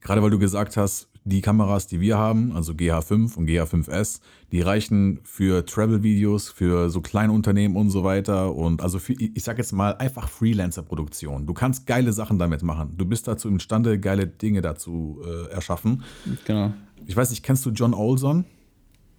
Gerade 0.00 0.22
weil 0.22 0.30
du 0.30 0.38
gesagt 0.38 0.76
hast, 0.76 1.08
die 1.24 1.40
Kameras, 1.40 1.86
die 1.86 2.00
wir 2.00 2.18
haben, 2.18 2.52
also 2.56 2.72
GH5 2.72 3.36
und 3.36 3.48
GH5S, 3.48 4.20
die 4.50 4.60
reichen 4.60 5.20
für 5.22 5.64
Travel-Videos, 5.64 6.48
für 6.50 6.90
so 6.90 7.00
kleine 7.00 7.32
Unternehmen 7.32 7.76
und 7.76 7.90
so 7.90 8.02
weiter. 8.02 8.54
Und 8.54 8.82
also 8.82 8.98
für, 8.98 9.12
ich 9.12 9.44
sag 9.44 9.58
jetzt 9.58 9.72
mal, 9.72 9.96
einfach 9.96 10.28
Freelancer-Produktion. 10.28 11.46
Du 11.46 11.54
kannst 11.54 11.86
geile 11.86 12.12
Sachen 12.12 12.38
damit 12.38 12.62
machen. 12.62 12.94
Du 12.96 13.04
bist 13.06 13.28
dazu 13.28 13.48
imstande, 13.48 14.00
geile 14.00 14.26
Dinge 14.26 14.62
dazu 14.62 15.20
äh, 15.24 15.52
erschaffen. 15.52 16.02
Genau. 16.44 16.72
Ich 17.06 17.16
weiß 17.16 17.30
nicht, 17.30 17.44
kennst 17.44 17.64
du 17.66 17.70
John 17.70 17.94
Olson? 17.94 18.44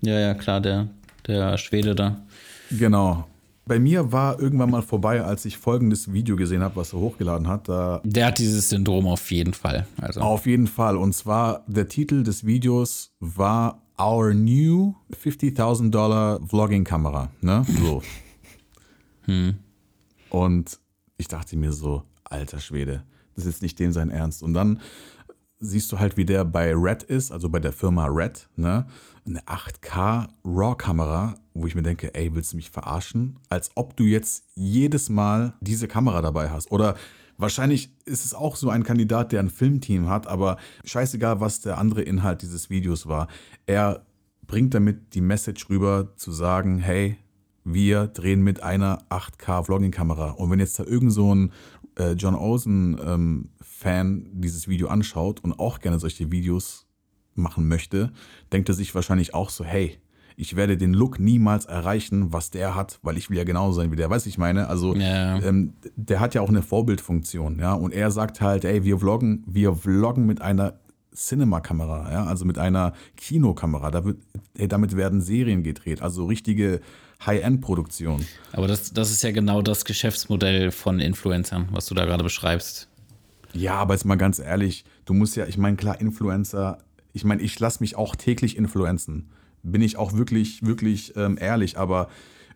Ja, 0.02 0.20
ja, 0.20 0.34
klar, 0.34 0.60
der, 0.60 0.90
der 1.26 1.58
Schwede 1.58 1.96
da. 1.96 2.22
Genau. 2.70 3.28
Bei 3.66 3.80
mir 3.80 4.12
war 4.12 4.40
irgendwann 4.40 4.72
mal 4.72 4.82
vorbei, 4.82 5.24
als 5.24 5.46
ich 5.46 5.58
folgendes 5.58 6.12
Video 6.12 6.36
gesehen 6.36 6.62
habe, 6.62 6.76
was 6.76 6.92
er 6.94 7.00
hochgeladen 7.00 7.48
hat. 7.48 7.70
Da 7.70 8.02
der 8.04 8.28
hat 8.28 8.40
dieses 8.40 8.70
Syndrom 8.70 9.08
auf 9.08 9.32
jeden 9.32 9.54
Fall. 9.54 9.88
Also. 10.02 10.20
Auf 10.20 10.46
jeden 10.46 10.68
Fall. 10.68 10.98
Und 10.98 11.14
zwar 11.14 11.64
der 11.68 11.88
Titel 11.88 12.24
des 12.24 12.46
Videos 12.46 13.12
war 13.20 13.82
Our 14.00 14.34
New 14.34 14.96
$50.000 15.14 15.92
Dollar 15.92 16.40
Vlogging 16.46 16.84
Kamera. 16.84 17.30
Ne? 17.42 17.66
So. 17.82 18.02
hm. 19.26 19.56
Und 20.30 20.80
ich 21.18 21.28
dachte 21.30 21.56
mir 21.56 21.72
so, 21.72 22.04
alter 22.26 22.60
Schwede, 22.60 23.04
das 23.36 23.46
ist 23.46 23.62
nicht 23.62 23.80
dem 23.80 23.94
sein 23.94 24.10
Ernst. 24.10 24.44
Und 24.44 24.54
dann 24.54 24.82
siehst 25.60 25.92
du 25.92 26.00
halt, 26.00 26.18
wie 26.18 26.26
der 26.26 26.44
bei 26.44 26.74
Red 26.76 27.04
ist, 27.04 27.32
also 27.32 27.50
bei 27.50 27.60
der 27.60 27.72
Firma 27.72 28.08
Red, 28.08 28.50
ne? 28.58 28.86
Eine 29.26 29.42
8K 29.42 30.28
RAW-Kamera, 30.44 31.36
wo 31.54 31.66
ich 31.66 31.76
mir 31.76 31.84
denke, 31.84 32.14
ey, 32.14 32.36
willst 32.36 32.52
du 32.52 32.58
mich 32.58 32.70
verarschen? 32.70 33.40
Als 33.50 33.72
ob 33.76 33.96
du 33.96 34.04
jetzt 34.04 34.46
jedes 34.56 35.10
Mal 35.10 35.54
diese 35.62 35.88
Kamera 35.88 36.22
dabei 36.22 36.50
hast. 36.50 36.72
Oder 36.72 36.96
wahrscheinlich 37.38 37.96
ist 38.06 38.26
es 38.26 38.34
auch 38.34 38.58
so 38.58 38.70
ein 38.70 38.84
Kandidat, 38.84 39.32
der 39.32 39.40
ein 39.40 39.50
Filmteam 39.50 40.10
hat, 40.10 40.28
aber 40.28 40.58
scheißegal, 40.84 41.40
was 41.40 41.62
der 41.62 41.78
andere 41.78 42.02
Inhalt 42.02 42.42
dieses 42.42 42.70
Videos 42.70 43.08
war. 43.08 43.28
Er 43.66 44.06
bringt 44.46 44.74
damit 44.74 45.14
die 45.16 45.22
Message 45.22 45.70
rüber, 45.70 46.14
zu 46.18 46.32
sagen, 46.32 46.80
hey, 46.80 47.18
wir 47.64 48.08
drehen 48.08 48.42
mit 48.42 48.62
einer 48.62 49.04
8K 49.10 49.64
Vlogging-Kamera. 49.64 50.32
Und 50.32 50.52
wenn 50.52 50.60
jetzt 50.60 50.80
da 50.80 50.84
irgend 50.84 51.14
so 51.14 51.34
ein 51.34 51.54
äh, 51.98 52.12
John 52.12 52.36
Olsen 52.36 53.00
ähm, 53.04 53.50
dieses 54.34 54.70
Video 54.70 54.88
anschaut 54.88 55.44
und 55.44 55.60
auch 55.60 55.80
gerne 55.80 56.00
solche 56.00 56.32
Videos 56.32 56.88
machen 57.36 57.68
möchte, 57.68 58.12
denkt 58.52 58.70
er 58.70 58.76
sich 58.76 58.94
wahrscheinlich 58.94 59.34
auch 59.34 59.50
so, 59.50 59.64
hey, 59.64 59.98
ich 60.36 60.56
werde 60.56 60.78
den 60.78 60.94
Look 60.94 61.20
niemals 61.20 61.66
erreichen, 61.66 62.34
was 62.34 62.50
der 62.50 62.76
hat, 62.76 63.00
weil 63.04 63.18
ich 63.18 63.30
will 63.30 63.38
ja 63.38 63.44
genauso 63.44 63.80
sein 63.80 63.92
wie 63.92 63.96
der. 63.96 64.10
Weiß 64.10 64.26
ich 64.26 64.38
meine? 64.38 64.68
Also 64.68 64.96
ja. 64.96 65.40
ähm, 65.40 65.74
der 65.96 66.20
hat 66.20 66.34
ja 66.34 66.42
auch 66.42 66.50
eine 66.50 66.64
Vorbildfunktion, 66.64 67.60
ja. 67.60 67.74
Und 67.74 67.94
er 67.94 68.10
sagt 68.12 68.42
halt, 68.42 68.66
ey, 68.66 68.84
wir 68.84 69.00
vloggen, 69.00 69.44
wir 69.48 69.76
vloggen 69.76 70.26
mit 70.26 70.42
einer 70.42 70.80
Cinema-Kamera, 71.14 72.12
ja, 72.12 72.26
also 72.26 72.46
mit 72.46 72.58
einer 72.58 72.94
Kinokamera. 73.16 73.92
Da 73.92 74.06
wird, 74.06 74.18
ey, 74.58 74.68
damit 74.68 74.98
werden 74.98 75.22
Serien 75.22 75.62
gedreht, 75.62 76.02
also 76.02 76.26
richtige 76.26 76.82
High-End-Produktion. 77.26 78.26
Aber 78.52 78.68
das, 78.68 78.92
das 78.92 79.12
ist 79.12 79.24
ja 79.24 79.32
genau 79.32 79.62
das 79.62 79.86
Geschäftsmodell 79.86 80.72
von 80.72 81.00
Influencern, 81.00 81.70
was 81.72 81.86
du 81.86 81.96
da 81.96 82.06
gerade 82.06 82.24
beschreibst. 82.24 82.90
Ja, 83.54 83.76
aber 83.76 83.94
jetzt 83.94 84.06
mal 84.06 84.16
ganz 84.16 84.40
ehrlich, 84.40 84.84
du 85.06 85.14
musst 85.14 85.36
ja, 85.36 85.46
ich 85.46 85.58
meine, 85.58 85.78
klar, 85.78 86.02
Influencer, 86.02 86.80
ich 87.14 87.24
meine, 87.24 87.42
ich 87.42 87.60
lasse 87.60 87.82
mich 87.82 87.96
auch 87.96 88.16
täglich 88.16 88.58
influenzen. 88.58 89.30
Bin 89.62 89.82
ich 89.82 89.98
auch 89.98 90.14
wirklich, 90.14 90.64
wirklich 90.66 91.16
ähm, 91.16 91.38
ehrlich, 91.40 91.78
aber 91.78 92.10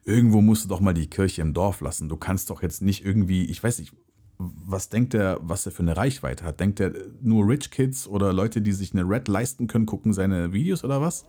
irgendwo 0.03 0.41
musst 0.41 0.65
du 0.65 0.69
doch 0.69 0.81
mal 0.81 0.93
die 0.93 1.07
Kirche 1.07 1.41
im 1.41 1.53
Dorf 1.53 1.81
lassen. 1.81 2.09
Du 2.09 2.17
kannst 2.17 2.49
doch 2.49 2.61
jetzt 2.61 2.81
nicht 2.81 3.05
irgendwie, 3.05 3.45
ich 3.45 3.63
weiß 3.63 3.79
nicht, 3.79 3.93
was 4.39 4.89
denkt 4.89 5.13
er, 5.13 5.39
was 5.41 5.65
er 5.65 5.71
für 5.71 5.81
eine 5.81 5.97
Reichweite 5.97 6.43
hat? 6.43 6.59
Denkt 6.59 6.79
er 6.79 6.91
nur 7.21 7.47
Rich 7.47 7.71
Kids 7.71 8.07
oder 8.07 8.33
Leute, 8.33 8.61
die 8.61 8.71
sich 8.71 8.93
eine 8.93 9.03
Red 9.03 9.27
leisten 9.27 9.67
können, 9.67 9.87
gucken 9.87 10.13
seine 10.13 10.53
Videos 10.53 10.83
oder 10.83 11.01
was? 11.01 11.25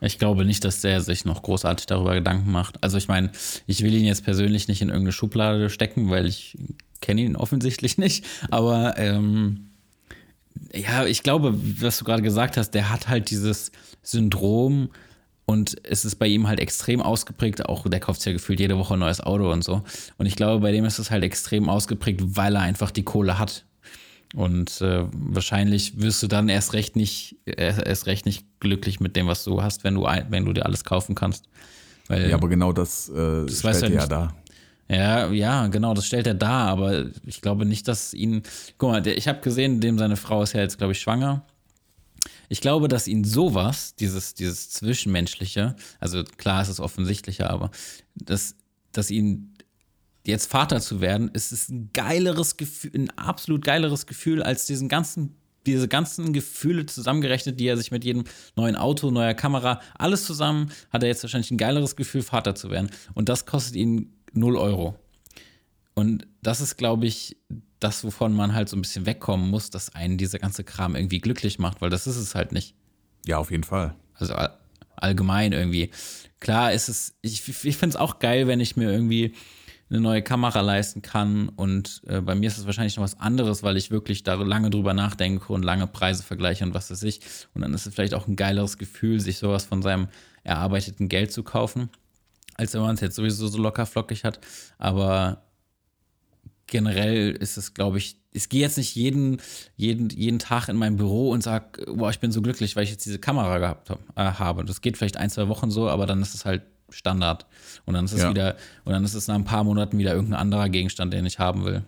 Ich 0.00 0.18
glaube 0.18 0.44
nicht, 0.44 0.64
dass 0.64 0.80
der 0.80 1.00
sich 1.00 1.24
noch 1.24 1.42
großartig 1.42 1.86
darüber 1.86 2.14
Gedanken 2.14 2.50
macht. 2.50 2.82
Also 2.82 2.96
ich 2.98 3.06
meine, 3.06 3.30
ich 3.66 3.82
will 3.82 3.94
ihn 3.94 4.04
jetzt 4.04 4.24
persönlich 4.24 4.66
nicht 4.66 4.82
in 4.82 4.88
irgendeine 4.88 5.12
Schublade 5.12 5.70
stecken, 5.70 6.10
weil 6.10 6.26
ich 6.26 6.58
kenne 7.00 7.20
ihn 7.20 7.36
offensichtlich 7.36 7.96
nicht. 7.98 8.24
Aber 8.50 8.98
ähm, 8.98 9.67
ja, 10.72 11.04
ich 11.06 11.22
glaube, 11.22 11.54
was 11.80 11.98
du 11.98 12.04
gerade 12.04 12.22
gesagt 12.22 12.56
hast, 12.56 12.70
der 12.70 12.90
hat 12.90 13.08
halt 13.08 13.30
dieses 13.30 13.72
Syndrom, 14.02 14.90
und 15.48 15.76
es 15.82 16.04
ist 16.04 16.16
bei 16.16 16.26
ihm 16.26 16.46
halt 16.46 16.60
extrem 16.60 17.00
ausgeprägt, 17.00 17.64
auch 17.70 17.88
der 17.88 18.00
kauft 18.00 18.22
ja 18.26 18.32
gefühlt 18.32 18.60
jede 18.60 18.76
Woche 18.76 18.92
ein 18.92 19.00
neues 19.00 19.22
Auto 19.22 19.50
und 19.50 19.64
so. 19.64 19.82
Und 20.18 20.26
ich 20.26 20.36
glaube, 20.36 20.60
bei 20.60 20.72
dem 20.72 20.84
ist 20.84 20.98
es 20.98 21.10
halt 21.10 21.24
extrem 21.24 21.70
ausgeprägt, 21.70 22.20
weil 22.22 22.54
er 22.54 22.60
einfach 22.60 22.90
die 22.90 23.02
Kohle 23.02 23.38
hat. 23.38 23.64
Und 24.34 24.82
äh, 24.82 25.04
wahrscheinlich 25.10 26.02
wirst 26.02 26.22
du 26.22 26.26
dann 26.26 26.50
erst 26.50 26.74
recht 26.74 26.96
nicht, 26.96 27.36
erst 27.46 28.04
recht 28.04 28.26
nicht 28.26 28.44
glücklich 28.60 29.00
mit 29.00 29.16
dem, 29.16 29.26
was 29.26 29.42
du 29.44 29.62
hast, 29.62 29.84
wenn 29.84 29.94
du, 29.94 30.02
wenn 30.02 30.44
du 30.44 30.52
dir 30.52 30.66
alles 30.66 30.84
kaufen 30.84 31.14
kannst. 31.14 31.46
Weil, 32.08 32.28
ja, 32.28 32.36
aber 32.36 32.48
genau 32.50 32.74
das, 32.74 33.08
äh, 33.08 33.46
das 33.46 33.60
stellt 33.60 33.82
er 33.84 33.90
ja 33.90 34.06
da. 34.06 34.34
Ja, 34.90 35.30
ja, 35.30 35.66
genau, 35.66 35.92
das 35.92 36.06
stellt 36.06 36.26
er 36.26 36.34
da, 36.34 36.66
aber 36.66 37.06
ich 37.26 37.42
glaube 37.42 37.66
nicht, 37.66 37.86
dass 37.88 38.14
ihn. 38.14 38.42
Guck 38.78 38.90
mal, 38.90 39.06
ich 39.06 39.28
habe 39.28 39.40
gesehen, 39.40 39.80
dem 39.80 39.98
seine 39.98 40.16
Frau 40.16 40.42
ist 40.42 40.54
ja 40.54 40.60
jetzt, 40.60 40.78
glaube 40.78 40.92
ich, 40.92 41.00
schwanger. 41.00 41.44
Ich 42.48 42.62
glaube, 42.62 42.88
dass 42.88 43.06
ihn 43.06 43.24
sowas, 43.24 43.94
dieses, 43.96 44.32
dieses 44.34 44.70
Zwischenmenschliche, 44.70 45.76
also 46.00 46.24
klar 46.24 46.62
ist 46.62 46.68
es 46.68 46.80
offensichtlicher, 46.80 47.50
aber 47.50 47.70
dass, 48.14 48.54
dass 48.92 49.10
ihn 49.10 49.54
jetzt 50.26 50.50
Vater 50.50 50.80
zu 50.80 51.02
werden, 51.02 51.30
ist 51.34 51.52
es 51.52 51.68
ein 51.68 51.90
geileres 51.92 52.56
Gefühl, 52.56 52.90
ein 52.94 53.10
absolut 53.18 53.64
geileres 53.64 54.06
Gefühl 54.06 54.42
als 54.42 54.64
diesen 54.66 54.88
ganzen 54.88 55.34
diese 55.66 55.88
ganzen 55.88 56.32
Gefühle 56.32 56.86
zusammengerechnet, 56.86 57.60
die 57.60 57.66
er 57.66 57.76
sich 57.76 57.90
mit 57.90 58.02
jedem 58.02 58.24
neuen 58.56 58.74
Auto, 58.74 59.10
neuer 59.10 59.34
Kamera, 59.34 59.82
alles 59.98 60.24
zusammen, 60.24 60.70
hat 60.90 61.02
er 61.02 61.10
jetzt 61.10 61.22
wahrscheinlich 61.22 61.50
ein 61.50 61.58
geileres 61.58 61.94
Gefühl, 61.94 62.22
Vater 62.22 62.54
zu 62.54 62.70
werden. 62.70 62.88
Und 63.12 63.28
das 63.28 63.44
kostet 63.44 63.76
ihn 63.76 64.17
0 64.32 64.56
Euro. 64.56 64.96
Und 65.94 66.26
das 66.42 66.60
ist, 66.60 66.76
glaube 66.76 67.06
ich, 67.06 67.36
das, 67.80 68.04
wovon 68.04 68.32
man 68.32 68.54
halt 68.54 68.68
so 68.68 68.76
ein 68.76 68.82
bisschen 68.82 69.06
wegkommen 69.06 69.50
muss, 69.50 69.70
dass 69.70 69.94
einen 69.94 70.18
dieser 70.18 70.38
ganze 70.38 70.64
Kram 70.64 70.96
irgendwie 70.96 71.20
glücklich 71.20 71.58
macht, 71.58 71.80
weil 71.80 71.90
das 71.90 72.06
ist 72.06 72.16
es 72.16 72.34
halt 72.34 72.52
nicht. 72.52 72.74
Ja, 73.26 73.38
auf 73.38 73.50
jeden 73.50 73.64
Fall. 73.64 73.94
Also 74.14 74.34
allgemein 74.96 75.52
irgendwie. 75.52 75.90
Klar 76.40 76.72
ist 76.72 76.88
es, 76.88 77.14
ich, 77.22 77.46
ich 77.48 77.76
finde 77.76 77.94
es 77.94 77.96
auch 77.96 78.18
geil, 78.18 78.46
wenn 78.46 78.60
ich 78.60 78.76
mir 78.76 78.90
irgendwie 78.90 79.34
eine 79.90 80.00
neue 80.00 80.22
Kamera 80.22 80.60
leisten 80.60 81.02
kann 81.02 81.48
und 81.48 82.02
äh, 82.06 82.20
bei 82.20 82.34
mir 82.34 82.46
ist 82.46 82.58
es 82.58 82.66
wahrscheinlich 82.66 82.96
noch 82.96 83.04
was 83.04 83.18
anderes, 83.18 83.62
weil 83.62 83.76
ich 83.76 83.90
wirklich 83.90 84.22
da 84.22 84.34
lange 84.34 84.70
drüber 84.70 84.92
nachdenke 84.92 85.52
und 85.52 85.62
lange 85.62 85.86
Preise 85.86 86.22
vergleiche 86.22 86.64
und 86.64 86.74
was 86.74 86.90
weiß 86.90 87.02
ich. 87.04 87.20
Und 87.54 87.62
dann 87.62 87.72
ist 87.72 87.86
es 87.86 87.94
vielleicht 87.94 88.14
auch 88.14 88.28
ein 88.28 88.36
geileres 88.36 88.76
Gefühl, 88.76 89.18
sich 89.18 89.38
sowas 89.38 89.64
von 89.64 89.80
seinem 89.80 90.08
erarbeiteten 90.44 91.08
Geld 91.08 91.32
zu 91.32 91.42
kaufen, 91.42 91.88
als 92.58 92.74
wenn 92.74 92.82
man 92.82 92.94
es 92.96 93.00
jetzt 93.00 93.16
sowieso 93.16 93.48
so 93.48 93.56
locker 93.56 93.86
flockig 93.86 94.24
hat. 94.24 94.40
Aber 94.76 95.44
generell 96.66 97.30
ist 97.30 97.56
es, 97.56 97.72
glaube 97.72 97.96
ich, 97.96 98.20
ich 98.32 98.50
gehe 98.50 98.60
jetzt 98.60 98.76
nicht 98.76 98.94
jeden, 98.94 99.40
jeden, 99.76 100.10
jeden 100.10 100.38
Tag 100.38 100.68
in 100.68 100.76
mein 100.76 100.96
Büro 100.96 101.30
und 101.30 101.42
sage, 101.42 101.86
boah, 101.86 102.10
ich 102.10 102.20
bin 102.20 102.30
so 102.30 102.42
glücklich, 102.42 102.76
weil 102.76 102.84
ich 102.84 102.90
jetzt 102.90 103.06
diese 103.06 103.18
Kamera 103.18 103.58
gehabt 103.58 103.88
hab, 103.88 104.00
äh, 104.16 104.38
habe. 104.38 104.64
Das 104.64 104.82
geht 104.82 104.98
vielleicht 104.98 105.16
ein, 105.16 105.30
zwei 105.30 105.48
Wochen 105.48 105.70
so, 105.70 105.88
aber 105.88 106.04
dann 106.04 106.20
ist 106.20 106.34
es 106.34 106.44
halt 106.44 106.62
Standard. 106.90 107.46
Und 107.86 107.94
dann 107.94 108.04
ist 108.04 108.12
es 108.12 108.22
ja. 108.22 108.30
wieder, 108.30 108.56
und 108.84 108.92
dann 108.92 109.04
ist 109.04 109.14
es 109.14 109.28
nach 109.28 109.34
ein 109.34 109.44
paar 109.44 109.64
Monaten 109.64 109.98
wieder 109.98 110.14
irgendein 110.14 110.40
anderer 110.40 110.68
Gegenstand, 110.68 111.12
den 111.12 111.26
ich 111.26 111.38
haben 111.38 111.64
will. 111.64 111.84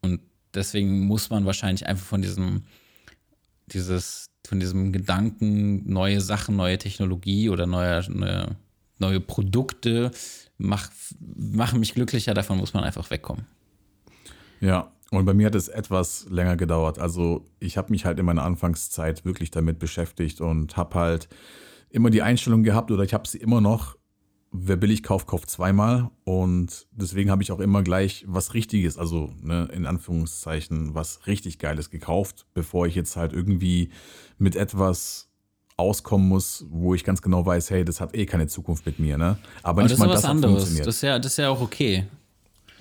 Und 0.00 0.20
deswegen 0.54 1.00
muss 1.00 1.30
man 1.30 1.44
wahrscheinlich 1.44 1.86
einfach 1.86 2.06
von 2.06 2.22
diesem, 2.22 2.64
dieses, 3.66 4.30
von 4.46 4.60
diesem 4.60 4.92
Gedanken, 4.92 5.90
neue 5.90 6.20
Sachen, 6.20 6.56
neue 6.56 6.78
Technologie 6.78 7.48
oder 7.50 7.66
neue, 7.66 8.02
neue, 8.10 8.56
neue 9.04 9.20
Produkte 9.20 10.10
mach, 10.58 10.90
machen 11.18 11.80
mich 11.80 11.94
glücklicher, 11.94 12.34
davon 12.34 12.58
muss 12.58 12.74
man 12.74 12.84
einfach 12.84 13.10
wegkommen. 13.10 13.46
Ja, 14.60 14.92
und 15.10 15.24
bei 15.24 15.34
mir 15.34 15.46
hat 15.46 15.54
es 15.54 15.68
etwas 15.68 16.26
länger 16.30 16.56
gedauert. 16.56 16.98
Also 16.98 17.44
ich 17.60 17.76
habe 17.76 17.90
mich 17.90 18.04
halt 18.04 18.18
in 18.18 18.26
meiner 18.26 18.42
Anfangszeit 18.42 19.24
wirklich 19.24 19.50
damit 19.50 19.78
beschäftigt 19.78 20.40
und 20.40 20.76
habe 20.76 20.98
halt 20.98 21.28
immer 21.90 22.10
die 22.10 22.22
Einstellung 22.22 22.62
gehabt 22.62 22.90
oder 22.90 23.04
ich 23.04 23.14
habe 23.14 23.28
sie 23.28 23.38
immer 23.38 23.60
noch, 23.60 23.96
wer 24.50 24.76
billig 24.76 25.02
kauft, 25.02 25.26
kauft 25.26 25.50
zweimal. 25.50 26.10
Und 26.24 26.86
deswegen 26.92 27.30
habe 27.30 27.42
ich 27.42 27.52
auch 27.52 27.60
immer 27.60 27.82
gleich 27.82 28.24
was 28.26 28.54
Richtiges, 28.54 28.98
also 28.98 29.32
ne, 29.42 29.68
in 29.72 29.86
Anführungszeichen, 29.86 30.94
was 30.94 31.26
richtig 31.26 31.58
Geiles 31.58 31.90
gekauft, 31.90 32.46
bevor 32.54 32.86
ich 32.86 32.94
jetzt 32.94 33.16
halt 33.16 33.32
irgendwie 33.32 33.90
mit 34.38 34.56
etwas 34.56 35.28
auskommen 35.76 36.28
muss, 36.28 36.64
wo 36.70 36.94
ich 36.94 37.04
ganz 37.04 37.20
genau 37.20 37.44
weiß, 37.44 37.70
hey, 37.70 37.84
das 37.84 38.00
hat 38.00 38.14
eh 38.14 38.26
keine 38.26 38.46
Zukunft 38.46 38.86
mit 38.86 38.98
mir, 38.98 39.18
ne? 39.18 39.38
Aber, 39.62 39.70
aber 39.70 39.82
nicht 39.82 39.92
das 39.92 39.98
mal 39.98 40.06
ist 40.06 40.12
was 40.12 40.22
das 40.22 40.30
anderes. 40.30 40.76
Das 40.76 40.86
ist, 40.86 41.02
ja, 41.02 41.18
das 41.18 41.32
ist 41.32 41.38
ja 41.38 41.48
auch 41.48 41.60
okay. 41.60 42.06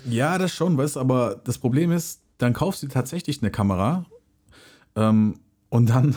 Ja, 0.06 0.38
das 0.38 0.54
schon, 0.54 0.78
weißt 0.78 0.98
aber 0.98 1.42
das 1.44 1.58
Problem 1.58 1.92
ist, 1.92 2.22
dann 2.38 2.54
kaufst 2.54 2.84
du 2.84 2.88
tatsächlich 2.88 3.42
eine 3.42 3.52
Kamera 3.52 4.06
ähm, 4.96 5.40
und 5.70 5.90
dann 5.90 6.16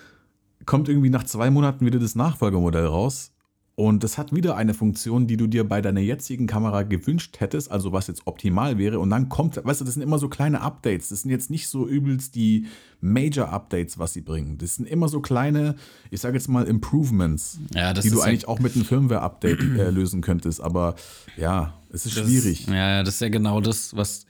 kommt 0.66 0.88
irgendwie 0.88 1.10
nach 1.10 1.24
zwei 1.24 1.50
Monaten 1.50 1.84
wieder 1.84 1.98
das 1.98 2.14
Nachfolgemodell 2.14 2.86
raus 2.86 3.33
und 3.76 4.04
das 4.04 4.18
hat 4.18 4.32
wieder 4.32 4.56
eine 4.56 4.72
Funktion, 4.72 5.26
die 5.26 5.36
du 5.36 5.48
dir 5.48 5.64
bei 5.64 5.80
deiner 5.80 6.00
jetzigen 6.00 6.46
Kamera 6.46 6.84
gewünscht 6.84 7.40
hättest, 7.40 7.72
also 7.72 7.90
was 7.92 8.06
jetzt 8.06 8.22
optimal 8.24 8.78
wäre. 8.78 9.00
Und 9.00 9.10
dann 9.10 9.28
kommt, 9.28 9.56
weißt 9.56 9.80
du, 9.80 9.84
das 9.84 9.94
sind 9.94 10.02
immer 10.02 10.20
so 10.20 10.28
kleine 10.28 10.60
Updates. 10.60 11.08
Das 11.08 11.22
sind 11.22 11.32
jetzt 11.32 11.50
nicht 11.50 11.66
so 11.66 11.88
übelst 11.88 12.36
die 12.36 12.66
Major-Updates, 13.00 13.98
was 13.98 14.12
sie 14.12 14.20
bringen. 14.20 14.58
Das 14.58 14.76
sind 14.76 14.86
immer 14.86 15.08
so 15.08 15.20
kleine, 15.20 15.74
ich 16.12 16.20
sage 16.20 16.36
jetzt 16.36 16.46
mal, 16.46 16.64
Improvements, 16.66 17.58
ja, 17.74 17.92
die 17.92 18.10
du 18.10 18.20
eigentlich 18.20 18.46
auch 18.46 18.60
mit 18.60 18.76
einem 18.76 18.84
Firmware-Update 18.84 19.60
äh, 19.60 19.90
lösen 19.90 20.20
könntest. 20.20 20.60
Aber 20.60 20.94
ja, 21.36 21.74
es 21.92 22.06
ist 22.06 22.16
das, 22.16 22.28
schwierig. 22.28 22.68
Ja, 22.68 23.02
das 23.02 23.14
ist 23.14 23.20
ja 23.22 23.28
genau 23.28 23.60
das, 23.60 23.96
was, 23.96 24.26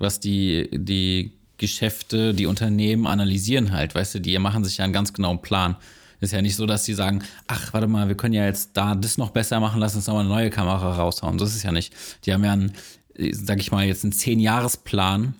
was 0.00 0.18
die, 0.18 0.68
die 0.72 1.38
Geschäfte, 1.56 2.34
die 2.34 2.46
Unternehmen 2.46 3.06
analysieren 3.06 3.70
halt. 3.70 3.94
Weißt 3.94 4.16
du, 4.16 4.20
die 4.20 4.36
machen 4.40 4.64
sich 4.64 4.78
ja 4.78 4.84
einen 4.84 4.92
ganz 4.92 5.12
genauen 5.12 5.40
Plan. 5.40 5.76
Ist 6.20 6.32
ja 6.32 6.42
nicht 6.42 6.56
so, 6.56 6.66
dass 6.66 6.84
sie 6.84 6.94
sagen, 6.94 7.22
ach, 7.46 7.72
warte 7.72 7.86
mal, 7.86 8.08
wir 8.08 8.16
können 8.16 8.34
ja 8.34 8.44
jetzt 8.44 8.70
da 8.76 8.94
das 8.94 9.18
noch 9.18 9.30
besser 9.30 9.60
machen, 9.60 9.80
lass 9.80 9.94
uns 9.94 10.06
nochmal 10.06 10.24
eine 10.24 10.34
neue 10.34 10.50
Kamera 10.50 10.94
raushauen. 10.94 11.38
Das 11.38 11.54
ist 11.54 11.62
ja 11.62 11.72
nicht. 11.72 11.94
Die 12.24 12.32
haben 12.32 12.44
ja 12.44 12.52
einen, 12.52 12.72
sag 13.32 13.60
ich 13.60 13.70
mal, 13.70 13.84
jetzt 13.86 14.04
einen 14.04 14.12
Zehn-Jahres-Plan 14.12 15.34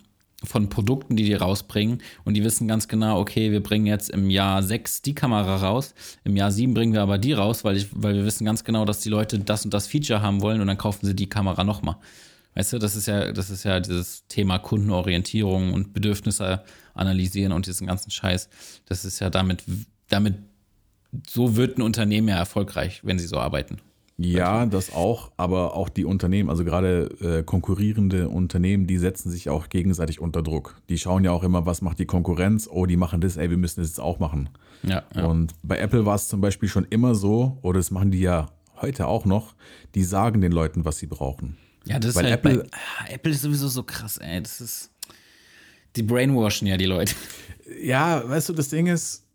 von 0.44 0.68
Produkten, 0.68 1.16
die 1.16 1.24
die 1.24 1.34
rausbringen 1.34 2.00
und 2.24 2.34
die 2.34 2.44
wissen 2.44 2.68
ganz 2.68 2.86
genau, 2.86 3.18
okay, 3.18 3.50
wir 3.50 3.60
bringen 3.62 3.86
jetzt 3.86 4.08
im 4.10 4.30
Jahr 4.30 4.62
sechs 4.62 5.02
die 5.02 5.14
Kamera 5.14 5.56
raus, 5.56 5.94
im 6.22 6.36
Jahr 6.36 6.52
sieben 6.52 6.74
bringen 6.74 6.92
wir 6.92 7.02
aber 7.02 7.18
die 7.18 7.32
raus, 7.32 7.64
weil, 7.64 7.76
ich, 7.76 7.88
weil 7.90 8.14
wir 8.14 8.24
wissen 8.24 8.44
ganz 8.44 8.62
genau, 8.62 8.84
dass 8.84 9.00
die 9.00 9.08
Leute 9.08 9.40
das 9.40 9.64
und 9.64 9.74
das 9.74 9.88
Feature 9.88 10.22
haben 10.22 10.40
wollen 10.40 10.60
und 10.60 10.68
dann 10.68 10.78
kaufen 10.78 11.06
sie 11.06 11.16
die 11.16 11.28
Kamera 11.28 11.64
nochmal. 11.64 11.96
Weißt 12.54 12.72
du, 12.72 12.78
das 12.78 12.94
ist 12.94 13.06
ja, 13.06 13.32
das 13.32 13.50
ist 13.50 13.64
ja 13.64 13.80
dieses 13.80 14.26
Thema 14.28 14.58
Kundenorientierung 14.58 15.74
und 15.74 15.92
Bedürfnisse 15.92 16.62
analysieren 16.94 17.52
und 17.52 17.66
diesen 17.66 17.86
ganzen 17.86 18.10
Scheiß. 18.10 18.48
Das 18.86 19.04
ist 19.04 19.20
ja 19.20 19.30
damit, 19.30 19.62
damit 20.08 20.36
so 21.28 21.56
wird 21.56 21.78
ein 21.78 21.82
Unternehmen 21.82 22.28
ja 22.28 22.36
erfolgreich, 22.36 23.00
wenn 23.04 23.18
sie 23.18 23.26
so 23.26 23.38
arbeiten. 23.38 23.78
Ja, 24.20 24.66
das 24.66 24.92
auch, 24.92 25.30
aber 25.36 25.76
auch 25.76 25.88
die 25.88 26.04
Unternehmen, 26.04 26.50
also 26.50 26.64
gerade 26.64 27.04
äh, 27.20 27.44
konkurrierende 27.44 28.28
Unternehmen, 28.28 28.88
die 28.88 28.98
setzen 28.98 29.30
sich 29.30 29.48
auch 29.48 29.68
gegenseitig 29.68 30.20
unter 30.20 30.42
Druck. 30.42 30.82
Die 30.88 30.98
schauen 30.98 31.22
ja 31.22 31.30
auch 31.30 31.44
immer, 31.44 31.66
was 31.66 31.82
macht 31.82 32.00
die 32.00 32.04
Konkurrenz? 32.04 32.68
Oh, 32.68 32.86
die 32.86 32.96
machen 32.96 33.20
das, 33.20 33.36
ey, 33.36 33.48
wir 33.48 33.56
müssen 33.56 33.80
das 33.80 33.90
jetzt 33.90 34.00
auch 34.00 34.18
machen. 34.18 34.48
Ja, 34.82 35.04
ja. 35.14 35.24
Und 35.24 35.54
bei 35.62 35.78
Apple 35.78 36.04
war 36.04 36.16
es 36.16 36.26
zum 36.26 36.40
Beispiel 36.40 36.68
schon 36.68 36.84
immer 36.90 37.14
so, 37.14 37.58
oder 37.62 37.78
das 37.78 37.92
machen 37.92 38.10
die 38.10 38.18
ja 38.18 38.48
heute 38.80 39.06
auch 39.06 39.24
noch, 39.24 39.54
die 39.94 40.02
sagen 40.02 40.40
den 40.40 40.50
Leuten, 40.50 40.84
was 40.84 40.98
sie 40.98 41.06
brauchen. 41.06 41.56
Ja, 41.84 42.00
das 42.00 42.16
Weil 42.16 42.24
ist 42.24 42.30
halt 42.32 42.44
Apple, 42.44 42.58
bei, 42.58 42.70
ah, 42.72 43.12
Apple 43.12 43.32
ist 43.32 43.42
sowieso 43.42 43.68
so 43.68 43.84
krass, 43.84 44.18
ey. 44.18 44.42
Das 44.42 44.60
ist. 44.60 44.90
Die 45.96 46.02
brainwashen 46.02 46.66
ja 46.66 46.76
die 46.76 46.86
Leute. 46.86 47.14
Ja, 47.82 48.28
weißt 48.28 48.48
du, 48.48 48.52
das 48.52 48.68
Ding 48.68 48.86
ist, 48.86 49.27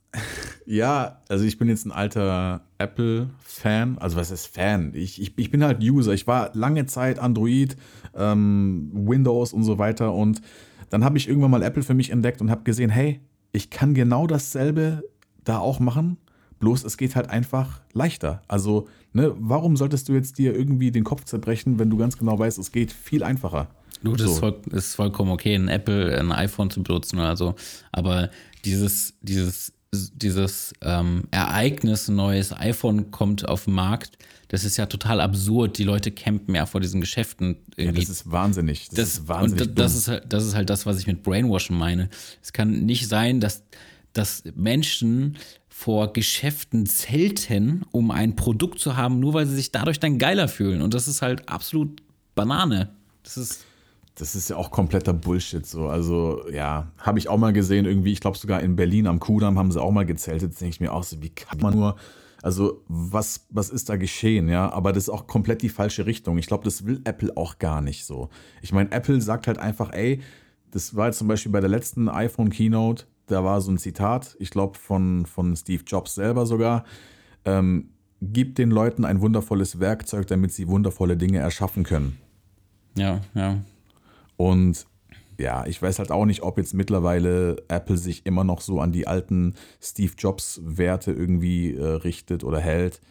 ja, 0.65 1.21
also 1.29 1.45
ich 1.45 1.57
bin 1.57 1.67
jetzt 1.69 1.85
ein 1.85 1.91
alter 1.91 2.61
Apple-Fan. 2.77 3.97
Also 3.97 4.17
was 4.17 4.31
ist 4.31 4.47
Fan? 4.47 4.93
Ich, 4.93 5.21
ich, 5.21 5.37
ich 5.37 5.51
bin 5.51 5.63
halt 5.63 5.81
User. 5.81 6.13
Ich 6.13 6.27
war 6.27 6.51
lange 6.53 6.85
Zeit 6.85 7.19
Android, 7.19 7.75
ähm, 8.15 8.91
Windows 8.93 9.53
und 9.53 9.63
so 9.63 9.77
weiter. 9.77 10.13
Und 10.13 10.41
dann 10.89 11.03
habe 11.03 11.17
ich 11.17 11.27
irgendwann 11.27 11.51
mal 11.51 11.63
Apple 11.63 11.83
für 11.83 11.93
mich 11.93 12.11
entdeckt 12.11 12.41
und 12.41 12.49
habe 12.49 12.63
gesehen, 12.63 12.89
hey, 12.89 13.19
ich 13.51 13.69
kann 13.69 13.93
genau 13.93 14.27
dasselbe 14.27 15.03
da 15.43 15.59
auch 15.59 15.79
machen. 15.79 16.17
Bloß 16.59 16.85
es 16.85 16.97
geht 16.97 17.15
halt 17.15 17.29
einfach 17.29 17.81
leichter. 17.91 18.41
Also, 18.47 18.87
ne, 19.11 19.33
warum 19.37 19.75
solltest 19.75 20.07
du 20.07 20.13
jetzt 20.13 20.37
dir 20.37 20.55
irgendwie 20.55 20.91
den 20.91 21.03
Kopf 21.03 21.25
zerbrechen, 21.25 21.77
wenn 21.77 21.89
du 21.89 21.97
ganz 21.97 22.17
genau 22.17 22.39
weißt, 22.39 22.57
es 22.57 22.71
geht 22.71 22.93
viel 22.93 23.23
einfacher? 23.23 23.67
Du, 24.01 24.13
das 24.13 24.27
so. 24.27 24.31
ist, 24.31 24.39
voll, 24.39 24.61
ist 24.71 24.95
vollkommen 24.95 25.31
okay, 25.31 25.55
ein 25.55 25.67
Apple, 25.67 26.17
ein 26.17 26.31
iPhone 26.31 26.69
zu 26.69 26.83
benutzen 26.83 27.19
oder 27.19 27.35
so. 27.35 27.55
Aber 27.91 28.29
dieses, 28.63 29.15
dieses 29.21 29.73
dieses 29.93 30.73
ähm, 30.81 31.23
Ereignis, 31.31 32.07
ein 32.07 32.15
neues 32.15 32.53
iPhone 32.53 33.11
kommt 33.11 33.47
auf 33.47 33.65
den 33.65 33.73
Markt, 33.73 34.17
das 34.53 34.63
ist 34.65 34.77
ja 34.77 34.85
total 34.85 35.19
absurd. 35.19 35.79
Die 35.79 35.83
Leute 35.83 36.11
campen 36.11 36.53
ja 36.53 36.67
vor 36.67 36.79
diesen 36.79 37.01
Geschäften. 37.01 37.57
Irgendwie. 37.75 38.01
Ja, 38.01 38.07
das 38.07 38.17
ist 38.17 38.31
wahnsinnig. 38.31 38.87
Das, 38.89 38.95
das 38.95 39.07
ist 39.13 39.27
wahnsinnig. 39.27 39.69
Und 39.69 39.79
das 39.79 39.95
ist, 39.95 40.07
halt, 40.07 40.25
das 40.31 40.45
ist 40.45 40.53
halt 40.53 40.69
das, 40.69 40.85
was 40.85 40.99
ich 40.99 41.07
mit 41.07 41.23
Brainwashing 41.23 41.75
meine. 41.75 42.07
Es 42.39 42.53
kann 42.53 42.85
nicht 42.85 43.07
sein, 43.07 43.39
dass, 43.39 43.63
dass 44.13 44.43
Menschen 44.53 45.37
vor 45.69 46.13
Geschäften 46.13 46.85
zelten, 46.85 47.83
um 47.89 48.11
ein 48.11 48.35
Produkt 48.35 48.77
zu 48.77 48.95
haben, 48.95 49.19
nur 49.19 49.33
weil 49.33 49.47
sie 49.47 49.55
sich 49.55 49.71
dadurch 49.71 49.99
dann 49.99 50.19
geiler 50.19 50.47
fühlen. 50.47 50.83
Und 50.83 50.93
das 50.93 51.07
ist 51.07 51.23
halt 51.23 51.49
absolut 51.49 52.03
Banane. 52.35 52.89
Das 53.23 53.37
ist 53.37 53.65
das 54.15 54.35
ist 54.35 54.49
ja 54.49 54.57
auch 54.57 54.69
kompletter 54.69 55.13
Bullshit 55.13 55.65
so. 55.65 55.87
Also, 55.87 56.47
ja, 56.51 56.91
habe 56.97 57.19
ich 57.19 57.29
auch 57.29 57.37
mal 57.37 57.53
gesehen, 57.53 57.85
irgendwie, 57.85 58.11
ich 58.11 58.19
glaube 58.19 58.37
sogar 58.37 58.61
in 58.61 58.75
Berlin 58.75 59.07
am 59.07 59.19
Kudamm 59.19 59.57
haben 59.57 59.71
sie 59.71 59.81
auch 59.81 59.91
mal 59.91 60.05
gezeltet. 60.05 60.51
Jetzt 60.51 60.61
denke 60.61 60.73
ich 60.73 60.79
mir 60.79 60.93
auch 60.93 61.03
so, 61.03 61.21
wie 61.21 61.29
kann 61.29 61.59
man 61.59 61.73
nur, 61.73 61.95
also 62.43 62.83
was, 62.87 63.47
was 63.49 63.69
ist 63.69 63.89
da 63.89 63.95
geschehen, 63.95 64.49
ja? 64.49 64.71
Aber 64.71 64.93
das 64.93 65.05
ist 65.05 65.09
auch 65.09 65.25
komplett 65.25 65.63
die 65.63 65.69
falsche 65.69 66.05
Richtung. 66.05 66.37
Ich 66.37 66.45
glaube, 66.45 66.63
das 66.63 66.85
will 66.85 67.01
Apple 67.05 67.35
auch 67.35 67.57
gar 67.57 67.81
nicht 67.81 68.05
so. 68.05 68.29
Ich 68.61 68.71
meine, 68.71 68.91
Apple 68.91 69.19
sagt 69.19 69.47
halt 69.47 69.57
einfach, 69.57 69.91
ey, 69.93 70.21
das 70.69 70.95
war 70.95 71.07
jetzt 71.07 71.17
zum 71.17 71.27
Beispiel 71.27 71.51
bei 71.51 71.61
der 71.61 71.69
letzten 71.69 72.07
iPhone 72.07 72.49
Keynote, 72.49 73.05
da 73.27 73.43
war 73.43 73.61
so 73.61 73.71
ein 73.71 73.77
Zitat, 73.77 74.35
ich 74.39 74.49
glaube 74.49 74.77
von, 74.77 75.25
von 75.25 75.55
Steve 75.55 75.83
Jobs 75.87 76.15
selber 76.15 76.45
sogar, 76.45 76.83
ähm, 77.45 77.89
gib 78.21 78.55
den 78.55 78.69
Leuten 78.69 79.05
ein 79.05 79.21
wundervolles 79.21 79.79
Werkzeug, 79.79 80.27
damit 80.27 80.51
sie 80.51 80.67
wundervolle 80.67 81.17
Dinge 81.17 81.39
erschaffen 81.39 81.83
können. 81.83 82.19
Ja, 82.95 83.21
ja. 83.33 83.57
Und 84.37 84.85
ja, 85.37 85.65
ich 85.65 85.81
weiß 85.81 85.99
halt 85.99 86.11
auch 86.11 86.25
nicht, 86.25 86.43
ob 86.43 86.57
jetzt 86.57 86.73
mittlerweile 86.73 87.57
Apple 87.67 87.97
sich 87.97 88.25
immer 88.25 88.43
noch 88.43 88.61
so 88.61 88.79
an 88.79 88.91
die 88.91 89.07
alten 89.07 89.55
Steve 89.81 90.13
Jobs-Werte 90.17 91.11
irgendwie 91.11 91.73
äh, 91.75 91.83
richtet 91.83 92.43
oder 92.43 92.59
hält. 92.59 93.01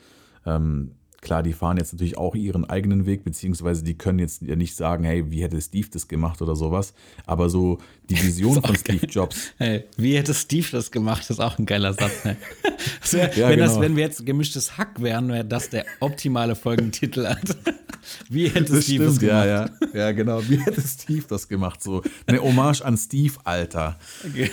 Ähm, 0.47 0.93
Klar, 1.23 1.45
die 1.45 1.53
fahren 1.53 1.77
jetzt 1.77 1.93
natürlich 1.93 2.19
auch 2.19 2.35
ihren 2.35 2.69
eigenen 2.69 3.07
Weg, 3.07 3.23
beziehungsweise 3.23 3.85
die 3.85 3.95
können 3.95 4.19
jetzt 4.19 4.43
ja 4.43 4.57
nicht 4.57 4.75
sagen, 4.75 5.05
hey, 5.05 5.31
wie 5.31 5.41
hätte 5.41 5.61
Steve 5.61 5.87
das 5.89 6.09
gemacht 6.09 6.43
oder 6.43 6.57
sowas. 6.57 6.95
Aber 7.27 7.49
so 7.49 7.79
die 8.11 8.21
Vision 8.27 8.61
von 8.61 8.75
Steve 8.75 8.99
geil. 8.99 9.09
Jobs. 9.09 9.53
Hey, 9.57 9.85
wie 9.97 10.17
hätte 10.17 10.35
Steve 10.35 10.67
das 10.73 10.91
gemacht, 10.91 11.31
ist 11.31 11.39
auch 11.39 11.61
ein 11.61 11.67
geiler 11.67 11.93
Satz. 11.93 12.25
Ne? 12.25 12.37
Wär, 13.13 13.37
ja, 13.37 13.49
wenn, 13.49 13.59
genau. 13.61 13.69
das, 13.69 13.81
wenn 13.81 13.95
wir 13.95 14.03
jetzt 14.03 14.27
gemischtes 14.27 14.77
Hack 14.77 15.01
wären, 15.01 15.29
wäre 15.29 15.45
das 15.45 15.71
der 15.71 15.87
optimale 16.01 16.57
Folgentitel. 16.57 17.37
wie 18.29 18.49
hätte 18.49 18.73
das 18.73 18.85
Steve 18.85 19.05
stimmt, 19.05 19.07
das 19.07 19.19
gemacht? 19.21 19.47
Ja, 19.47 19.95
ja. 19.95 20.07
ja, 20.07 20.13
genau. 20.13 20.43
Wie 20.49 20.59
hätte 20.59 20.81
Steve 20.81 21.25
das 21.29 21.47
gemacht? 21.47 21.85
So 21.85 22.03
eine 22.27 22.43
Hommage 22.43 22.83
an 22.83 22.97
Steve, 22.97 23.35
Alter. 23.45 23.97
Okay. 24.27 24.51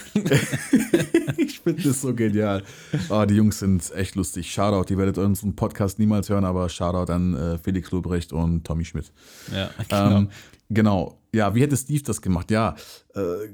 ich 1.37 1.61
finde 1.61 1.81
das 1.81 2.01
so 2.01 2.13
genial. 2.13 2.61
Oh, 3.09 3.25
die 3.25 3.33
Jungs 3.35 3.57
sind 3.57 3.91
echt 3.95 4.13
lustig. 4.13 4.51
Shoutout, 4.51 4.93
ihr 4.93 4.99
werdet 4.99 5.17
unseren 5.17 5.55
Podcast 5.55 5.97
niemals 5.97 6.29
hören, 6.29 6.45
aber 6.45 6.58
aber 6.59 6.69
Shoutout 6.69 7.11
an 7.11 7.33
äh, 7.33 7.57
Felix 7.57 7.91
Lobrecht 7.91 8.33
und 8.33 8.65
Tommy 8.65 8.85
Schmidt. 8.85 9.11
Ja, 9.53 9.69
genau. 9.87 10.17
Ähm, 10.17 10.29
genau. 10.69 11.19
Ja, 11.33 11.53
wie 11.55 11.61
hätte 11.61 11.77
Steve 11.77 12.03
das 12.03 12.21
gemacht? 12.21 12.51
Ja, 12.51 12.75
äh, 13.15 13.49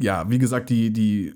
ja, 0.00 0.28
wie 0.30 0.38
gesagt, 0.38 0.70
die, 0.70 0.92
die 0.92 1.34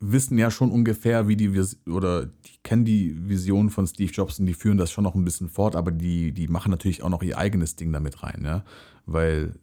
wissen 0.00 0.38
ja 0.38 0.50
schon 0.50 0.70
ungefähr, 0.70 1.26
wie 1.28 1.36
die 1.36 1.50
oder 1.90 2.26
die 2.26 2.58
kennen 2.62 2.84
die 2.84 3.28
Vision 3.28 3.70
von 3.70 3.86
Steve 3.86 4.12
Jobs 4.12 4.38
und 4.38 4.46
die 4.46 4.54
führen 4.54 4.78
das 4.78 4.90
schon 4.90 5.04
noch 5.04 5.14
ein 5.14 5.24
bisschen 5.24 5.48
fort, 5.48 5.74
aber 5.74 5.90
die, 5.90 6.32
die 6.32 6.48
machen 6.48 6.70
natürlich 6.70 7.02
auch 7.02 7.08
noch 7.08 7.22
ihr 7.22 7.38
eigenes 7.38 7.76
Ding 7.76 7.92
damit 7.92 8.22
rein, 8.22 8.42
ja, 8.44 8.64
weil 9.06 9.54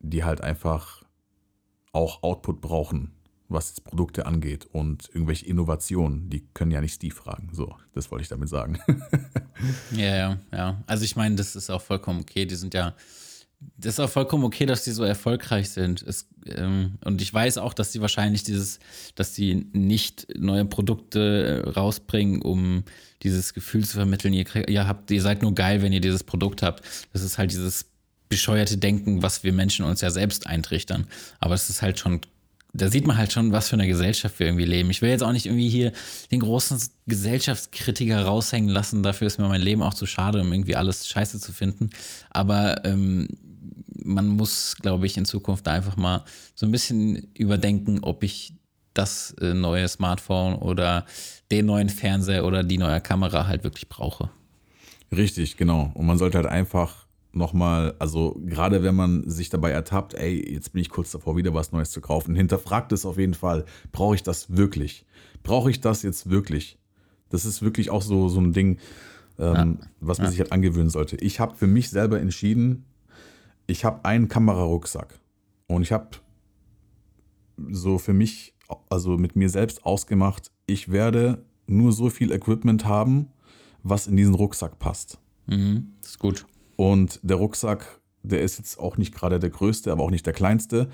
die 0.00 0.24
halt 0.24 0.42
einfach 0.42 1.02
auch 1.92 2.22
Output 2.22 2.60
brauchen 2.60 3.12
was 3.52 3.68
jetzt 3.68 3.84
Produkte 3.84 4.26
angeht 4.26 4.66
und 4.72 5.08
irgendwelche 5.12 5.46
Innovationen, 5.46 6.30
die 6.30 6.46
können 6.54 6.70
ja 6.70 6.80
nicht 6.80 6.94
Steve 6.94 7.14
fragen. 7.14 7.50
So, 7.52 7.74
das 7.94 8.10
wollte 8.10 8.22
ich 8.22 8.28
damit 8.28 8.48
sagen. 8.48 8.78
ja, 9.92 10.16
ja, 10.16 10.38
ja. 10.52 10.82
Also 10.86 11.04
ich 11.04 11.16
meine, 11.16 11.36
das 11.36 11.56
ist 11.56 11.70
auch 11.70 11.82
vollkommen 11.82 12.20
okay. 12.20 12.46
Die 12.46 12.54
sind 12.54 12.74
ja, 12.74 12.94
das 13.76 13.94
ist 13.94 14.00
auch 14.00 14.10
vollkommen 14.10 14.44
okay, 14.44 14.66
dass 14.66 14.84
die 14.84 14.90
so 14.90 15.04
erfolgreich 15.04 15.70
sind. 15.70 16.02
Es, 16.02 16.28
ähm, 16.46 16.98
und 17.04 17.22
ich 17.22 17.32
weiß 17.32 17.58
auch, 17.58 17.74
dass 17.74 17.92
die 17.92 18.00
wahrscheinlich 18.00 18.42
dieses, 18.42 18.80
dass 19.14 19.32
die 19.32 19.66
nicht 19.72 20.26
neue 20.36 20.64
Produkte 20.64 21.62
äh, 21.64 21.70
rausbringen, 21.70 22.42
um 22.42 22.84
dieses 23.22 23.54
Gefühl 23.54 23.84
zu 23.84 23.94
vermitteln, 23.96 24.34
ihr, 24.34 24.68
ihr 24.68 24.86
habt, 24.86 25.10
ihr 25.10 25.22
seid 25.22 25.42
nur 25.42 25.54
geil, 25.54 25.82
wenn 25.82 25.92
ihr 25.92 26.00
dieses 26.00 26.24
Produkt 26.24 26.62
habt. 26.62 26.82
Das 27.12 27.22
ist 27.22 27.38
halt 27.38 27.52
dieses 27.52 27.86
bescheuerte 28.32 28.78
Denken, 28.78 29.22
was 29.22 29.44
wir 29.44 29.52
Menschen 29.52 29.84
uns 29.84 30.00
ja 30.00 30.10
selbst 30.10 30.46
eintrichtern. 30.46 31.06
Aber 31.38 31.54
es 31.54 31.68
ist 31.68 31.82
halt 31.82 31.98
schon 31.98 32.22
da 32.74 32.88
sieht 32.88 33.06
man 33.06 33.18
halt 33.18 33.32
schon, 33.32 33.52
was 33.52 33.68
für 33.68 33.76
eine 33.76 33.86
Gesellschaft 33.86 34.38
wir 34.38 34.46
irgendwie 34.46 34.64
leben. 34.64 34.90
Ich 34.90 35.02
will 35.02 35.10
jetzt 35.10 35.22
auch 35.22 35.32
nicht 35.32 35.46
irgendwie 35.46 35.68
hier 35.68 35.92
den 36.30 36.40
großen 36.40 36.80
Gesellschaftskritiker 37.06 38.24
raushängen 38.24 38.70
lassen. 38.70 39.02
Dafür 39.02 39.26
ist 39.26 39.38
mir 39.38 39.48
mein 39.48 39.60
Leben 39.60 39.82
auch 39.82 39.94
zu 39.94 40.06
schade, 40.06 40.40
um 40.40 40.52
irgendwie 40.52 40.76
alles 40.76 41.06
scheiße 41.06 41.38
zu 41.38 41.52
finden. 41.52 41.90
Aber 42.30 42.84
ähm, 42.84 43.28
man 44.04 44.26
muss, 44.28 44.76
glaube 44.80 45.04
ich, 45.04 45.18
in 45.18 45.26
Zukunft 45.26 45.68
einfach 45.68 45.96
mal 45.96 46.24
so 46.54 46.64
ein 46.64 46.72
bisschen 46.72 47.28
überdenken, 47.34 48.00
ob 48.02 48.22
ich 48.22 48.54
das 48.94 49.32
äh, 49.40 49.52
neue 49.52 49.86
Smartphone 49.88 50.54
oder 50.54 51.04
den 51.50 51.66
neuen 51.66 51.90
Fernseher 51.90 52.44
oder 52.44 52.62
die 52.64 52.78
neue 52.78 53.00
Kamera 53.00 53.46
halt 53.46 53.64
wirklich 53.64 53.88
brauche. 53.90 54.30
Richtig, 55.14 55.58
genau. 55.58 55.90
Und 55.94 56.06
man 56.06 56.16
sollte 56.16 56.38
halt 56.38 56.46
einfach 56.46 57.01
nochmal, 57.32 57.94
also 57.98 58.40
gerade 58.44 58.82
wenn 58.82 58.94
man 58.94 59.28
sich 59.28 59.48
dabei 59.48 59.70
ertappt, 59.70 60.14
ey, 60.14 60.52
jetzt 60.52 60.72
bin 60.72 60.82
ich 60.82 60.90
kurz 60.90 61.10
davor, 61.10 61.36
wieder 61.36 61.54
was 61.54 61.72
Neues 61.72 61.90
zu 61.90 62.00
kaufen, 62.00 62.34
hinterfragt 62.34 62.92
es 62.92 63.06
auf 63.06 63.18
jeden 63.18 63.34
Fall. 63.34 63.64
Brauche 63.90 64.14
ich 64.14 64.22
das 64.22 64.56
wirklich? 64.56 65.06
Brauche 65.42 65.70
ich 65.70 65.80
das 65.80 66.02
jetzt 66.02 66.30
wirklich? 66.30 66.78
Das 67.30 67.44
ist 67.44 67.62
wirklich 67.62 67.90
auch 67.90 68.02
so, 68.02 68.28
so 68.28 68.40
ein 68.40 68.52
Ding, 68.52 68.78
ähm, 69.38 69.78
ja. 69.80 69.86
was 70.00 70.18
man 70.18 70.26
ja. 70.26 70.30
sich 70.30 70.40
halt 70.40 70.52
angewöhnen 70.52 70.90
sollte. 70.90 71.16
Ich 71.16 71.40
habe 71.40 71.56
für 71.56 71.66
mich 71.66 71.90
selber 71.90 72.20
entschieden, 72.20 72.84
ich 73.66 73.84
habe 73.84 74.04
einen 74.04 74.28
Kamerarucksack 74.28 75.18
und 75.66 75.82
ich 75.82 75.92
habe 75.92 76.10
so 77.70 77.98
für 77.98 78.12
mich, 78.12 78.54
also 78.90 79.16
mit 79.16 79.36
mir 79.36 79.48
selbst 79.48 79.86
ausgemacht, 79.86 80.50
ich 80.66 80.90
werde 80.90 81.44
nur 81.66 81.92
so 81.92 82.10
viel 82.10 82.32
Equipment 82.32 82.84
haben, 82.84 83.28
was 83.82 84.06
in 84.06 84.16
diesen 84.16 84.34
Rucksack 84.34 84.78
passt. 84.78 85.18
Mhm, 85.46 85.92
das 86.00 86.10
ist 86.10 86.18
gut. 86.18 86.46
Und 86.82 87.20
der 87.22 87.36
Rucksack, 87.36 88.00
der 88.24 88.42
ist 88.42 88.58
jetzt 88.58 88.76
auch 88.76 88.96
nicht 88.96 89.14
gerade 89.14 89.38
der 89.38 89.50
größte, 89.50 89.92
aber 89.92 90.02
auch 90.02 90.10
nicht 90.10 90.26
der 90.26 90.32
kleinste. 90.32 90.88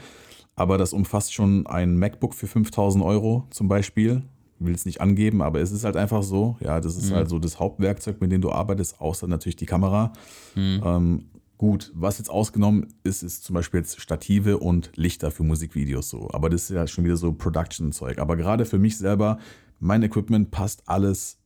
Aber 0.54 0.76
das 0.76 0.92
umfasst 0.92 1.32
schon 1.32 1.66
ein 1.66 1.96
MacBook 1.96 2.34
für 2.34 2.46
5000 2.46 3.02
Euro 3.02 3.46
zum 3.48 3.68
Beispiel. 3.68 4.22
Will 4.58 4.74
es 4.74 4.84
nicht 4.84 5.00
angeben, 5.00 5.40
aber 5.40 5.60
es 5.60 5.72
ist 5.72 5.84
halt 5.84 5.96
einfach 5.96 6.22
so. 6.22 6.58
Ja, 6.60 6.82
das 6.82 6.98
ist 6.98 7.10
mhm. 7.10 7.14
halt 7.14 7.30
so 7.30 7.38
das 7.38 7.58
Hauptwerkzeug, 7.58 8.20
mit 8.20 8.30
dem 8.30 8.42
du 8.42 8.52
arbeitest, 8.52 9.00
außer 9.00 9.26
natürlich 9.28 9.56
die 9.56 9.64
Kamera. 9.64 10.12
Mhm. 10.54 10.82
Ähm, 10.84 11.24
gut, 11.56 11.90
was 11.94 12.18
jetzt 12.18 12.28
ausgenommen 12.28 12.88
ist, 13.02 13.22
ist 13.22 13.44
zum 13.44 13.54
Beispiel 13.54 13.80
jetzt 13.80 13.98
Stative 13.98 14.58
und 14.58 14.90
Lichter 14.94 15.30
für 15.30 15.42
Musikvideos 15.42 16.10
so. 16.10 16.28
Aber 16.34 16.50
das 16.50 16.64
ist 16.64 16.70
ja 16.70 16.86
schon 16.86 17.04
wieder 17.04 17.16
so 17.16 17.32
Production-Zeug. 17.32 18.18
Aber 18.18 18.36
gerade 18.36 18.66
für 18.66 18.78
mich 18.78 18.98
selber, 18.98 19.38
mein 19.80 20.02
Equipment 20.02 20.50
passt 20.50 20.82
alles 20.86 21.38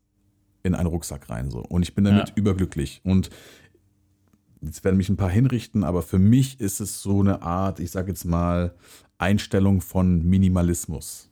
in 0.64 0.74
einen 0.74 0.86
Rucksack 0.86 1.30
rein 1.30 1.50
so. 1.50 1.60
Und 1.60 1.82
ich 1.82 1.94
bin 1.94 2.04
damit 2.04 2.30
ja. 2.30 2.34
überglücklich. 2.34 3.00
Und 3.04 3.30
jetzt 4.62 4.84
werden 4.84 4.96
mich 4.96 5.08
ein 5.08 5.16
paar 5.16 5.30
hinrichten, 5.30 5.84
aber 5.84 6.02
für 6.02 6.18
mich 6.18 6.60
ist 6.60 6.80
es 6.80 7.02
so 7.02 7.20
eine 7.20 7.42
Art, 7.42 7.80
ich 7.80 7.90
sage 7.90 8.08
jetzt 8.08 8.24
mal, 8.24 8.74
Einstellung 9.18 9.80
von 9.80 10.24
Minimalismus. 10.24 11.28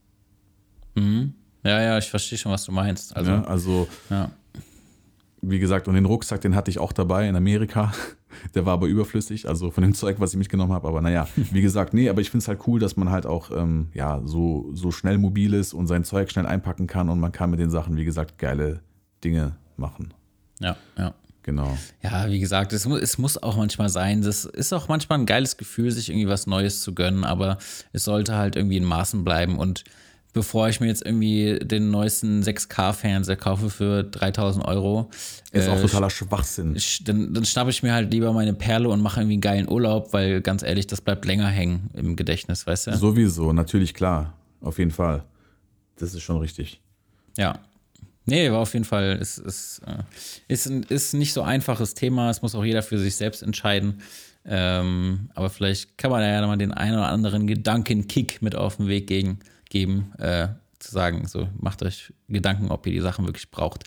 Mhm. 0.95 1.35
Ja, 1.63 1.81
ja, 1.81 1.99
ich 1.99 2.11
verstehe 2.11 2.39
schon, 2.39 2.53
was 2.53 2.65
du 2.65 2.73
meinst. 2.73 3.15
Also, 3.17 3.31
ja, 3.31 3.43
also 3.43 3.89
ja. 4.09 4.31
wie 5.43 5.59
gesagt, 5.59 5.89
und 5.89 5.95
den 5.95 6.07
Rucksack, 6.07 6.41
den 6.41 6.55
hatte 6.55 6.71
ich 6.71 6.79
auch 6.79 6.93
dabei 6.93 7.29
in 7.29 7.37
Amerika. 7.37 7.93
Der 8.55 8.65
war 8.65 8.75
aber 8.75 8.87
überflüssig, 8.87 9.49
also 9.49 9.71
von 9.71 9.83
dem 9.83 9.93
Zeug, 9.95 10.21
was 10.21 10.33
ich 10.33 10.39
mitgenommen 10.39 10.73
habe. 10.73 10.89
Aber 10.89 11.01
naja, 11.01 11.29
wie 11.37 11.61
gesagt, 11.61 11.93
nee, 11.93 12.09
aber 12.09 12.21
ich 12.21 12.31
finde 12.31 12.43
es 12.43 12.49
halt 12.49 12.61
cool, 12.67 12.81
dass 12.81 12.97
man 12.97 13.11
halt 13.11 13.27
auch 13.27 13.51
ähm, 13.51 13.89
ja, 13.93 14.23
so, 14.25 14.71
so 14.73 14.91
schnell 14.91 15.19
mobil 15.19 15.53
ist 15.53 15.75
und 15.75 15.89
sein 15.89 16.05
Zeug 16.05 16.31
schnell 16.31 16.47
einpacken 16.47 16.87
kann 16.87 17.09
und 17.09 17.21
man 17.21 17.33
kann 17.33 17.51
mit 17.51 17.61
den 17.61 17.71
Sachen, 17.71 17.97
wie 17.97 18.05
gesagt, 18.05 18.39
geile 18.39 18.81
Dinge 19.23 19.57
machen. 19.77 20.15
Ja, 20.61 20.77
ja. 20.97 21.15
Genau. 21.43 21.77
Ja, 22.03 22.29
wie 22.29 22.39
gesagt, 22.39 22.73
es, 22.73 22.85
es 22.87 23.19
muss 23.19 23.43
auch 23.43 23.57
manchmal 23.57 23.89
sein. 23.89 24.23
Das 24.23 24.45
ist 24.45 24.73
auch 24.73 24.89
manchmal 24.89 25.19
ein 25.19 25.27
geiles 25.27 25.57
Gefühl, 25.57 25.91
sich 25.91 26.11
irgendwie 26.11 26.29
was 26.29 26.47
Neues 26.47 26.83
zu 26.83 26.95
gönnen, 26.95 27.25
aber 27.25 27.59
es 27.93 28.05
sollte 28.05 28.37
halt 28.37 28.57
irgendwie 28.57 28.77
in 28.77 28.85
Maßen 28.85 29.25
bleiben. 29.25 29.59
Und 29.59 29.85
bevor 30.33 30.69
ich 30.69 30.81
mir 30.81 30.87
jetzt 30.87 31.05
irgendwie 31.05 31.59
den 31.61 31.91
neuesten 31.91 32.43
6K-Fernseher 32.43 33.37
kaufe 33.37 33.71
für 33.71 34.05
3000 34.05 34.65
Euro. 34.65 35.11
Ist 35.53 35.67
äh, 35.67 35.71
auch 35.71 35.81
totaler 35.81 36.11
Schwachsinn. 36.11 36.77
Dann, 37.05 37.35
dann 37.35 37.45
schnappe 37.45 37.71
ich 37.71 37.83
mir 37.83 37.93
halt 37.93 38.13
lieber 38.13 38.33
meine 38.33 38.55
Perle 38.55 38.89
und 38.89 39.01
mache 39.01 39.21
irgendwie 39.21 39.35
einen 39.35 39.41
geilen 39.41 39.69
Urlaub, 39.69 40.13
weil 40.13 40.41
ganz 40.41 40.63
ehrlich, 40.63 40.87
das 40.87 41.01
bleibt 41.01 41.25
länger 41.25 41.49
hängen 41.49 41.91
im 41.95 42.17
Gedächtnis, 42.17 42.67
weißt 42.67 42.89
du? 42.89 42.97
Sowieso, 42.97 43.53
natürlich, 43.53 43.95
klar. 43.95 44.35
Auf 44.61 44.79
jeden 44.79 44.91
Fall. 44.91 45.25
Das 45.97 46.15
ist 46.15 46.23
schon 46.23 46.39
richtig. 46.39 46.81
Ja. 47.37 47.59
Nee, 48.31 48.51
war 48.53 48.61
auf 48.61 48.73
jeden 48.75 48.85
Fall, 48.85 49.19
ist, 49.21 49.39
ist, 49.39 49.83
äh, 49.87 50.05
ist, 50.47 50.67
ist 50.67 51.15
nicht 51.15 51.33
so 51.33 51.43
einfaches 51.43 51.95
Thema. 51.95 52.31
Es 52.31 52.43
muss 52.43 52.55
auch 52.55 52.65
jeder 52.65 52.83
für 52.83 52.99
sich 52.99 53.17
selbst 53.17 53.43
entscheiden. 53.43 54.03
Ähm, 54.45 55.31
aber 55.35 55.51
vielleicht 55.51 55.99
kann 55.99 56.13
man 56.13 56.23
ja 56.23 56.47
mal 56.47 56.57
den 56.57 56.73
einen 56.73 56.95
oder 56.95 57.09
anderen 57.09 57.49
Gedankenkick 57.49 58.41
mit 58.41 58.55
auf 58.55 58.77
den 58.77 58.87
Weg 58.87 59.09
gegen, 59.09 59.41
geben, 59.69 60.13
äh, 60.19 60.49
zu 60.79 60.93
sagen, 60.93 61.27
so 61.27 61.49
macht 61.59 61.83
euch 61.83 62.13
Gedanken, 62.29 62.71
ob 62.71 62.87
ihr 62.87 62.93
die 62.93 63.01
Sachen 63.01 63.27
wirklich 63.27 63.51
braucht 63.51 63.85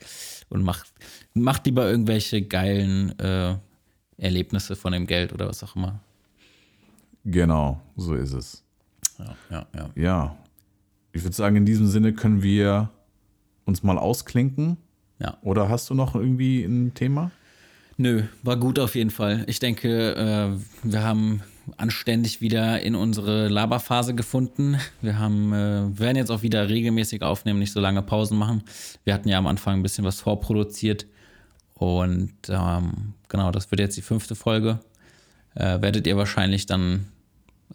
und 0.49 0.61
macht, 0.61 0.93
macht 1.33 1.65
lieber 1.65 1.89
irgendwelche 1.89 2.41
geilen 2.41 3.17
äh, 3.19 3.55
Erlebnisse 4.17 4.75
von 4.75 4.91
dem 4.91 5.07
Geld 5.07 5.33
oder 5.33 5.47
was 5.47 5.63
auch 5.63 5.75
immer. 5.75 6.01
Genau, 7.25 7.81
so 7.95 8.13
ist 8.13 8.33
es. 8.33 8.63
Ja, 9.17 9.35
ja, 9.49 9.67
ja. 9.73 9.89
Ja, 9.95 10.37
ich 11.13 11.23
würde 11.23 11.35
sagen, 11.35 11.55
in 11.55 11.65
diesem 11.65 11.87
Sinne 11.87 12.13
können 12.13 12.43
wir 12.43 12.89
uns 13.65 13.83
mal 13.83 13.97
ausklinken? 13.97 14.77
Ja. 15.19 15.37
Oder 15.41 15.69
hast 15.69 15.89
du 15.89 15.93
noch 15.93 16.15
irgendwie 16.15 16.63
ein 16.63 16.93
Thema? 16.93 17.31
Nö, 17.97 18.23
war 18.41 18.57
gut 18.57 18.79
auf 18.79 18.95
jeden 18.95 19.11
Fall. 19.11 19.43
Ich 19.47 19.59
denke, 19.59 20.15
äh, 20.15 20.89
wir 20.89 21.03
haben 21.03 21.41
anständig 21.77 22.41
wieder 22.41 22.81
in 22.81 22.95
unsere 22.95 23.47
Laberphase 23.47 24.15
gefunden. 24.15 24.77
Wir 25.01 25.19
haben, 25.19 25.53
äh, 25.53 25.99
werden 25.99 26.17
jetzt 26.17 26.31
auch 26.31 26.41
wieder 26.41 26.69
regelmäßig 26.69 27.21
aufnehmen, 27.21 27.59
nicht 27.59 27.71
so 27.71 27.79
lange 27.79 28.01
Pausen 28.01 28.37
machen. 28.37 28.63
Wir 29.03 29.13
hatten 29.13 29.29
ja 29.29 29.37
am 29.37 29.47
Anfang 29.47 29.75
ein 29.75 29.83
bisschen 29.83 30.03
was 30.03 30.19
vorproduziert. 30.19 31.05
Und 31.75 32.33
ähm, 32.49 33.13
genau, 33.29 33.51
das 33.51 33.71
wird 33.71 33.79
jetzt 33.79 33.97
die 33.97 34.01
fünfte 34.01 34.35
Folge. 34.35 34.79
Äh, 35.55 35.81
werdet 35.81 36.07
ihr 36.07 36.17
wahrscheinlich 36.17 36.65
dann 36.65 37.07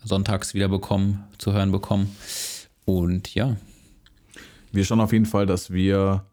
sonntags 0.05 0.55
wieder 0.55 0.69
bekommen, 0.69 1.25
zu 1.39 1.53
hören 1.53 1.73
bekommen. 1.73 2.17
Und 2.85 3.35
ja, 3.35 3.57
wir 4.73 4.85
schauen 4.85 5.01
auf 5.01 5.13
jeden 5.13 5.27
Fall, 5.27 5.47
dass 5.47 5.71
wir 5.73 6.25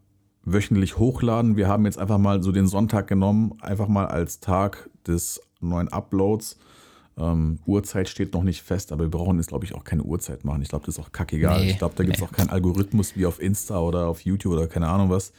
wöchentlich 0.44 0.98
hochladen. 0.98 1.58
Wir 1.58 1.68
haben 1.68 1.86
jetzt 1.86 1.98
einfach 1.98 2.18
mal 2.18 2.44
so 2.44 2.52
den 2.52 2.68
Sonntag 2.68 3.08
genommen, 3.08 3.54
einfach 3.62 3.88
mal 3.88 4.06
als 4.06 4.40
Tag 4.40 4.90
des 5.08 5.42
neuen 5.60 5.88
Uploads. 5.88 6.58
Ähm, 7.18 7.60
Uhrzeit 7.66 8.10
steht 8.10 8.34
noch 8.34 8.44
nicht 8.44 8.62
fest, 8.62 8.92
aber 8.92 9.06
wir 9.06 9.12
brauchen 9.12 9.38
jetzt, 9.38 9.48
glaube 9.48 9.66
ich, 9.66 9.74
auch 9.74 9.84
keine 9.84 10.04
Uhrzeit 10.04 10.44
machen. 10.44 10.62
Ich 10.62 10.70
glaube, 10.70 10.86
das 10.86 10.98
ist 10.98 11.04
auch 11.04 11.12
kackegal. 11.12 11.62
Nee, 11.62 11.72
ich 11.72 11.78
glaube, 11.78 11.96
da 11.96 12.04
gibt 12.04 12.18
es 12.18 12.22
nee. 12.22 12.28
auch 12.28 12.32
keinen 12.32 12.50
Algorithmus 12.50 13.16
wie 13.16 13.26
auf 13.26 13.42
Insta 13.42 13.80
oder 13.80 14.08
auf 14.08 14.22
YouTube 14.22 14.54
oder 14.54 14.68
keine 14.68 14.88
Ahnung 14.88 15.10
was. 15.10 15.32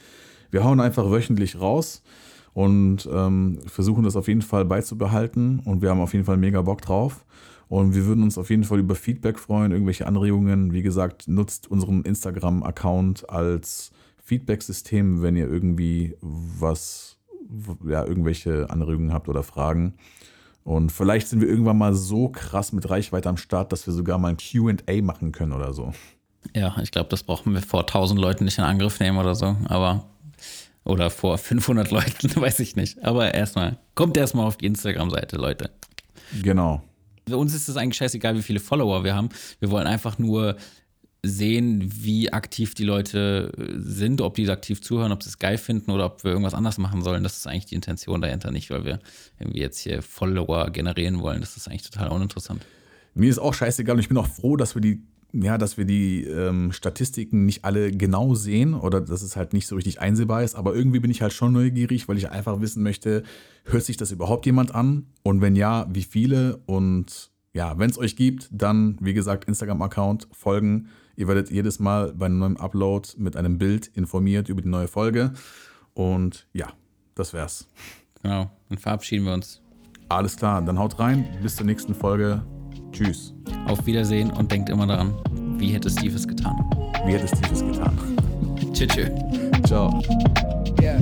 Wir 0.49 0.63
hauen 0.63 0.79
einfach 0.79 1.09
wöchentlich 1.09 1.59
raus 1.59 2.01
und 2.53 3.07
ähm, 3.11 3.59
versuchen 3.67 4.03
das 4.03 4.15
auf 4.15 4.27
jeden 4.27 4.41
Fall 4.41 4.65
beizubehalten. 4.65 5.59
Und 5.59 5.81
wir 5.81 5.91
haben 5.91 6.01
auf 6.01 6.13
jeden 6.13 6.25
Fall 6.25 6.37
mega 6.37 6.61
Bock 6.63 6.81
drauf. 6.81 7.23
Und 7.69 7.95
wir 7.95 8.05
würden 8.05 8.23
uns 8.23 8.37
auf 8.37 8.49
jeden 8.49 8.63
Fall 8.63 8.79
über 8.79 8.95
Feedback 8.95 9.39
freuen, 9.39 9.71
irgendwelche 9.71 10.07
Anregungen. 10.07 10.71
Wie 10.71 10.81
gesagt, 10.81 11.27
nutzt 11.27 11.69
unseren 11.69 12.03
Instagram-Account 12.03 13.29
als 13.29 13.91
Feedback-System, 14.23 15.21
wenn 15.21 15.35
ihr 15.35 15.49
irgendwie 15.49 16.15
was, 16.21 17.17
ja, 17.85 18.05
irgendwelche 18.05 18.69
Anregungen 18.69 19.13
habt 19.13 19.27
oder 19.27 19.43
Fragen. 19.43 19.95
Und 20.63 20.91
vielleicht 20.91 21.27
sind 21.29 21.41
wir 21.41 21.47
irgendwann 21.47 21.77
mal 21.77 21.93
so 21.93 22.29
krass 22.29 22.73
mit 22.73 22.89
Reichweite 22.89 23.29
am 23.29 23.37
Start, 23.37 23.71
dass 23.71 23.87
wir 23.87 23.93
sogar 23.93 24.17
mal 24.17 24.29
ein 24.29 24.37
QA 24.37 25.01
machen 25.01 25.31
können 25.31 25.53
oder 25.53 25.73
so. 25.73 25.93
Ja, 26.53 26.75
ich 26.81 26.91
glaube, 26.91 27.09
das 27.09 27.23
brauchen 27.23 27.53
wir 27.53 27.61
vor 27.61 27.81
1000 27.81 28.19
Leuten 28.19 28.45
nicht 28.45 28.57
in 28.57 28.63
Angriff 28.63 28.99
nehmen 28.99 29.17
oder 29.17 29.35
so. 29.35 29.55
Aber 29.65 30.05
oder 30.83 31.09
vor 31.09 31.37
500 31.37 31.91
Leuten, 31.91 32.33
weiß 32.41 32.59
ich 32.59 32.75
nicht. 32.75 33.03
Aber 33.03 33.33
erstmal, 33.33 33.77
kommt 33.95 34.15
erstmal 34.15 34.45
auf 34.45 34.57
die 34.57 34.65
Instagram-Seite, 34.65 35.35
Leute. 35.35 35.69
Genau. 36.41 36.81
Für 37.27 37.37
uns 37.37 37.53
ist 37.53 37.67
es 37.67 37.77
eigentlich 37.77 37.97
scheißegal, 37.97 38.35
wie 38.35 38.41
viele 38.41 38.59
Follower 38.59 39.03
wir 39.03 39.15
haben. 39.15 39.29
Wir 39.59 39.69
wollen 39.69 39.87
einfach 39.87 40.17
nur 40.17 40.57
sehen, 41.23 41.91
wie 41.93 42.31
aktiv 42.31 42.73
die 42.73 42.83
Leute 42.83 43.51
äh, 43.57 43.73
sind, 43.77 44.21
ob 44.21 44.35
die 44.35 44.49
aktiv 44.49 44.81
zuhören, 44.81 45.11
ob 45.11 45.23
sie 45.23 45.29
es 45.29 45.39
geil 45.39 45.57
finden 45.57 45.91
oder 45.91 46.05
ob 46.05 46.23
wir 46.23 46.31
irgendwas 46.31 46.53
anders 46.53 46.77
machen 46.77 47.01
sollen. 47.01 47.23
Das 47.23 47.37
ist 47.37 47.47
eigentlich 47.47 47.65
die 47.65 47.75
Intention 47.75 48.21
dahinter, 48.21 48.51
nicht 48.51 48.69
weil 48.69 48.85
wir 48.85 48.99
irgendwie 49.39 49.59
jetzt 49.59 49.79
hier 49.79 50.01
Follower 50.01 50.69
generieren 50.69 51.19
wollen. 51.21 51.41
Das 51.41 51.57
ist 51.57 51.67
eigentlich 51.67 51.89
total 51.89 52.09
uninteressant. 52.09 52.65
Mir 53.13 53.29
ist 53.29 53.39
auch 53.39 53.53
scheißegal 53.53 53.95
und 53.95 53.99
ich 53.99 54.09
bin 54.09 54.17
auch 54.17 54.27
froh, 54.27 54.57
dass 54.57 54.75
wir 54.75 54.81
die 54.81 55.01
ja, 55.33 55.57
dass 55.57 55.77
wir 55.77 55.85
die 55.85 56.23
ähm, 56.23 56.71
Statistiken 56.71 57.45
nicht 57.45 57.65
alle 57.65 57.91
genau 57.91 58.33
sehen 58.33 58.73
oder 58.73 59.01
dass 59.01 59.21
es 59.21 59.35
halt 59.35 59.53
nicht 59.53 59.67
so 59.67 59.75
richtig 59.75 59.99
einsehbar 59.99 60.43
ist. 60.43 60.55
Aber 60.55 60.73
irgendwie 60.73 60.99
bin 60.99 61.11
ich 61.11 61.21
halt 61.21 61.33
schon 61.33 61.53
neugierig, 61.53 62.07
weil 62.07 62.17
ich 62.17 62.29
einfach 62.29 62.61
wissen 62.61 62.81
möchte, 62.81 63.23
hört 63.65 63.83
sich 63.83 63.97
das 63.97 64.11
überhaupt 64.11 64.45
jemand 64.45 64.73
an? 64.73 65.07
Und 65.23 65.41
wenn 65.41 65.55
ja, 65.55 65.87
wie 65.91 66.03
viele? 66.03 66.57
Und 66.65 67.31
ja, 67.53 67.77
wenn 67.77 67.89
es 67.89 67.97
euch 67.97 68.15
gibt, 68.15 68.49
dann, 68.51 68.97
wie 69.01 69.13
gesagt, 69.13 69.45
Instagram-Account 69.45 70.27
folgen. 70.31 70.87
Ihr 71.15 71.27
werdet 71.27 71.49
jedes 71.49 71.79
Mal 71.79 72.13
bei 72.13 72.27
einem 72.27 72.39
neuen 72.39 72.57
Upload 72.57 73.09
mit 73.17 73.35
einem 73.35 73.57
Bild 73.57 73.87
informiert 73.87 74.49
über 74.49 74.61
die 74.61 74.69
neue 74.69 74.87
Folge. 74.87 75.33
Und 75.93 76.47
ja, 76.53 76.67
das 77.15 77.33
wär's. 77.33 77.67
Genau, 78.21 78.51
dann 78.69 78.77
verabschieden 78.77 79.25
wir 79.25 79.33
uns. 79.33 79.61
Alles 80.09 80.37
klar, 80.37 80.61
dann 80.61 80.79
haut 80.79 80.99
rein. 80.99 81.25
Bis 81.41 81.55
zur 81.55 81.65
nächsten 81.65 81.95
Folge. 81.95 82.45
Tschüss. 82.91 83.33
Auf 83.67 83.85
Wiedersehen 83.85 84.31
und 84.31 84.51
denkt 84.51 84.69
immer 84.69 84.87
daran, 84.87 85.13
Wie 85.57 85.69
hätte 85.73 85.89
Steve 85.89 86.15
es 86.15 86.27
getan? 86.27 86.55
Wie 87.05 87.13
hätte 87.13 87.27
Steve 87.27 87.53
es 87.53 87.61
getan? 87.61 87.97
Tschüss. 88.73 89.11
Ciao. 89.65 90.01
Yeah. 90.79 90.99